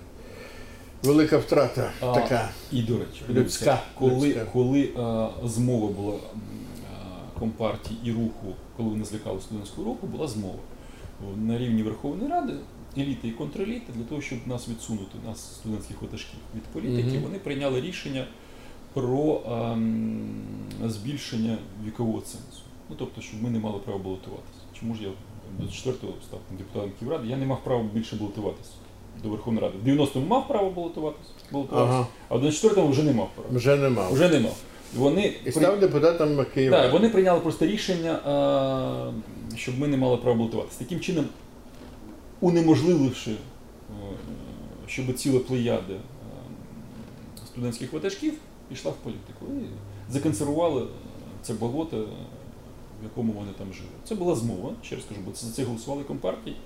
велика 1.03 1.39
втрата 1.39 1.91
А, 2.01 2.15
така. 2.15 2.49
І, 2.73 2.83
до 2.83 2.93
речі, 2.99 3.23
Людська, 3.31 3.83
коли, 3.99 4.27
людська. 4.29 4.45
коли 4.53 4.81
е, 4.81 5.27
змова 5.49 5.89
була 5.93 6.13
м, 6.15 6.19
е, 6.21 7.39
компартії 7.39 8.01
і 8.05 8.11
руху, 8.13 8.55
коли 8.77 8.89
вони 8.89 9.05
злякали 9.05 9.41
студентського 9.41 9.85
руху, 9.89 10.07
була 10.07 10.29
змова 10.29 10.59
на 11.37 11.59
рівні 11.59 11.83
Верховної 11.83 12.31
Ради, 12.31 12.53
еліти 12.99 13.29
і 13.29 13.31
контреліти, 13.31 13.93
для 13.97 14.05
того, 14.05 14.21
щоб 14.21 14.39
нас 14.47 14.69
відсунути, 14.69 15.19
нас, 15.27 15.55
студентських 15.55 16.03
ватажків, 16.03 16.39
від 16.57 16.63
політики, 16.63 17.19
вони 17.23 17.39
прийняли 17.39 17.81
рішення 17.81 18.27
про 18.93 19.41
ем, 19.51 20.21
збільшення 20.87 21.59
вікового 21.87 22.21
цензу. 22.21 22.63
Ну, 22.91 22.97
тобто, 22.99 23.21
щоб 23.21 23.43
ми 23.43 23.51
не 23.51 23.59
мали 23.59 23.79
права 23.79 23.99
балотуватися. 23.99 24.61
Чому 24.81 24.95
ж 24.95 25.03
я 25.03 25.09
до 25.59 25.65
4-го 25.67 26.13
став 26.25 26.41
депутатом 26.59 26.91
Київради, 26.99 27.29
я 27.29 27.37
не 27.37 27.47
мав 27.47 27.65
права 27.65 27.85
більше 27.95 28.17
балотуватися 28.17 28.71
до 29.23 29.29
Верховної 29.29 29.67
Ради. 29.67 29.79
В 29.85 29.89
90-му 30.01 30.27
мав 30.27 30.49
право 30.49 30.71
балотуватися, 30.71 31.31
балотуватися 31.53 31.95
Ага, 31.97 32.07
а 32.29 32.37
в 32.37 32.45
24-му 32.45 32.89
вже 32.89 33.03
не 33.03 33.13
мав 33.13 33.31
права. 33.35 33.49
вже 33.53 33.77
нема. 33.77 34.09
Вже 34.11 34.29
не 34.29 34.41
мав. 34.41 34.57
Вони, 34.97 35.33
І 35.47 35.51
став 35.53 35.81
депутатом 35.81 36.45
Києва. 36.55 36.83
так, 36.83 36.93
вони 36.93 37.09
прийняли 37.09 37.41
просто 37.41 37.67
рішення, 37.67 38.13
е, 38.13 39.57
щоб 39.57 39.79
ми 39.79 39.89
не 39.89 39.97
мали 39.97 40.17
права 40.17 40.37
балотуватися. 40.39 40.79
Таким 40.79 41.01
чином, 41.01 41.25
унеможлививши, 42.41 43.31
е, 43.31 43.37
щоб 44.87 45.15
ціла 45.15 45.41
плеяда 45.41 45.95
е, 45.95 45.99
студентських 47.47 47.93
ватажків 47.93 48.35
пішла 48.69 48.91
в 48.91 48.95
політику. 48.95 49.47
І 49.47 50.13
законсервували 50.13 50.83
е, 50.83 50.87
це 51.43 51.55
болото, 51.55 52.09
в 53.01 53.05
якому 53.05 53.33
вони 53.33 53.51
там 53.59 53.73
жили. 53.73 53.89
Це 54.05 54.15
була 54.15 54.35
змова, 54.35 54.73
ще 54.83 54.97
раз 54.97 55.05
кажу, 55.09 55.21
бо 55.27 55.33
це 55.33 55.47
це 55.47 55.65
голосували 55.65 56.05
компартії 56.05 56.57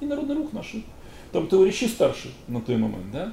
і 0.00 0.06
народний 0.06 0.36
рух 0.36 0.52
наш. 0.52 0.74
Там 1.30 1.46
товариші 1.46 1.88
старші 1.88 2.30
на 2.48 2.60
той 2.60 2.76
момент. 2.76 3.10
Да? 3.12 3.32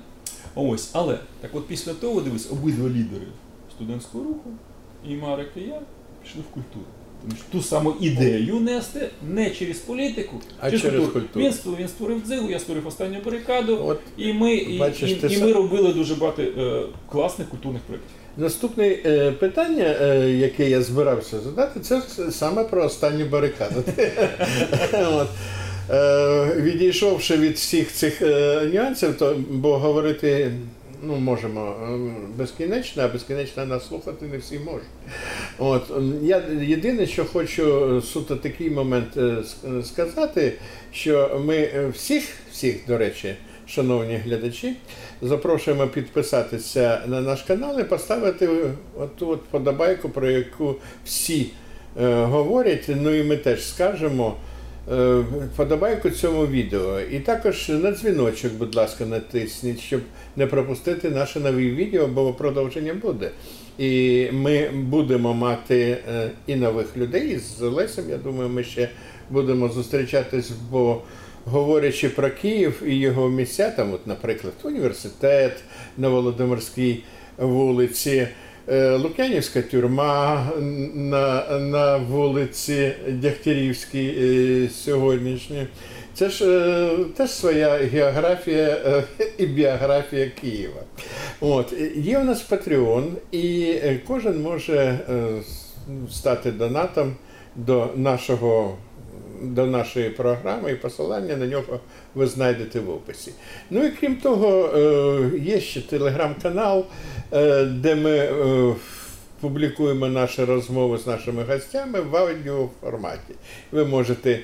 Ось, 0.56 0.89
але 0.94 1.20
так 1.42 1.56
от 1.56 1.68
після 1.68 1.94
того, 1.94 2.22
дивись, 2.22 2.52
обидва 2.52 2.89
лідери 2.89 3.28
студентського 3.76 4.24
руху, 4.24 4.50
і 5.08 5.16
Марик, 5.16 5.50
і 5.56 5.60
я, 5.60 5.82
пішли 6.24 6.42
в 6.42 6.54
культуру. 6.54 6.86
Ту 7.51 7.61
саму 7.61 7.93
ідею 8.01 8.55
нести 8.55 9.09
не 9.30 9.49
через 9.49 9.78
політику, 9.78 10.36
А 10.59 10.72
через 10.72 11.07
культуру. 11.07 11.45
Він, 11.45 11.51
створ- 11.51 11.78
він 11.80 11.88
створив 11.88 12.22
дзигу, 12.28 12.49
я 12.49 12.59
створив 12.59 12.88
останню 12.88 13.17
барикаду, 13.26 13.80
От 13.86 13.99
і 14.17 14.34
ми, 14.34 14.78
Бачиш, 14.80 15.11
і, 15.11 15.15
ти 15.15 15.28
і 15.28 15.36
сам- 15.36 15.45
ми 15.47 15.53
робили 15.53 15.93
дуже 15.93 16.15
багато 16.15 16.41
е, 16.41 16.82
класних 17.11 17.49
культурних 17.49 17.82
проєктів. 17.82 18.11
Наступне 18.38 18.88
е, 19.05 19.32
питання, 19.32 19.84
е, 20.01 20.30
яке 20.30 20.69
я 20.69 20.82
збирався 20.82 21.39
задати, 21.39 21.80
це 21.80 21.97
с- 22.01 22.32
саме 22.38 22.63
про 22.63 22.86
останню 22.86 23.26
барикаду. 23.26 23.84
От. 24.93 25.28
Е, 25.89 26.55
відійшовши 26.61 27.38
від 27.38 27.55
всіх 27.55 27.91
цих 27.91 28.22
е, 28.22 28.61
нюансів, 28.74 29.17
то, 29.17 29.36
бо 29.49 29.78
говорити 29.78 30.51
ну, 31.04 31.16
можемо 31.16 31.76
е, 31.84 31.97
безкінечно, 32.38 33.04
а 33.04 33.08
безкінечно 33.08 33.66
нас 33.66 33.88
слухати 33.88 34.26
не 34.26 34.38
всі 34.38 34.60
можуть. 34.60 34.88
От, 35.60 35.91
я 36.22 36.43
єдине, 36.62 37.08
що 37.08 37.26
хочу 37.26 37.95
е, 37.97 38.02
суто 38.02 38.36
такий 38.36 38.70
момент 38.70 39.18
е, 39.18 39.38
сказати, 39.84 40.54
що 40.91 41.41
ми 41.45 41.70
всіх, 41.93 42.24
всіх, 42.52 42.76
до 42.88 42.97
речі, 42.97 43.36
шановні 43.68 44.16
глядачі, 44.16 44.76
запрошуємо 45.22 45.88
підписатися 45.88 47.02
на 47.08 47.22
наш 47.22 47.41
канал 47.41 47.80
і 47.80 47.84
поставити 47.84 48.49
оту 48.99 49.30
от 49.30 49.43
подобайку, 49.43 50.10
про 50.10 50.30
яку 50.30 50.76
всі 51.06 51.52
говорять. 52.06 52.86
Ну 52.88 53.16
і 53.16 53.24
ми 53.24 53.38
теж 53.38 53.68
скажемо. 53.68 54.36
Е, 54.91 55.23
Подобайку 55.55 56.09
цьому 56.09 56.47
відео. 56.47 56.99
І 56.99 57.19
також 57.19 57.69
на 57.69 57.91
дзвіночок, 57.91 58.53
будь 58.53 58.75
ласка, 58.75 59.05
натисніть, 59.05 59.79
щоб 59.79 60.01
не 60.36 60.47
пропустити 60.47 61.09
наше 61.09 61.39
нові 61.39 61.71
відео, 61.71 62.07
бо 62.07 62.34
продовження 62.34 62.93
буде. 62.93 63.32
І 63.77 64.27
ми 64.32 64.69
будемо 64.69 65.34
мати 65.34 65.97
е, 66.09 66.32
і 66.47 66.55
нових 66.55 66.97
людей. 66.97 67.39
З 67.39 67.61
Лесем, 67.61 68.09
я 68.09 68.17
думаю, 68.17 68.49
ми 68.49 68.63
ще 68.63 68.89
будемо 69.29 69.69
зустрічатись, 69.69 70.51
бо 70.71 71.01
говорячи 71.45 72.09
про 72.09 72.29
Київ 72.29 72.84
і 72.86 72.95
його 72.95 73.29
місця, 73.29 73.69
там, 73.69 73.93
от, 73.93 74.07
наприклад, 74.07 74.53
університет 74.63 75.63
на 75.97 76.09
Володимирській 76.09 77.03
вулиці, 77.38 78.27
Лук'янівська 78.97 79.62
тюрма 79.62 80.47
на, 80.93 81.59
на 81.59 81.97
вулиці 81.97 82.91
Дягтярівській 83.07 84.14
е, 84.18 84.70
сьогоднішній. 84.70 85.68
Це 86.14 86.30
ж 86.30 86.45
е, 86.45 86.89
теж 87.18 87.32
своя 87.32 87.70
географія 87.70 88.78
е, 88.86 89.03
і 89.38 89.45
біографія 89.45 90.32
Києва. 90.41 90.82
От, 91.39 91.74
е, 91.74 91.91
є 91.95 92.20
у 92.20 92.24
нас 92.24 92.49
Patreon, 92.49 93.12
і 93.32 93.62
е, 93.84 93.99
кожен 94.07 94.41
може 94.41 94.78
е, 94.78 95.26
стати 96.12 96.51
донатом 96.51 97.16
до 97.55 97.89
нашого. 97.95 98.78
До 99.44 99.66
нашої 99.66 100.10
програми 100.10 100.72
і 100.72 100.76
посилання 100.76 101.38
на 101.38 101.46
нього 101.46 101.80
ви 102.16 102.28
знайдете 102.28 102.80
в 102.80 102.89
описі. 102.89 103.32
Ну 103.70 103.86
і 103.86 103.92
крім 103.92 104.16
того, 104.16 104.70
е, 104.76 105.39
є 105.39 105.60
ще 105.60 105.82
телеграм-канал, 105.82 106.86
е, 107.34 107.66
де 107.66 107.96
ми 107.96 108.18
е, 108.18 108.76
публікуємо 109.39 110.08
наші 110.08 110.44
розмови 110.44 110.98
з 110.98 111.08
нашими 111.08 111.44
гостями 111.44 112.02
в 112.02 112.16
аудіоформаті. 112.16 113.34
Ви 113.72 113.86
можете, 113.86 114.39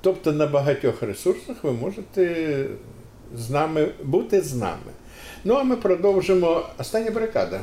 тобто 0.00 0.32
на 0.32 0.46
багатьох 0.46 1.02
ресурсах 1.02 1.64
ви 1.64 1.72
можете 1.72 2.66
з 3.36 3.50
нами 3.50 3.88
бути 4.02 4.40
з 4.40 4.54
нами. 4.54 4.92
Ну 5.44 5.54
а 5.54 5.62
ми 5.62 5.76
продовжимо 5.76 6.66
остання 6.78 7.10
барикада. 7.10 7.60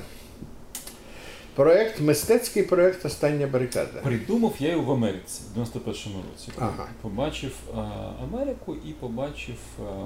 Проект, 1.60 1.99
мистецький 1.99 2.64
проект 2.64 3.05
Остання 3.05 3.47
барикада. 3.47 4.01
Придумав 4.03 4.55
я 4.60 4.72
його 4.72 4.84
в 4.84 4.91
Америці 4.91 5.41
в 5.55 5.60
91-му 5.60 6.24
році. 6.32 6.51
Ага. 6.57 6.88
Побачив 7.01 7.55
а, 7.76 7.80
Америку 8.24 8.76
і 8.86 8.91
побачив 8.91 9.55
а, 9.80 10.05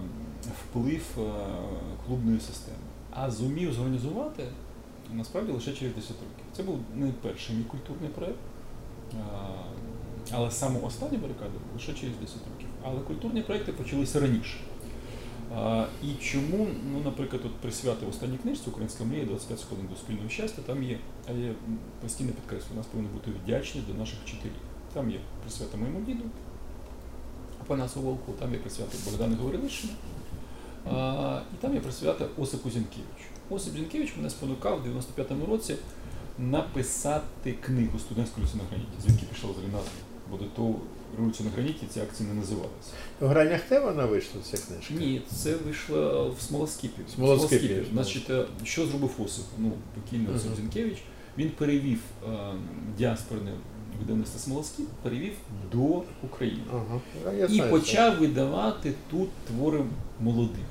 вплив 0.64 1.02
а, 1.18 1.22
клубної 2.08 2.40
системи. 2.40 2.78
А 3.12 3.32
зумів 3.32 3.74
зорганізувати 3.74 4.44
насправді 5.12 5.52
лише 5.52 5.72
через 5.74 5.96
10 5.96 6.10
років. 6.10 6.46
Це 6.58 6.64
був 6.64 6.80
не 6.96 7.12
перший 7.22 7.56
мій 7.56 7.64
культурний 7.64 8.10
проєкт, 8.10 8.40
а, 9.14 9.48
але 10.32 10.52
саме 10.52 10.80
останній 10.80 11.18
барикади 11.18 11.52
лише 11.74 11.94
через 11.94 12.16
10 12.22 12.36
років. 12.54 12.68
Але 12.84 13.00
культурні 13.00 13.42
проєкти 13.42 13.72
почалися 13.72 14.20
раніше. 14.20 14.58
І 16.04 16.14
чому, 16.22 16.68
ну, 16.94 17.02
наприклад, 17.06 17.42
от 17.46 17.56
присвятив 17.56 18.10
останній 18.10 18.38
книжці 18.38 18.70
Українська 18.70 19.04
мрія 19.04 19.26
25 19.26 19.64
хвилин 19.64 19.88
до 19.92 19.96
спільного 19.96 20.30
щастя, 20.30 20.62
там 20.66 20.84
є, 20.84 21.00
я 21.28 21.54
постійно 22.02 22.32
підкреслюю, 22.32 22.78
нас 22.78 22.86
повинні 22.86 23.10
бути 23.14 23.32
вдячні 23.44 23.82
до 23.82 23.94
наших 23.94 24.20
вчителів. 24.26 24.62
Там 24.94 25.12
є 25.12 25.20
присвята 25.42 25.78
моєму 25.78 26.02
діду, 26.02 26.24
Панасу 27.68 28.02
Волку, 28.02 28.32
там 28.40 28.54
є 28.54 28.60
присвята 28.60 28.98
Богдану 29.06 29.36
Говорилишину. 29.36 29.94
А, 30.92 31.42
і 31.54 31.62
там 31.62 31.76
я 31.76 31.82
присвятив 31.82 32.30
Осипу 32.38 32.70
Зінкевичу. 32.70 33.26
Осип 33.50 33.74
Зінкевич 33.74 34.14
мене 34.18 34.30
спонукав 34.30 34.82
в 34.82 34.88
95-му 34.88 35.46
році 35.46 35.76
написати 36.40 37.54
книгу 37.54 38.00
Студентську 38.00 38.36
революцію 38.36 38.64
на 38.64 38.70
граніті. 38.70 38.92
Звідки 39.04 39.26
пішла 39.26 39.50
назва? 39.50 39.92
Бо 40.32 40.38
до 40.38 40.46
того 40.46 40.76
революцію 41.18 41.50
на 41.50 41.56
граніті 41.56 41.86
ці 41.94 42.00
акції 42.00 42.30
не 42.30 42.36
називалися. 42.36 42.92
В 43.20 43.28
Гранях-Т 43.28 43.80
вона 43.80 44.06
вийшла, 44.06 44.42
ця 44.44 44.58
книжка? 44.58 44.94
Ні, 44.94 45.22
це 45.36 45.56
вийшло 45.56 46.36
в 46.40 46.42
Смолоскипі. 46.42 47.02
Смолоскипі. 47.16 47.84
Значить, 47.94 48.30
е, 48.30 48.46
що 48.64 48.86
зробив 48.86 49.12
Осип? 49.26 49.46
Ну, 49.58 49.72
покійний 49.96 50.36
Осип. 50.36 50.56
Зінкевич. 50.56 50.98
Він 51.38 51.50
перевів 51.50 52.00
е, 52.28 52.38
діаспорне 52.98 53.52
видавництво 54.00 54.40
Смолоскіп, 54.40 54.88
перевів 55.04 55.34
до 55.72 56.04
України. 56.24 56.64
А 57.28 57.32
я 57.32 57.46
І 57.46 57.70
почав 57.70 58.20
видавати 58.20 58.94
тут 59.12 59.30
твори 59.48 59.84
молодих, 60.20 60.66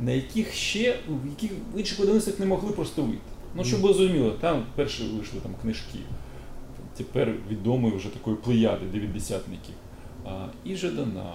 на 0.00 0.10
яких 0.10 0.54
ще 0.54 0.98
в 1.08 1.28
яких 1.28 1.50
в 1.74 1.78
інших 1.78 1.98
видавництвах 1.98 2.38
не 2.38 2.46
могли 2.46 2.72
просто 2.72 3.02
вийти. 3.02 3.18
Ну, 3.54 3.64
щоб 3.64 3.80
було 3.80 3.92
зрозуміло, 3.92 4.30
там 4.40 4.66
перші 4.74 5.02
вийшли 5.02 5.40
там 5.40 5.54
книжки, 5.62 5.98
тепер 6.98 7.34
відомої 7.50 7.96
вже 7.96 8.08
такої 8.08 8.36
плеяди 8.36 8.86
дев'ятдесятників. 8.92 9.74
І 10.64 10.76
Жадана, 10.76 11.34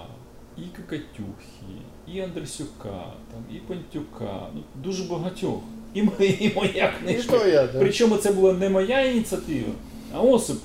і 0.58 0.60
Кокатюхи, 0.60 1.76
і 2.12 2.20
Андресюка, 2.20 3.04
там, 3.32 3.56
і 3.56 3.58
Пантюка, 3.58 4.48
ну, 4.54 4.60
дуже 4.82 5.04
багатьох. 5.04 5.60
І, 5.94 6.00
і 6.40 6.52
моя 6.56 6.92
це. 7.06 7.48
І 7.48 7.50
я, 7.50 7.66
да. 7.66 7.78
Причому 7.78 8.16
це 8.16 8.32
була 8.32 8.52
не 8.52 8.68
моя 8.68 9.00
ініціатива, 9.00 9.72
а 10.14 10.20
Осип 10.20 10.60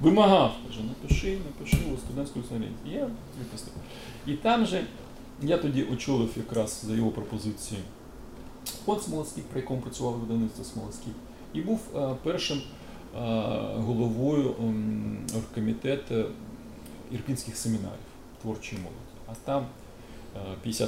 вимагав. 0.00 0.54
Каже, 0.66 0.80
напиши, 0.82 1.38
напиши 1.46 1.78
у 1.94 1.96
студентську 1.96 2.40
сторінку. 2.42 2.74
Я 2.92 3.10
випустив. 3.38 3.74
І 4.26 4.32
там 4.32 4.66
же 4.66 4.84
я 5.42 5.58
тоді 5.58 5.84
очолив 5.92 6.30
якраз 6.36 6.84
за 6.86 6.94
його 6.94 7.10
пропозиції 7.10 7.80
фонд 8.86 9.02
Смолоскіп, 9.02 9.44
при 9.44 9.60
якому 9.60 9.80
працювало 9.80 10.16
видавництво 10.16 10.64
Смолоскіп, 10.64 11.12
і 11.54 11.60
був 11.60 11.80
е, 11.96 12.14
першим 12.22 12.58
е, 12.58 12.62
головою 13.76 14.54
м, 14.60 15.18
оргкомітету 15.36 16.24
ірпінських 17.12 17.56
семінарів 17.56 17.98
творчої 18.42 18.82
молоді. 18.82 19.00
А 19.26 19.32
там 19.44 19.66
е, 20.64 20.68
50% 20.68 20.86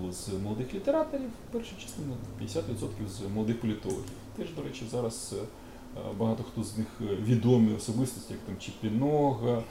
було 0.00 0.12
з 0.12 0.28
молодих 0.28 0.74
літераторів, 0.74 1.30
перша 1.52 1.72
частина, 1.80 2.12
50% 2.42 3.08
з 3.08 3.34
молодих 3.34 3.60
політологів. 3.60 4.04
Теж, 4.36 4.46
до 4.56 4.62
речі, 4.62 4.84
зараз 4.90 5.34
е, 5.38 5.42
е, 6.00 6.00
багато 6.18 6.42
хто 6.52 6.62
з 6.64 6.78
них 6.78 6.86
е, 7.00 7.04
відомі 7.26 7.74
особистості, 7.74 8.32
як 8.32 8.40
там 8.42 8.54
Чіпінога, 8.58 9.58
е, 9.58 9.62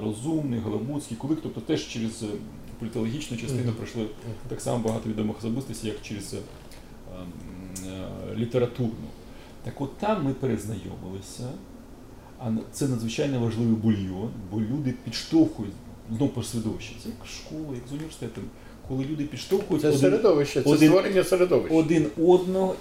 Розумний, 0.00 0.60
Галабуцький, 0.60 1.16
Кулик, 1.16 1.38
тобто 1.42 1.60
теж 1.60 1.88
через 1.88 2.22
е, 2.22 2.26
політологічну 2.78 3.36
частину 3.36 3.72
пройшли 3.72 4.06
так 4.48 4.60
само 4.60 4.78
багато 4.84 5.08
відомих 5.08 5.38
особистостей, 5.38 5.90
як 5.90 6.02
через 6.02 6.34
е, 6.34 6.38
ем, 7.20 7.26
е, 7.86 8.34
літературну. 8.36 8.94
Так 9.64 9.80
от 9.80 9.98
там 9.98 10.24
ми 10.24 10.32
перезнайомилися, 10.34 11.48
а 12.38 12.50
це 12.72 12.88
надзвичайно 12.88 13.40
важливий 13.40 13.74
бульйон, 13.74 14.30
бо 14.52 14.60
люди 14.60 14.94
підштовхують 15.04 15.72
знову 16.16 16.28
по 16.32 16.42
середовище. 16.42 16.94
Це 17.02 17.08
як 17.08 17.26
школа, 17.28 17.74
як 17.74 17.82
з 17.88 17.92
університетом, 17.92 18.44
коли 18.88 19.04
люди 19.04 19.24
підштовхують 19.24 19.82
Це 19.82 19.88
один, 19.88 20.00
середовище, 20.00 20.62
це 20.62 20.70
один- 20.70 20.88
створення 20.88 21.24
середовища. 21.24 21.74
один 21.76 22.06
одного 22.18 22.74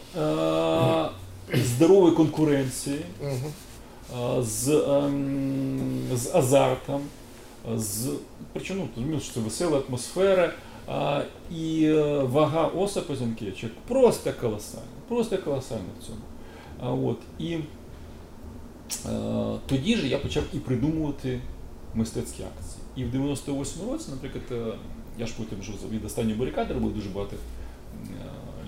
е, 1.54 1.58
здорової 1.58 2.16
конкуренції, 2.16 3.00
Мгм. 3.24 3.34
е, 4.40 4.44
з, 4.44 4.68
ем, 4.70 6.02
з 6.16 6.36
азартом, 6.36 7.02
з, 7.76 8.10
причому 8.54 8.88
ну, 8.98 9.20
що 9.20 9.34
це 9.34 9.40
весела 9.40 9.82
атмосфера. 9.88 10.54
А, 10.92 11.22
і 11.56 11.84
е, 11.86 12.24
вага 12.24 12.66
Осипа 12.68 13.16
Зінкевича 13.16 13.68
просто 13.88 14.32
колосальна, 14.42 14.86
просто 15.08 15.38
колосальна 15.38 15.84
в 16.02 16.06
цьому. 16.06 16.20
От, 16.82 17.18
і 17.40 17.54
е, 17.54 17.62
тоді 19.66 19.96
ж 19.96 20.08
я 20.08 20.18
почав 20.18 20.44
і 20.54 20.58
придумувати 20.58 21.40
мистецькі 21.96 22.44
акції. 22.44 22.84
І 22.96 23.04
в 23.04 23.16
98-му 23.16 23.92
році, 23.92 24.12
наприклад, 24.12 24.44
е, 24.52 24.78
я 25.18 25.26
ж 25.26 25.34
потім 25.38 25.60
вже 25.60 25.72
від 25.92 26.06
останньої 26.06 26.36
барикади 26.36 26.74
робив 26.74 26.94
дуже 26.94 27.10
багато 27.10 27.36
е, 27.36 27.40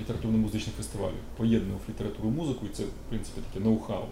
літературно-музичних 0.02 0.76
фестивалів, 0.78 1.18
поєднував 1.38 1.82
літературу 1.90 2.30
і 2.30 2.32
музику, 2.32 2.66
і 2.66 2.76
це, 2.76 2.84
в 2.84 3.10
принципі, 3.10 3.42
таке 3.52 3.66
ноу-хау. 3.66 4.06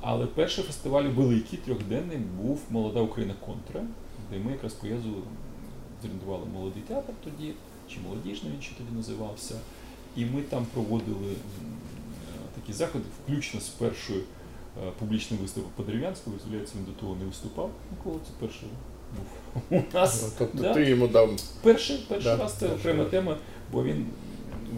Але 0.00 0.26
перший 0.26 0.64
фестиваль 0.64 1.04
великий, 1.04 1.58
трьохденний, 1.58 2.18
був 2.18 2.60
Молода 2.70 3.00
Україна 3.00 3.34
Контра, 3.46 3.82
де 4.30 4.38
ми 4.38 4.52
якраз 4.52 4.72
поїздили, 4.72 5.14
зорієнтували 6.02 6.46
молодий 6.54 6.82
театр 6.88 7.12
тоді, 7.24 7.52
чи 7.88 8.00
молодіжний 8.00 8.52
він 8.52 8.62
ще 8.62 8.74
тоді 8.74 8.96
називався. 8.96 9.54
І 10.16 10.24
ми 10.24 10.42
там 10.42 10.66
проводили 10.74 11.34
такі 12.70 12.78
заходи, 12.78 13.04
включно 13.24 13.60
з 13.60 13.68
першою 13.68 14.20
е, 14.20 14.90
публічною 14.98 15.42
виставкою 15.42 15.74
по 15.76 15.82
Дерев'янську. 15.82 16.30
Виявляється, 16.30 16.74
він 16.78 16.84
до 16.84 17.00
того 17.00 17.16
не 17.16 17.24
виступав 17.24 17.70
ніколи. 17.90 18.20
Це 18.26 18.32
перший 18.40 18.68
був 19.16 19.26
у 19.70 19.94
нас. 19.94 20.22
Ну, 20.22 20.28
Тобто 20.38 20.62
да. 20.62 20.74
ти 20.74 20.84
йому 20.84 21.08
дав 21.08 21.30
Перший, 21.62 22.06
перший 22.08 22.36
Да, 22.36 22.36
раз 22.36 22.54
це 22.54 22.68
окрема 22.68 23.04
тема, 23.04 23.36
бо 23.72 23.84
він. 23.84 24.06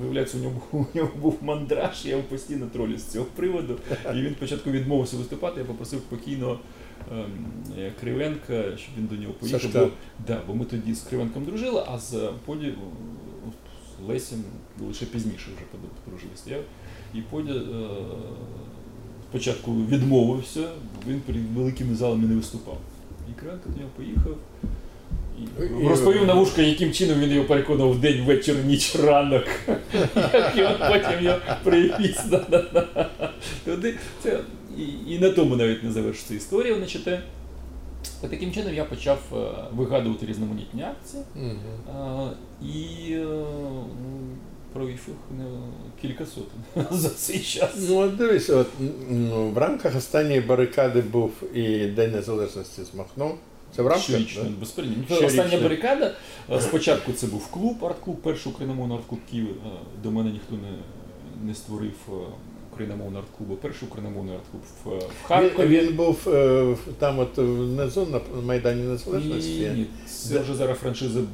Виявляється, 0.01 0.39
у 0.39 0.41
нього, 0.41 0.61
у 0.73 0.99
нього 0.99 1.11
був 1.17 1.39
мандраж, 1.43 2.05
я 2.05 2.11
його 2.11 2.23
постійно 2.23 2.67
тролю 2.67 2.99
з 2.99 3.05
цього 3.05 3.27
приводу. 3.37 3.79
І 4.15 4.23
він 4.23 4.35
спочатку 4.35 4.71
відмовився 4.71 5.17
виступати, 5.17 5.61
я 5.61 5.67
попросив 5.67 6.01
покійного 6.01 6.59
ем, 7.13 7.53
е, 7.79 7.93
Кривенка, 8.01 8.77
щоб 8.77 8.95
він 8.99 9.07
до 9.07 9.15
нього 9.15 9.33
поїхав. 9.33 9.71
Бо, 9.73 9.89
да, 10.27 10.41
бо 10.47 10.55
ми 10.55 10.65
тоді 10.65 10.95
з 10.95 11.01
Кривенком 11.01 11.45
дружили, 11.45 11.85
а 11.89 11.99
з 11.99 12.31
Поді 12.47 12.67
е, 12.67 12.75
з 13.99 14.09
Лесем 14.09 14.45
лише 14.81 15.07
пізніше 15.07 15.51
вже 15.57 15.81
подружилися. 16.05 16.51
Я, 16.51 16.57
і 17.15 17.21
Подя 17.21 17.53
е, 17.53 17.89
спочатку 19.31 19.73
відмовився, 19.73 20.61
бо 20.61 21.13
він 21.13 21.21
перед 21.21 21.43
великими 21.57 21.95
залами 21.95 22.27
не 22.27 22.35
виступав. 22.35 22.79
І 23.29 23.41
до 23.75 23.81
нього 23.81 23.91
поїхав. 23.97 24.37
І 25.39 25.85
І- 25.85 25.89
розповів 25.89 26.27
на 26.27 26.35
вушко, 26.35 26.63
яким 26.63 26.93
чином 26.93 27.21
він 27.21 27.31
його 27.33 27.49
переконав 27.49 27.91
вдень, 27.91 28.25
вечір, 28.25 28.57
ніч, 28.67 28.97
ранок. 28.97 29.45
Як 30.33 30.57
його 30.57 30.75
потім 30.89 31.25
його 31.25 31.39
привіз. 31.63 32.21
Туди. 33.65 33.95
Це, 34.23 34.41
і, 34.79 35.15
і 35.15 35.19
на 35.19 35.31
тому 35.31 35.57
навіть 35.57 35.83
не 35.85 35.93
завершиться 35.93 36.35
історія. 36.35 36.75
Значить, 36.75 37.09
е, 37.09 37.23
таким 38.21 38.53
чином 38.53 38.75
я 38.75 38.85
почав 38.85 39.19
е, 39.33 39.37
вигадувати 39.77 40.27
різноманітні 40.27 40.83
акції. 40.83 41.23
А, 41.99 42.29
і 42.63 43.17
е, 44.77 44.97
не 45.39 45.45
кілька 46.03 46.27
сотень 46.27 46.87
за 46.99 47.09
цей 47.09 47.39
час. 47.41 47.71
Ну, 47.89 47.97
от 47.99 48.17
дивись, 48.17 48.51
от, 48.51 48.67
ну, 49.11 49.49
в 49.51 49.59
рамках 49.59 49.97
останньої 49.97 50.41
барикади 50.41 51.01
був 51.01 51.31
і 51.55 51.87
День 51.87 52.13
Незалежності 52.13 52.83
з 52.85 52.95
Махном. 52.95 53.33
Це 53.77 53.83
в 53.83 53.87
рамках? 53.87 54.05
Щорічно, 54.05 54.43
да? 54.61 54.67
Щорічно. 54.67 55.27
Остання 55.27 55.59
барикада. 55.63 56.15
Е, 56.51 56.61
Спочатку 56.61 57.13
це 57.13 57.27
був 57.27 57.47
клуб, 57.47 57.85
арт-клуб, 57.85 58.17
перший 58.23 58.53
україномовний 58.53 58.97
арт-клуб 58.99 59.21
Києва. 59.31 59.49
Е, 59.67 59.71
До 60.03 60.11
мене 60.11 60.31
ніхто 60.31 60.55
не, 60.55 60.73
не 61.49 61.55
створив 61.55 61.93
е, 62.09 62.13
україномовний 62.73 63.19
арт-клуб, 63.23 63.49
а 63.53 63.63
перший 63.63 63.89
україномовний 63.89 64.35
арт-клуб 64.35 64.63
в, 64.85 64.91
Він, 64.99 65.09
Харкові. 65.29 65.79
він 65.81 65.97
був 65.97 66.29
е, 66.29 66.77
там, 66.99 67.19
от 67.19 67.39
внизу 67.39 68.07
на 68.07 68.21
Майдані 68.43 68.83
Незалежності. 68.83 69.61
Ні, 69.61 69.69
ні, 69.69 69.87
це 70.07 70.39
вже 70.39 70.55
зараз 70.55 70.79
франшиза. 70.79 71.21
е, 71.21 71.25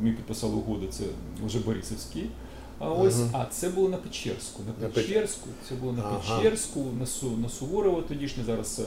Ми 0.00 0.10
підписали 0.12 0.54
угоду, 0.54 0.86
це 0.90 1.04
вже 1.46 1.58
Борисівський. 1.58 2.30
А 2.78 2.90
ось, 2.90 3.16
Мгм. 3.18 3.30
а 3.32 3.44
це 3.44 3.68
було 3.68 3.88
на 3.88 3.96
Печерську. 3.96 4.62
На 4.80 4.88
Печерську, 4.88 5.48
це 5.68 5.74
було 5.74 5.92
на 5.92 6.02
Ага. 6.02 6.18
Печерську, 6.38 6.84
на, 6.98 7.06
Су, 7.06 7.30
на 7.30 7.48
Суворова 7.48 8.02
тодішнє 8.02 8.44
зараз. 8.44 8.78
е, 8.80 8.82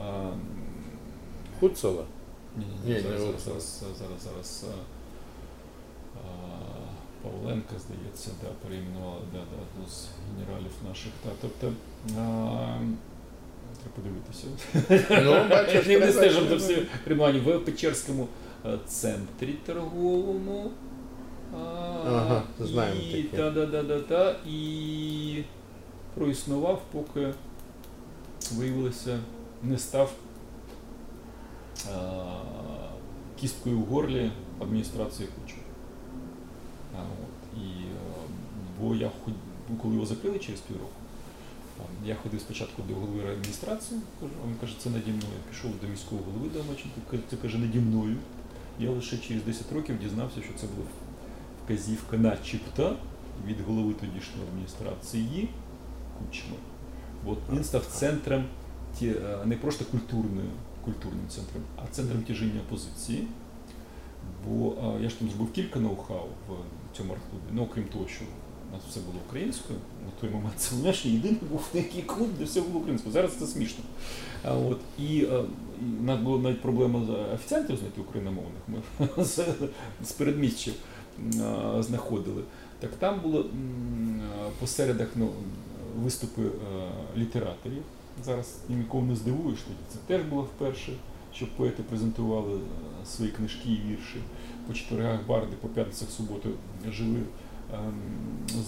е, 0.00 0.28
Хуцола. 1.60 2.04
Ні, 2.56 2.64
Ні, 2.86 2.94
ні, 2.94 3.00
зараз, 3.00 3.20
зараз, 3.20 3.44
зараз, 3.44 3.98
зараз, 3.98 4.22
зараз, 4.24 4.64
а, 4.70 6.18
а, 6.18 7.22
Павленка, 7.22 7.74
здається, 7.78 8.30
да, 8.42 8.48
перейменували, 8.68 9.20
да, 9.32 9.38
да, 9.38 9.56
одну 9.62 9.90
з 9.90 10.06
генералів 10.30 10.70
наших. 10.88 11.12
Та, 11.24 11.30
тобто, 11.40 11.72
а, 12.18 12.78
треба 13.78 13.94
подивитися. 13.96 14.46
Ну, 15.24 15.48
бачиш, 15.50 15.86
не 16.00 16.12
стежимо 16.12 16.48
до 16.48 16.56
всього 16.56 16.82
приймання 17.04 17.40
в 17.40 17.64
Печерському 17.64 18.28
е, 18.66 18.78
центрі 18.86 19.52
торговому. 19.66 20.70
А, 21.54 21.58
Ага, 22.06 22.42
знаємо 22.60 23.00
і, 23.00 23.22
таке. 23.22 23.36
та, 23.36 23.50
да, 23.50 23.66
да, 23.66 23.82
да, 23.82 24.00
та, 24.00 24.36
і 24.46 25.44
проіснував, 26.14 26.82
поки 26.92 27.34
виявилося, 28.52 29.18
не 29.62 29.78
став 29.78 30.12
а, 31.92 32.24
кісткою 33.40 33.78
в 33.78 33.84
горлі 33.84 34.30
адміністрації 34.60 35.28
Кучера. 35.40 35.62
А, 36.96 36.98
от, 37.02 37.58
і, 37.62 37.66
е, 37.68 38.28
бо 38.80 38.94
я 38.94 39.10
ход... 39.24 39.34
коли 39.82 39.94
його 39.94 40.06
закрили 40.06 40.38
через 40.38 40.60
півроку, 40.60 40.90
там, 41.76 41.86
я 42.08 42.14
ходив 42.14 42.40
спочатку 42.40 42.82
до 42.88 42.94
голови 42.94 43.32
адміністрації, 43.32 44.00
кажу, 44.20 44.32
а 44.44 44.48
він 44.48 44.56
каже, 44.60 44.74
це 44.78 44.90
наді 44.90 45.10
мною. 45.10 45.32
Я 45.46 45.52
пішов 45.52 45.70
до 45.82 45.86
міського 45.88 46.20
голови 46.26 46.48
Далмаченко, 46.54 47.00
каже, 47.10 47.22
це 47.30 47.36
каже 47.36 47.58
наді 47.58 47.78
мною. 47.78 48.16
Я 48.78 48.90
лише 48.90 49.18
через 49.18 49.42
10 49.42 49.72
років 49.72 49.98
дізнався, 49.98 50.42
що 50.42 50.52
це 50.60 50.66
була 50.66 50.86
вказівка 51.66 52.16
начебто 52.16 52.96
від 53.46 53.60
голови 53.60 53.92
тодішньої 53.92 54.48
адміністрації 54.48 55.48
Кучми. 56.18 56.56
От 57.26 57.38
він 57.52 57.64
став 57.64 57.86
центром 57.86 58.44
е, 59.02 59.14
не 59.44 59.56
просто 59.56 59.84
культурною, 59.84 60.50
культурним 60.84 61.28
центром, 61.28 61.62
а 61.76 61.86
центром 61.90 62.22
тяжіння 62.22 62.60
опозиції. 62.68 63.26
Бо 64.46 64.72
е, 64.72 65.02
я 65.02 65.08
ж 65.08 65.18
там 65.18 65.28
зробив 65.28 65.52
кілька 65.52 65.80
ноу-хау 65.80 66.26
в 66.48 66.96
цьому 66.96 67.12
арт-клубі. 67.12 67.44
Ну, 67.52 67.62
окрім 67.62 67.84
того, 67.84 68.08
що 68.08 68.24
у 68.70 68.74
нас 68.74 68.82
все 68.90 69.00
було 69.00 69.18
українською, 69.28 69.78
на 70.04 70.20
той 70.20 70.30
момент 70.30 70.54
це 70.56 70.76
знаєш, 70.76 71.06
єдиний 71.06 71.40
був 71.50 71.68
такий 71.72 72.02
клуб, 72.02 72.28
де 72.38 72.44
все 72.44 72.60
було 72.60 72.78
українською. 72.78 73.12
Зараз 73.12 73.34
це 73.34 73.46
смішно. 73.46 73.84
А 74.44 74.54
от, 74.54 74.80
і, 74.98 75.24
е, 75.24 75.44
і 75.80 76.00
у 76.00 76.02
нас 76.02 76.20
була 76.20 76.38
навіть 76.38 76.62
проблема 76.62 77.04
з 77.06 77.34
офіціантів 77.34 77.76
знайти 77.76 78.00
україномовних. 78.00 78.62
Ми 78.68 78.80
з, 79.24 79.44
з 80.04 80.12
передмістя 80.12 80.70
е, 80.70 80.74
знаходили. 81.80 82.42
Так 82.80 82.90
там 82.90 83.20
було 83.20 83.40
е, 83.40 83.44
по 84.60 84.66
середах 84.66 85.08
ну, 85.16 85.30
виступи 86.02 86.42
е, 86.42 86.50
літераторів. 87.16 87.82
Зараз 88.24 88.58
нікого 88.68 89.06
не 89.06 89.16
здивуєш, 89.16 89.60
тоді 89.60 89.78
це 89.88 89.98
теж 90.06 90.22
було 90.22 90.42
вперше, 90.42 90.92
щоб 91.34 91.48
поети 91.56 91.82
презентували 91.82 92.54
е, 92.54 93.06
свої 93.06 93.30
книжки 93.30 93.68
і 93.68 93.90
вірші. 93.90 94.16
По 94.66 94.74
четвергах 94.74 95.26
барди, 95.26 95.56
по 95.60 95.68
п'ятницях 95.68 96.10
суботу 96.10 96.48
жили 96.90 97.20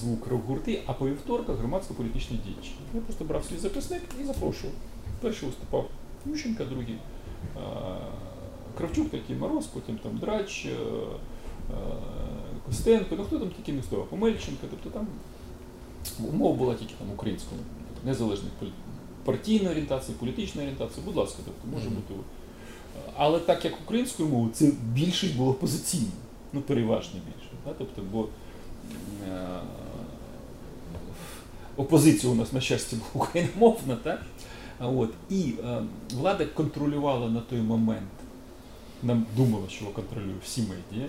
звук 0.00 0.26
рок-гурти, 0.26 0.82
а 0.86 0.92
по 0.92 1.08
вівторках 1.08 1.56
громадсько-політичні 1.56 2.38
діячі. 2.44 2.74
Я 2.94 3.00
просто 3.00 3.24
брав 3.24 3.44
свій 3.44 3.56
записник 3.56 4.02
і 4.20 4.24
запрошував. 4.24 4.74
Перший 5.20 5.48
виступав 5.48 5.88
Ющенка, 6.26 6.64
другий 6.64 6.94
е, 6.94 7.60
Кравчук, 8.78 9.10
третій 9.10 9.34
Мороз, 9.34 9.66
потім 9.66 9.98
там 9.98 10.18
Драч, 10.18 10.66
е, 10.66 10.70
е, 10.70 10.74
Костенко, 12.66 13.14
ну 13.18 13.24
хто 13.24 13.38
там 13.38 13.50
тільки 13.56 13.72
не 13.72 13.80
встав, 13.80 14.06
Помельченко, 14.06 14.66
тобто 14.70 14.90
там 14.90 15.06
умова 16.28 16.56
була 16.56 16.74
тільки 16.74 16.94
там 16.98 17.10
українською, 17.14 17.60
незалежних 18.04 18.52
полі- 18.62 18.72
партійної 19.24 19.70
орієнтації, 19.70 20.16
політичної 20.20 20.68
орієнтації, 20.68 21.06
будь 21.06 21.16
ласка, 21.16 21.38
тобто 21.44 21.76
може 21.76 21.88
бути. 21.88 22.14
Але 23.16 23.38
так 23.38 23.64
як 23.64 23.74
українською 23.84 24.28
мовою, 24.28 24.50
це 24.52 24.70
більшість 24.92 25.36
було 25.36 25.54
позиційно, 25.54 26.10
ну 26.52 26.60
переважно 26.60 27.20
більше. 27.26 27.50
Да? 27.66 27.72
Тобто, 27.78 28.02
бо 28.12 28.28
е, 29.28 29.60
опозиція 31.76 32.32
у 32.32 32.34
нас, 32.36 32.52
на 32.52 32.60
щастя, 32.60 32.96
була 32.96 33.24
україномовна, 33.26 33.96
так? 33.96 34.22
А 34.78 34.88
От. 34.88 35.10
І 35.30 35.52
е, 35.64 35.82
влада 36.14 36.44
контролювала 36.46 37.28
на 37.28 37.40
той 37.40 37.60
момент, 37.60 38.08
нам 39.02 39.26
думала, 39.36 39.68
що 39.68 39.86
контролює 39.86 40.34
всі 40.44 40.60
медіа 40.62 41.06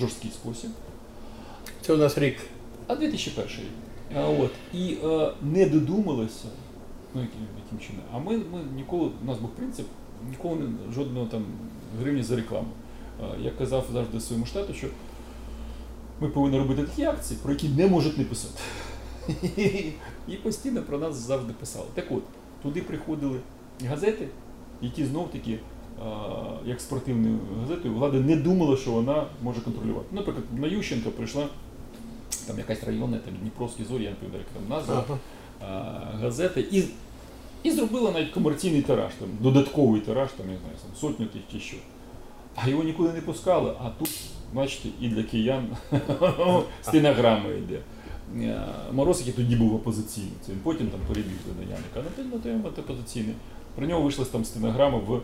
жорсткий 0.00 0.30
спосіб. 0.30 0.70
Це 1.80 1.94
у 1.94 1.96
нас 1.96 2.18
рік. 2.18 2.36
А 2.86 2.96
2001 2.96 3.48
рік. 3.58 3.66
А, 4.16 4.28
от. 4.28 4.50
І 4.74 4.96
е, 5.04 5.32
не 5.42 5.66
додумалося, 5.66 6.48
ну 7.14 7.20
яким, 7.20 7.40
яким 7.64 7.88
чином. 7.88 8.02
А 8.12 8.18
ми, 8.18 8.36
ми 8.36 8.60
ніколи, 8.76 9.10
у 9.22 9.26
нас 9.26 9.38
був 9.38 9.50
принцип, 9.50 9.86
ніколи 10.30 10.56
не, 10.56 10.92
жодного 10.92 11.26
там 11.26 11.44
гривні 12.00 12.22
за 12.22 12.36
рекламу. 12.36 12.68
Е, 13.22 13.24
я 13.40 13.50
казав 13.50 13.86
завжди 13.92 14.20
своєму 14.20 14.46
штату, 14.46 14.74
що 14.74 14.86
ми 16.20 16.28
повинні 16.28 16.58
робити 16.58 16.82
такі 16.82 17.04
акції, 17.04 17.40
про 17.42 17.52
які 17.52 17.68
не 17.68 17.86
можуть 17.86 18.18
не 18.18 18.24
писати. 18.24 18.60
І 20.28 20.32
постійно 20.32 20.82
про 20.82 20.98
нас 20.98 21.16
завжди 21.16 21.52
писали. 21.52 21.86
Так 21.94 22.04
от, 22.10 22.22
туди 22.62 22.82
приходили 22.82 23.40
газети, 23.84 24.28
які 24.82 25.04
знов 25.04 25.30
таки, 25.30 25.58
як 26.66 26.80
спортивною 26.80 27.38
газетою, 27.60 27.94
влада 27.94 28.18
не 28.20 28.36
думала, 28.36 28.76
що 28.76 28.90
вона 28.90 29.26
може 29.42 29.60
контролювати. 29.60 30.06
Наприклад, 30.12 30.44
на 30.56 30.66
Ющенка 30.66 31.10
прийшла 31.10 31.46
там 32.46 32.58
якась 32.58 32.84
районна, 32.84 33.18
там 33.18 33.34
Дніпровські 33.40 33.84
зорі, 33.84 34.02
я 34.02 34.10
не 34.10 34.16
пам'ятаю, 34.16 34.44
як 34.44 34.62
там 34.62 34.78
назва 34.78 35.04
Ага. 35.60 36.18
газети, 36.20 36.60
і, 36.72 36.84
і 37.62 37.70
зробила 37.70 38.10
навіть 38.10 38.30
комерційний 38.30 38.82
тираж, 38.82 39.12
там, 39.18 39.28
додатковий 39.40 40.00
тираж, 40.00 40.28
там, 40.36 40.46
я 40.46 40.52
не 40.52 40.58
знаю, 40.58 40.74
там, 40.86 40.96
сотню 41.00 41.26
тих 41.26 41.42
чи 41.52 41.60
що. 41.60 41.76
А 42.56 42.68
його 42.68 42.82
нікуди 42.84 43.12
не 43.12 43.20
пускали, 43.20 43.72
а 43.84 43.88
тут, 43.98 44.10
бачите, 44.52 44.88
і 45.00 45.08
для 45.08 45.22
киян 45.22 45.66
стенограма 46.82 47.48
йде. 47.48 47.78
Е, 48.36 48.60
Мороз, 48.92 49.18
який 49.26 49.44
тоді 49.44 49.56
був 49.56 49.74
опозиційний, 49.74 50.32
це 50.46 50.52
він 50.52 50.58
потім 50.62 50.86
там 50.86 51.00
перебіг 51.08 51.32
до 51.56 51.62
Яника, 51.62 52.10
а 52.18 52.22
на 52.36 52.38
той- 52.70 52.72
опозиційний. 52.84 53.34
Про 53.74 53.86
нього 53.86 54.02
вийшла 54.02 54.24
там 54.24 54.44
стенограма 54.44 54.98
в 54.98 55.20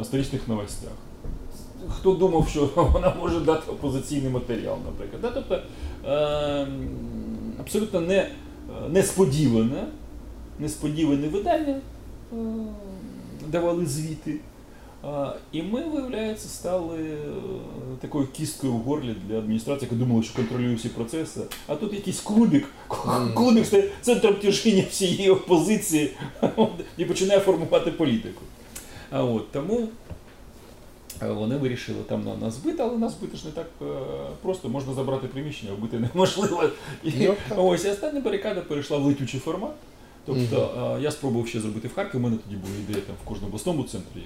е, 0.00 0.04
столичних 0.04 0.48
новостях. 0.48 0.92
Хто 1.88 2.12
думав, 2.12 2.48
що 2.48 2.70
вона 2.92 3.14
може 3.20 3.40
дати 3.40 3.70
опозиційний 3.70 4.30
матеріал, 4.30 4.76
наприклад. 4.84 5.32
Тобто 5.34 5.62
е, 6.10 6.66
абсолютно 7.60 8.00
не, 8.00 8.16
е, 8.16 8.30
несподіване, 8.90 9.86
несподіване 10.58 11.28
видання 11.28 11.80
е, 12.32 12.36
давали 13.48 13.86
звіти. 13.86 14.36
І 15.52 15.62
ми, 15.62 15.84
виявляється, 15.84 16.48
стали 16.48 17.18
такою 18.00 18.26
кісткою 18.26 18.72
в 18.72 18.76
горлі 18.76 19.16
для 19.28 19.38
адміністрації, 19.38 19.88
яка 19.92 20.04
думала, 20.04 20.22
що 20.22 20.36
контролює 20.36 20.74
всі 20.74 20.88
процеси. 20.88 21.40
А 21.66 21.74
тут 21.76 21.92
якийсь 21.92 22.20
клубік, 22.20 22.68
клубік 23.34 23.66
стає 23.66 23.90
центром 24.02 24.34
тяжіння 24.34 24.84
всієї 24.90 25.30
опозиції 25.30 26.10
і 26.98 27.04
починає 27.04 27.40
формувати 27.40 27.90
політику. 27.90 28.42
А 29.16 29.24
от, 29.24 29.52
тому 29.52 29.88
е, 31.22 31.28
вони 31.32 31.56
вирішили 31.56 31.98
там 32.08 32.24
на 32.24 32.36
нас 32.36 32.56
бити, 32.58 32.82
але 32.82 32.98
нас 32.98 33.14
бити 33.14 33.36
ж 33.36 33.46
не 33.46 33.50
так 33.50 33.66
е, 33.82 33.84
просто. 34.42 34.68
Можна 34.68 34.94
забрати 34.94 35.26
приміщення, 35.26 35.72
а 35.78 35.82
бити 35.82 35.98
неможливо. 35.98 36.64
І, 37.04 37.10
Ну, 37.56 37.66
ось 37.66 37.84
і 37.84 37.90
остання 37.90 38.20
барикада 38.20 38.60
перейшла 38.60 38.98
в 38.98 39.04
летючий 39.04 39.40
формат. 39.40 39.72
Тобто 40.26 40.94
е, 40.98 41.02
я 41.02 41.10
спробував 41.10 41.48
ще 41.48 41.60
зробити 41.60 41.88
в 41.88 41.94
Харкові. 41.94 42.20
У 42.20 42.24
мене 42.24 42.36
тоді 42.44 42.56
була 42.56 42.74
ідея 42.88 43.04
там 43.06 43.16
в 43.24 43.28
кожному 43.28 43.48
обласному 43.48 43.82
центрі. 43.82 44.22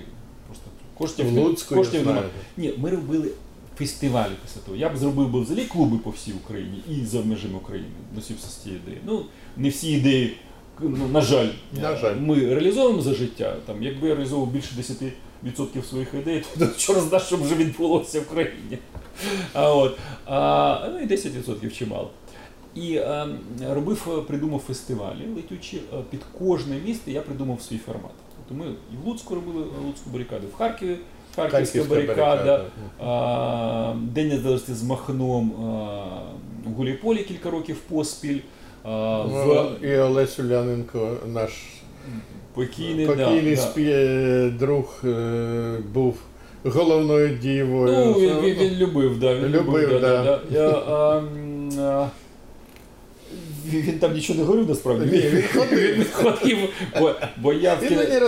Просто 0.47 0.64
коштів 0.99 1.32
Луцьку, 1.38 1.74
коштів 1.74 2.07
немає. 2.07 2.28
Ні, 2.57 2.74
ми 2.78 2.91
робили 2.91 3.30
фестивалі 3.78 4.32
після 4.47 4.61
того. 4.61 4.76
Я 4.76 4.88
б 4.88 4.97
зробив 4.97 5.28
би 5.30 5.41
взагалі 5.41 5.64
клуби 5.66 5.99
по 5.99 6.11
всій 6.11 6.32
Україні 6.32 6.82
і 6.91 7.05
за 7.05 7.20
межами 7.22 7.55
України. 7.55 7.88
Носився 8.14 8.47
з 8.49 8.57
цієї 8.57 8.80
ідеї. 8.82 8.99
Ну, 9.07 9.24
не 9.57 9.68
всі 9.68 9.93
ідеї, 9.93 10.36
на 10.89 11.20
жаль, 11.20 11.49
На 11.83 11.97
жаль. 11.97 12.16
ми 12.16 12.55
реалізовуємо 12.55 13.03
за 13.03 13.14
життя. 13.14 13.57
Там, 13.66 13.83
якби 13.83 14.09
я 14.09 14.14
реалізовував 14.14 14.53
більше 14.53 14.74
10% 15.45 15.85
своїх 15.89 16.14
ідей, 16.14 16.45
то 16.59 16.66
чорт 16.66 17.01
знає, 17.01 17.24
що 17.24 17.37
вже 17.37 17.55
відбулося 17.55 18.20
в 18.20 18.26
країні. 18.26 18.78
А, 19.55 19.74
от, 19.74 19.99
а, 20.26 20.89
ну 20.93 20.99
і 20.99 21.07
10% 21.07 21.70
чимало. 21.70 22.11
І 22.74 22.95
е, 22.95 23.26
робив, 23.70 24.24
придумав 24.28 24.61
фестивалі 24.61 25.26
летючі 25.37 25.81
під 26.11 26.20
кожне 26.39 26.76
місто 26.87 27.11
я 27.11 27.20
придумав 27.20 27.62
свій 27.62 27.78
формат. 27.78 28.12
Тобто 28.49 28.64
ми 28.64 28.70
і 28.70 29.05
в 29.05 29.09
Луцьку 29.09 29.35
робили 29.35 29.62
е, 29.62 29.87
Луцьку 29.87 30.11
барикаду, 30.11 30.47
в 30.47 30.57
Харкові 30.57 30.97
Харківська 31.37 31.85
барикада, 31.85 32.64
а, 33.01 33.95
День 34.03 34.28
незалежності 34.28 34.74
з 34.74 34.83
Махном 34.83 35.53
а, 35.53 36.68
в 36.68 36.72
Гуліполі 36.72 37.22
кілька 37.24 37.51
років 37.51 37.76
поспіль. 37.76 38.39
А, 38.83 39.22
в 39.22 39.76
Ну, 39.83 39.89
І 39.89 39.99
Олесь 39.99 40.39
Уляненко, 40.39 41.16
наш 41.26 41.51
покійний, 42.55 43.07
покійний 43.07 43.57
да, 43.57 43.72
да. 43.76 44.51
друг, 44.59 45.01
е, 45.05 45.78
був 45.93 46.16
головною 46.64 47.39
дівою. 47.39 48.07
Ну, 48.07 48.12
він, 48.12 48.41
він, 48.41 48.55
він 48.55 48.78
любив, 48.78 49.18
да, 49.18 49.35
він 49.35 49.45
Любив, 49.45 49.66
любив, 49.66 50.01
да, 50.01 50.22
да. 50.22 50.41
да. 50.51 50.59
Я, 50.59 50.68
а, 50.68 51.22
а, 51.78 52.09
він 53.66 53.99
там 53.99 54.12
нічого 54.12 54.39
не 54.39 54.45
говорив 54.45 54.68
насправді. 54.68 55.16
Ні, 55.16 55.22
він 55.22 55.43
ходив. 55.43 56.12
Ходив, 56.12 56.59
бо, 56.99 57.14
бо 57.37 57.53
я 57.53 57.74
в 57.74 57.81
кіностудії 57.81 58.20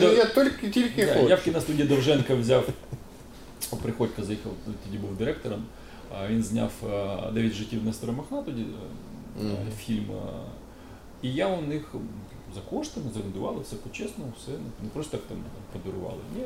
Каже, 0.00 0.14
Я 0.16 0.24
тільки, 0.26 0.68
тільки 0.68 1.06
Да, 1.06 1.20
я 1.20 1.34
в 1.34 1.42
кіностудії 1.42 1.88
Довженка 1.88 2.34
взяв. 2.34 2.68
Приходько 3.82 4.22
заїхав, 4.22 4.52
ну, 4.66 4.72
тоді 4.84 4.98
був 4.98 5.16
директором. 5.16 5.62
Він 6.30 6.42
зняв 6.42 6.70
Дев'ять 7.34 7.52
життів 7.52 7.84
Нестора 7.84 8.12
Махна 8.12 8.42
тоді 8.42 8.64
е, 9.40 9.44
Мгм. 9.44 9.56
фільм. 9.78 10.06
І 11.22 11.32
я 11.34 11.46
у 11.48 11.60
них 11.62 11.94
за 12.54 12.60
коштами 12.60 13.06
зарендували 13.14 13.60
все 13.62 13.76
по-чесному, 13.76 14.32
все 14.38 14.50
не 14.82 14.88
просто 14.92 15.16
так 15.16 15.26
там 15.26 15.36
подарували. 15.72 16.18
Ні. 16.36 16.42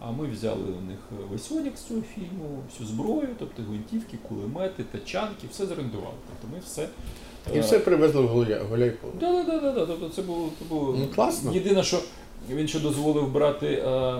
А 0.00 0.10
ми 0.10 0.26
взяли 0.26 0.62
у 0.62 0.80
них 0.86 0.98
весь 1.30 1.52
одяг 1.52 1.72
з 1.76 1.82
цього 1.82 2.00
фільму, 2.14 2.58
всю 2.72 2.88
зброю, 2.88 3.28
тобто 3.38 3.62
гвинтівки, 3.62 4.18
кулемети, 4.28 4.84
тачанки, 4.84 5.46
все 5.50 5.66
зарендували. 5.66 6.14
Тобто 6.28 6.56
ми 6.56 6.62
все. 6.64 6.88
І 7.54 7.58
е, 7.58 7.60
все 7.60 7.78
привезли 7.78 8.22
в 8.22 8.26
Гуля- 8.36 8.68
Так, 9.20 9.46
так, 9.46 9.62
так. 9.74 9.86
Тобто 9.86 10.08
це 10.08 10.22
було, 10.22 10.48
це 10.58 10.64
було 10.64 10.96
Ну, 10.98 11.06
класно. 11.14 11.52
єдине, 11.52 11.82
що 11.82 12.00
він 12.54 12.68
ще 12.68 12.78
дозволив 12.80 13.32
брати 13.32 13.66
е, 13.66 14.12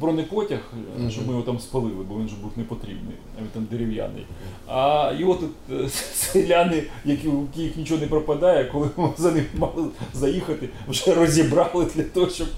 бронепотяг, 0.00 0.58
е, 1.06 1.10
щоб 1.10 1.26
ми 1.26 1.32
його 1.32 1.42
там 1.44 1.58
спалили, 1.58 2.04
бо 2.08 2.14
він 2.20 2.28
же 2.28 2.36
був 2.42 2.50
непотрібний, 2.56 3.14
а 3.38 3.40
він 3.40 3.48
там 3.54 3.66
дерев'яний. 3.70 4.26
А 4.66 5.12
його 5.18 5.34
тут 5.34 5.50
е, 5.72 5.88
селяни, 6.14 6.82
які, 7.04 7.28
у 7.28 7.48
яких 7.56 7.76
нічого 7.76 8.00
не 8.00 8.06
пропадає, 8.06 8.64
коли 8.64 8.88
за 9.18 9.30
ним 9.32 9.44
мали 9.54 9.84
заїхати, 10.14 10.68
вже 10.88 11.14
розібрали 11.14 11.86
для 11.94 12.02
того, 12.02 12.28
щоб 12.28 12.48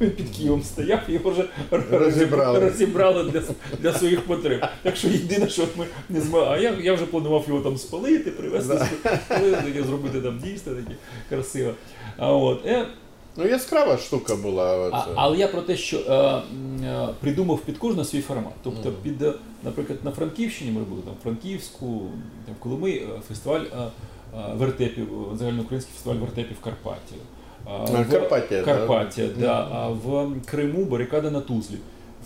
він 0.00 0.10
під 0.10 0.28
Києвом 0.28 0.62
стояв, 0.62 1.00
його 1.08 1.30
вже 1.30 1.44
Розібрали. 1.90 2.58
розібрали 2.60 3.24
для, 3.30 3.42
для 3.80 3.92
своїх 3.92 4.20
потреб. 4.20 4.60
Так 4.82 4.96
що 4.96 5.08
єдине, 5.08 5.48
що 5.48 5.66
ми 5.76 5.86
не 6.08 6.20
змогли. 6.20 6.48
А 6.50 6.58
я, 6.58 6.74
я 6.82 6.94
вже 6.94 7.06
планував 7.06 7.44
його 7.48 7.60
там 7.60 7.76
спалити, 7.76 8.30
привезти, 8.30 8.86
спалити, 9.24 9.82
зробити 9.86 10.20
там 10.20 10.38
дійсно 10.44 10.72
таке 10.72 10.96
красиво. 11.28 11.72
А 12.18 12.32
от, 12.32 12.66
е, 12.66 12.86
Ну, 13.38 13.46
яскрава 13.46 13.96
штука 13.98 14.36
була. 14.36 14.90
а, 14.92 15.06
але 15.14 15.36
я 15.36 15.48
про 15.48 15.62
те, 15.62 15.76
що 15.76 15.98
е, 15.98 16.12
е, 16.86 17.08
придумав 17.20 17.60
під 17.60 17.78
кожного 17.78 18.04
свій 18.04 18.20
формат. 18.20 18.52
Тобто, 18.62 18.92
під, 19.02 19.22
е, 19.22 19.32
наприклад, 19.64 19.98
на 20.04 20.10
Франківщині 20.10 20.70
ми 20.70 20.80
робили 20.80 21.02
там 21.04 21.14
Франківську, 21.22 22.00
там 22.46 22.54
Коломи, 22.58 22.90
е, 22.90 23.06
фестиваль 23.28 23.60
е, 23.60 23.76
е, 24.34 24.54
вертепів, 24.56 25.08
е, 25.32 25.36
загальноукраїнський 25.36 25.94
фестиваль 25.94 26.16
вертепів 26.16 26.56
Карпатія. 26.64 27.20
Е, 27.66 27.70
А, 27.70 27.84
в- 28.02 28.10
Карпатія, 28.10 28.60
да. 28.60 28.64
Карпатія, 28.74 29.28
да. 29.38 29.68
А 29.72 29.88
в 29.88 30.32
Криму 30.46 30.84
барикада 30.84 31.30
на 31.30 31.40
Тузлі. 31.40 31.76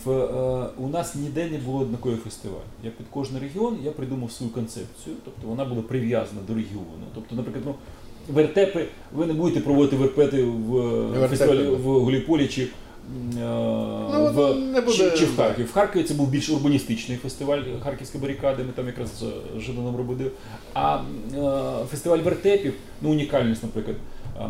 В, 0.05 0.11
е, 0.11 0.67
у 0.79 0.89
нас 0.89 1.15
ніде 1.15 1.47
не 1.51 1.59
було 1.59 1.79
однаковий 1.79 2.19
фестиваль. 2.19 2.67
Я 2.85 2.91
під 2.91 3.07
кожен 3.11 3.39
регіон 3.39 3.79
я 3.85 3.91
придумав 3.91 4.33
свою 4.33 4.53
концепцію, 4.53 5.17
тобто 5.25 5.47
вона 5.49 5.65
була 5.65 5.83
прив'язана 5.83 6.41
до 6.49 6.55
регіону. 6.55 7.07
Тобто, 7.15 7.35
наприклад, 7.37 7.65
ну, 7.67 7.75
вертепи, 8.29 8.87
ви 9.12 9.27
не 9.27 9.33
будете 9.33 9.61
проводити 9.61 9.97
верпети 9.97 10.45
в 10.45 10.77
е, 11.23 11.29
фестивалі 11.29 11.66
в 11.66 11.83
Гуліполі 11.83 12.49
чи, 12.49 12.62
е, 12.62 12.68
Ну, 14.12 14.31
в, 14.35 14.57
не 14.59 14.81
буде, 14.81 14.97
чи, 14.97 15.11
чи 15.18 15.25
в. 15.25 15.37
Харкові. 15.37 15.64
В 15.64 15.73
Харкові 15.73 16.03
це 16.03 16.14
був 16.14 16.29
більш 16.29 16.51
урбаністичний 16.51 17.18
фестиваль 17.18 17.61
Харківська 17.83 18.18
барикада, 18.18 18.62
ми 18.62 18.73
там 18.73 18.87
якраз 18.87 19.25
з 19.59 19.61
Жиданом 19.61 19.97
робили. 19.97 20.31
А 20.75 20.99
е, 21.35 21.87
фестиваль 21.91 22.18
вертепів, 22.18 22.75
ну 23.03 23.11
унікальність, 23.11 23.62
наприклад. 23.62 23.97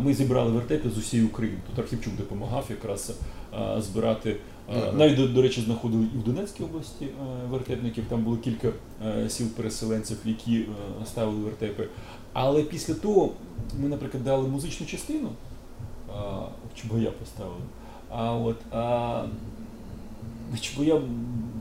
Ми 0.01 0.13
зібрали 0.13 0.51
вертепи 0.51 0.89
з 0.89 0.97
усієї 0.97 1.29
України. 1.29 1.57
Тут 1.69 1.79
Архівчук 1.79 2.15
допомагав 2.15 2.65
якраз 2.69 3.13
е, 3.53 3.81
збирати. 3.81 4.29
Е, 4.29 4.35
Ага. 4.69 4.91
Навіть, 4.91 5.33
до, 5.33 5.41
речі, 5.41 5.61
знаходили 5.61 6.03
і 6.15 6.17
в 6.17 6.23
Донецькій 6.23 6.63
області 6.63 7.05
е, 7.05 7.09
вертепників. 7.49 8.03
Там 8.09 8.23
було 8.23 8.37
кілька 8.37 8.67
е, 9.05 9.29
сіл 9.29 9.47
переселенців, 9.47 10.17
які 10.25 10.55
е, 10.55 10.65
ставили 11.05 11.39
вертепи. 11.39 11.87
Але 12.33 12.63
після 12.63 12.93
того 12.93 13.29
ми, 13.79 13.89
наприклад, 13.89 14.23
дали 14.23 14.47
музичну 14.47 14.85
частину, 14.85 15.29
а, 16.09 16.21
в 16.41 16.81
Чубая 16.81 17.11
поставили. 17.11 17.61
А 18.09 18.33
от 18.33 18.57
а, 18.71 19.25
Чубая 20.61 21.01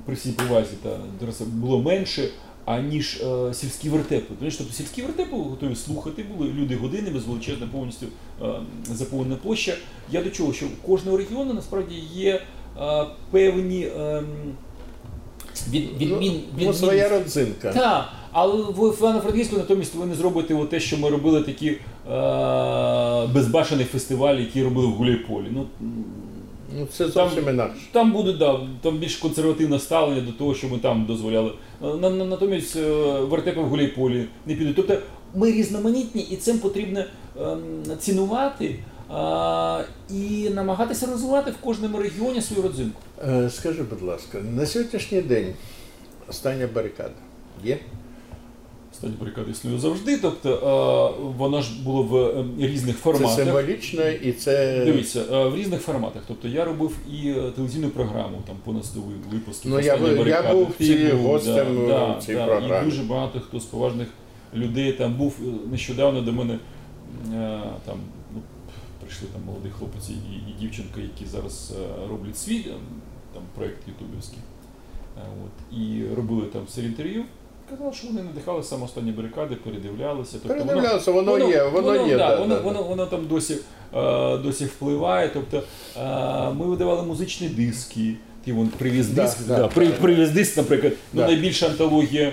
при 0.06 0.14
всій 0.14 0.32
повазі 0.32 0.76
та 0.82 1.44
було 1.44 1.82
менше, 1.82 2.28
аніж 2.64 3.22
е, 3.22 3.54
сільські 3.54 3.88
вертепи. 3.88 4.34
Тому 4.38 4.50
що, 4.50 4.58
Тобто 4.58 4.74
сільські 4.74 5.02
вертепи 5.02 5.36
готові 5.36 5.76
слухати, 5.76 6.24
були 6.36 6.52
люди 6.52 6.76
годинами 6.76 7.20
з 7.20 7.24
величезна 7.24 7.66
повністю 7.72 8.06
е, 8.42 8.46
заповнена 8.84 9.36
площа. 9.36 9.76
Я 10.10 10.22
до 10.22 10.30
чого, 10.30 10.52
що 10.52 10.66
у 10.66 10.86
кожного 10.86 11.16
регіону 11.16 11.54
насправді 11.54 11.94
є 12.14 12.42
е, 12.80 13.04
певні 13.30 13.88
ем, 13.96 14.26
від, 15.68 15.96
відмін, 15.98 16.40
ну, 16.58 16.66
ну, 16.66 16.72
своя 16.72 17.08
родзинка. 17.08 17.72
так, 17.72 18.12
але 18.32 18.62
в 18.62 18.94
Івано-Франківську 18.98 19.56
натомість 19.56 19.94
ви 19.94 20.06
не 20.06 20.14
зробите 20.14 20.66
те, 20.70 20.80
що 20.80 20.98
ми 20.98 21.08
робили 21.10 21.40
такі 21.42 21.68
е, 21.68 21.76
безбашений 23.26 23.84
фестиваль, 23.84 24.36
який 24.36 24.64
робили 24.64 24.86
в 24.86 24.90
Гуляйполі. 24.90 25.46
Ну, 25.50 25.66
Ну, 26.78 26.86
це 26.92 27.08
зовсім 27.08 27.48
інакше. 27.48 27.80
там 27.92 28.12
буде 28.12 28.32
да, 28.32 28.60
там 28.82 28.98
більш 28.98 29.16
консервативне 29.16 29.78
ставлення 29.78 30.20
до 30.20 30.32
того, 30.32 30.54
що 30.54 30.68
ми 30.68 30.78
там 30.78 31.04
дозволяли. 31.06 31.52
На, 31.82 32.10
на, 32.10 32.24
натомість 32.24 32.76
е, 32.76 32.90
вертепи 33.20 33.60
в 33.60 33.64
Гуляйполі 33.68 34.26
не 34.46 34.54
підуть. 34.54 34.76
Тобто 34.76 34.96
ми 35.34 35.52
різноманітні 35.52 36.22
і 36.22 36.36
цим 36.36 36.58
потрібно 36.58 37.04
ем, 37.40 37.60
цінувати 37.98 38.64
е, 38.64 38.74
і 40.10 40.50
намагатися 40.50 41.06
розвивати 41.06 41.50
в 41.50 41.56
кожному 41.56 41.98
регіоні 41.98 42.40
свою 42.42 42.62
родзинку. 42.62 43.00
Е, 43.28 43.50
Скажи, 43.50 43.82
будь 43.82 44.02
ласка, 44.02 44.38
на 44.56 44.66
сьогоднішній 44.66 45.20
день 45.22 45.46
остання 46.28 46.68
барикада 46.74 47.14
є? 47.64 47.78
Стадія 49.02 49.20
барикади 49.20 49.50
існує 49.50 49.78
завжди, 49.78 50.18
тобто 50.18 50.50
е, 50.50 51.22
воно 51.38 51.62
ж 51.62 51.82
було 51.82 52.02
в 52.02 52.16
е, 52.16 52.44
різних 52.58 52.96
Це 52.96 53.02
форматах. 53.02 53.36
символічно 53.36 54.08
і 54.08 54.32
це. 54.32 54.84
Дивіться, 54.84 55.24
е, 55.32 55.48
в 55.48 55.56
різних 55.56 55.80
форматах. 55.80 56.22
Тобто 56.28 56.48
я 56.48 56.64
робив 56.64 56.96
і 57.12 57.32
телевізійну 57.32 57.88
програму, 57.88 58.42
там 58.46 58.56
понад 58.64 58.84
100 58.84 59.00
випусків. 59.32 59.70
Ну, 59.70 59.80
я 59.80 59.96
я 60.26 60.52
був 60.52 60.68
гостем 61.22 61.86
да, 61.88 62.12
в 62.12 62.22
цій 62.22 62.34
да, 62.34 62.46
програмі. 62.46 62.86
І 62.86 62.90
дуже 62.90 63.02
багато 63.02 63.40
хто 63.40 63.60
з 63.60 63.64
поважних 63.64 64.08
людей 64.54 64.92
там 64.92 65.14
був 65.14 65.36
нещодавно 65.70 66.22
до 66.22 66.32
мене. 66.32 66.58
Там 67.84 67.98
ну, 68.34 68.40
прийшли 69.00 69.28
там 69.32 69.42
молодий 69.46 69.72
хлопець 69.78 70.10
і, 70.10 70.12
і 70.50 70.54
дівчинка, 70.60 71.00
які 71.00 71.26
зараз 71.26 71.74
е, 71.78 72.08
роблять 72.10 72.38
свій 72.38 72.62
там 73.34 73.42
проект 73.54 73.88
ютубівський. 73.88 74.38
Е, 75.18 75.20
От, 75.44 75.78
і 75.78 76.04
робили 76.16 76.42
там 76.42 76.62
все 76.68 76.82
інтерв'ю. 76.82 77.24
Казали, 77.72 77.92
що 77.94 78.06
вони 78.08 78.22
надихали 78.22 78.62
саме 78.62 78.84
останні 78.84 79.10
барикади, 79.12 79.54
передивлялися. 79.54 80.32
Тобто 80.32 80.48
воно- 80.48 80.64
Передивлялося, 80.66 81.10
воно, 81.10 81.38
є, 81.38 81.64
воно, 81.64 82.06
є. 82.06 82.16
да, 82.16 82.28
да, 82.30 82.36
воно, 82.36 82.54
да, 82.54 82.60
воно, 82.60 82.82
воно 82.82 83.06
там 83.06 83.26
досі, 83.26 83.56
е, 83.96 84.36
досі 84.38 84.64
впливає. 84.64 85.30
Тобто 85.34 85.62
е, 86.00 86.50
ми 86.58 86.66
видавали 86.66 87.02
музичні 87.02 87.48
диски. 87.48 88.14
Ти 88.44 88.52
вон 88.52 88.68
привіз 88.68 89.08
диск, 89.08 89.46
да, 89.48 89.56
да, 89.58 89.68
при, 89.68 89.88
привіз 89.88 90.30
диск, 90.30 90.56
наприклад, 90.56 90.92
ну, 91.12 91.22
найбільша 91.22 91.66
антологія. 91.66 92.32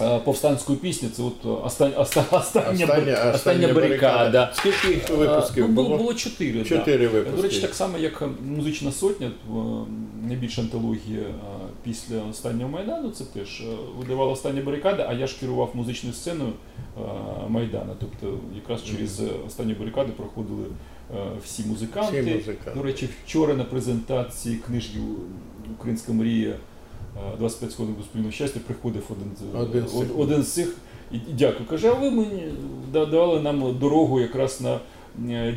е, 0.00 0.18
Повстанської 0.18 0.78
пісні, 0.78 1.08
це 1.08 1.22
от 1.22 1.34
е, 1.44 1.48
остань, 1.48 1.92
оста- 1.96 2.24
остання, 2.30 2.84
Остання, 2.86 3.32
остання 3.34 3.72
барикада. 3.72 4.50
Скільки 4.54 4.88
їх 4.88 5.10
випусків 5.10 5.64
Е, 5.64 5.68
ну, 5.68 5.74
було? 5.74 5.88
було? 5.88 5.98
Було 5.98 6.14
чотири. 6.14 6.64
да. 6.64 6.96
Випуски. 7.08 7.36
До 7.36 7.42
речі, 7.42 7.60
так 7.60 7.74
само, 7.74 7.98
як 7.98 8.22
е, 8.22 8.26
музична 8.56 8.92
сотня, 8.92 9.26
е, 9.26 9.50
найбільша 10.28 10.62
антологія 10.62 11.20
е, 11.20 11.57
після 11.82 12.16
останнього 12.30 12.70
Майдану, 12.70 13.10
це 13.10 13.24
теж 13.24 13.60
е, 13.60 13.64
видавала 13.98 14.32
остання 14.32 14.62
барикада, 14.62 15.06
а 15.08 15.12
я 15.12 15.26
ж 15.26 15.40
керував 15.40 15.70
музичною 15.74 16.14
сценою 16.14 16.52
е, 16.98 17.00
Майдану. 17.48 17.92
Тобто 18.00 18.38
якраз 18.54 18.84
через 18.84 19.20
е, 19.20 19.24
останні 19.46 19.72
барикади 19.74 20.12
проходили 20.12 20.64
всі 21.44 21.62
музиканти. 21.64 22.20
Всі 22.22 22.30
музиканти. 22.34 22.70
До 22.74 22.82
речі, 22.82 23.08
вчора 23.24 23.54
на 23.54 23.64
презентації 23.64 24.56
книжки 24.56 24.98
Українська 25.78 26.12
мрія 26.12 26.48
е, 27.16 27.36
25 27.38 27.72
сходів 27.72 27.96
до 27.98 28.02
спільного 28.02 28.32
щастя 28.32 28.60
приходив 28.66 29.02
один, 29.10 29.32
з- 29.36 29.60
Один 29.60 29.84
один 30.18 30.42
з 30.42 30.52
цих. 30.52 30.76
І 31.12 31.18
дякую. 31.32 31.68
Каже, 31.68 31.88
а 31.88 31.92
ви 31.94 32.10
мені 32.10 32.42
давали 32.92 33.40
нам 33.40 33.78
дорогу 33.78 34.20
якраз 34.20 34.60
на 34.60 34.78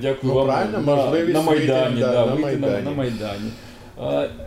дякую 0.01 0.33
Ну, 0.33 0.33
вам 0.33 0.71
на, 0.71 0.79
можливість 0.95 1.33
на 1.33 1.41
Майдані. 1.41 1.95
вийти, 1.95 1.99
да, 2.01 2.11
да, 2.13 2.25
на 2.25 2.33
вийти 2.33 2.57
Майдані. 2.57 2.83
На, 2.83 2.89
на 2.91 2.97
Майдані. 2.97 3.51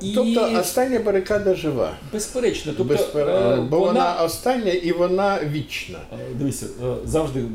І, 0.01 0.13
Тобто 0.15 0.53
остання 0.61 0.99
барикада 0.99 1.55
жива. 1.55 1.93
безперечно, 2.13 2.73
тобто, 2.77 2.95
Безпер... 2.95 3.29
е, 3.29 3.67
Бо 3.71 3.81
вона... 3.81 4.23
остання 4.23 4.73
і 4.73 4.93
вона 4.93 5.41
вічна. 5.53 5.99
Дивіться, 6.39 6.67
е, 6.67 6.95
завжди 7.05 7.41
ну, 7.41 7.49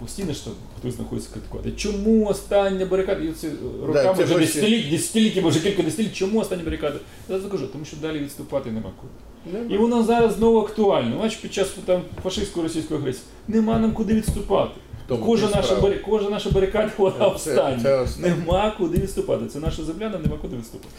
постійно 0.00 0.32
там 0.44 0.52
хтось 0.78 0.94
знаходиться 0.94 1.30
критикувати. 1.32 1.72
Чому 1.72 2.26
остання 2.26 2.86
барикада? 2.86 3.22
І 3.22 3.32
це 3.32 3.48
е, 3.48 3.50
роками 3.86 4.14
це 4.16 4.24
вже 4.24 4.38
десятиліть, 4.38 4.90
десятиліття, 4.90 5.40
може 5.40 5.60
кілька 5.60 5.82
десятиліть, 5.82 6.14
чому 6.14 6.40
остання 6.40 6.64
барикада? 6.64 6.98
Я 7.28 7.38
кажу, 7.38 7.66
тому 7.66 7.84
що 7.84 7.96
далі 7.96 8.18
відступати 8.18 8.70
нема 8.70 8.90
куди. 9.00 9.74
І 9.74 9.78
воно 9.78 10.02
зараз 10.04 10.34
знову 10.34 10.60
актуально. 10.60 11.18
Бач, 11.18 11.36
під 11.36 11.54
час 11.54 11.68
там 11.84 12.02
фашистської 12.22 12.66
російської 12.66 13.00
агресії 13.00 13.24
нема 13.48 13.78
нам 13.78 13.92
куди 13.92 14.14
відступати. 14.14 14.70
Тому 15.10 15.26
Кожна 15.26 15.48
наша, 15.48 15.76
бари... 15.76 15.98
кожна 15.98 16.30
наша 16.30 16.50
барикада 16.50 16.90
вона 16.98 17.26
остання. 17.26 18.06
Нема 18.18 18.74
куди 18.78 18.98
відступати. 18.98 19.46
Це 19.46 19.58
наша 19.58 19.82
земля, 19.84 20.08
нам 20.08 20.22
нема 20.22 20.36
куди 20.42 20.56
відступати. 20.56 20.94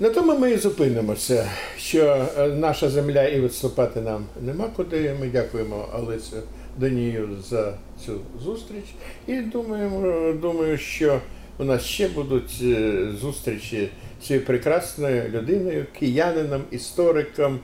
На 0.00 0.10
тому 0.10 0.38
ми 0.38 0.50
і 0.50 0.56
зупинимося, 0.56 1.48
що 1.78 2.26
е, 2.38 2.48
наша 2.48 2.90
земля 2.90 3.24
і 3.24 3.40
відступати 3.40 4.00
нам 4.00 4.26
нема 4.42 4.68
куди. 4.76 5.16
Ми 5.20 5.28
дякуємо 5.28 5.88
Олесю 5.98 6.36
Данію 6.78 7.28
за 7.48 7.74
цю 8.06 8.12
зустріч. 8.44 8.84
І 9.26 9.36
думаємо, 9.36 10.32
думаю, 10.32 10.78
що 10.78 11.20
у 11.58 11.64
нас 11.64 11.82
ще 11.82 12.08
будуть 12.08 12.58
е, 12.62 13.08
зустрічі 13.20 13.88
з 14.22 14.26
цією 14.26 14.46
прекрасною 14.46 15.28
людиною, 15.28 15.86
киянином, 15.98 16.62
істориком, 16.70 17.58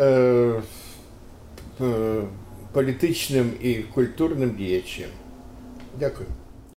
е, 0.00 0.62
політичним 2.72 3.50
і 3.62 3.74
культурним 3.74 4.54
діячем. 4.56 5.10
Дякую. 6.00 6.28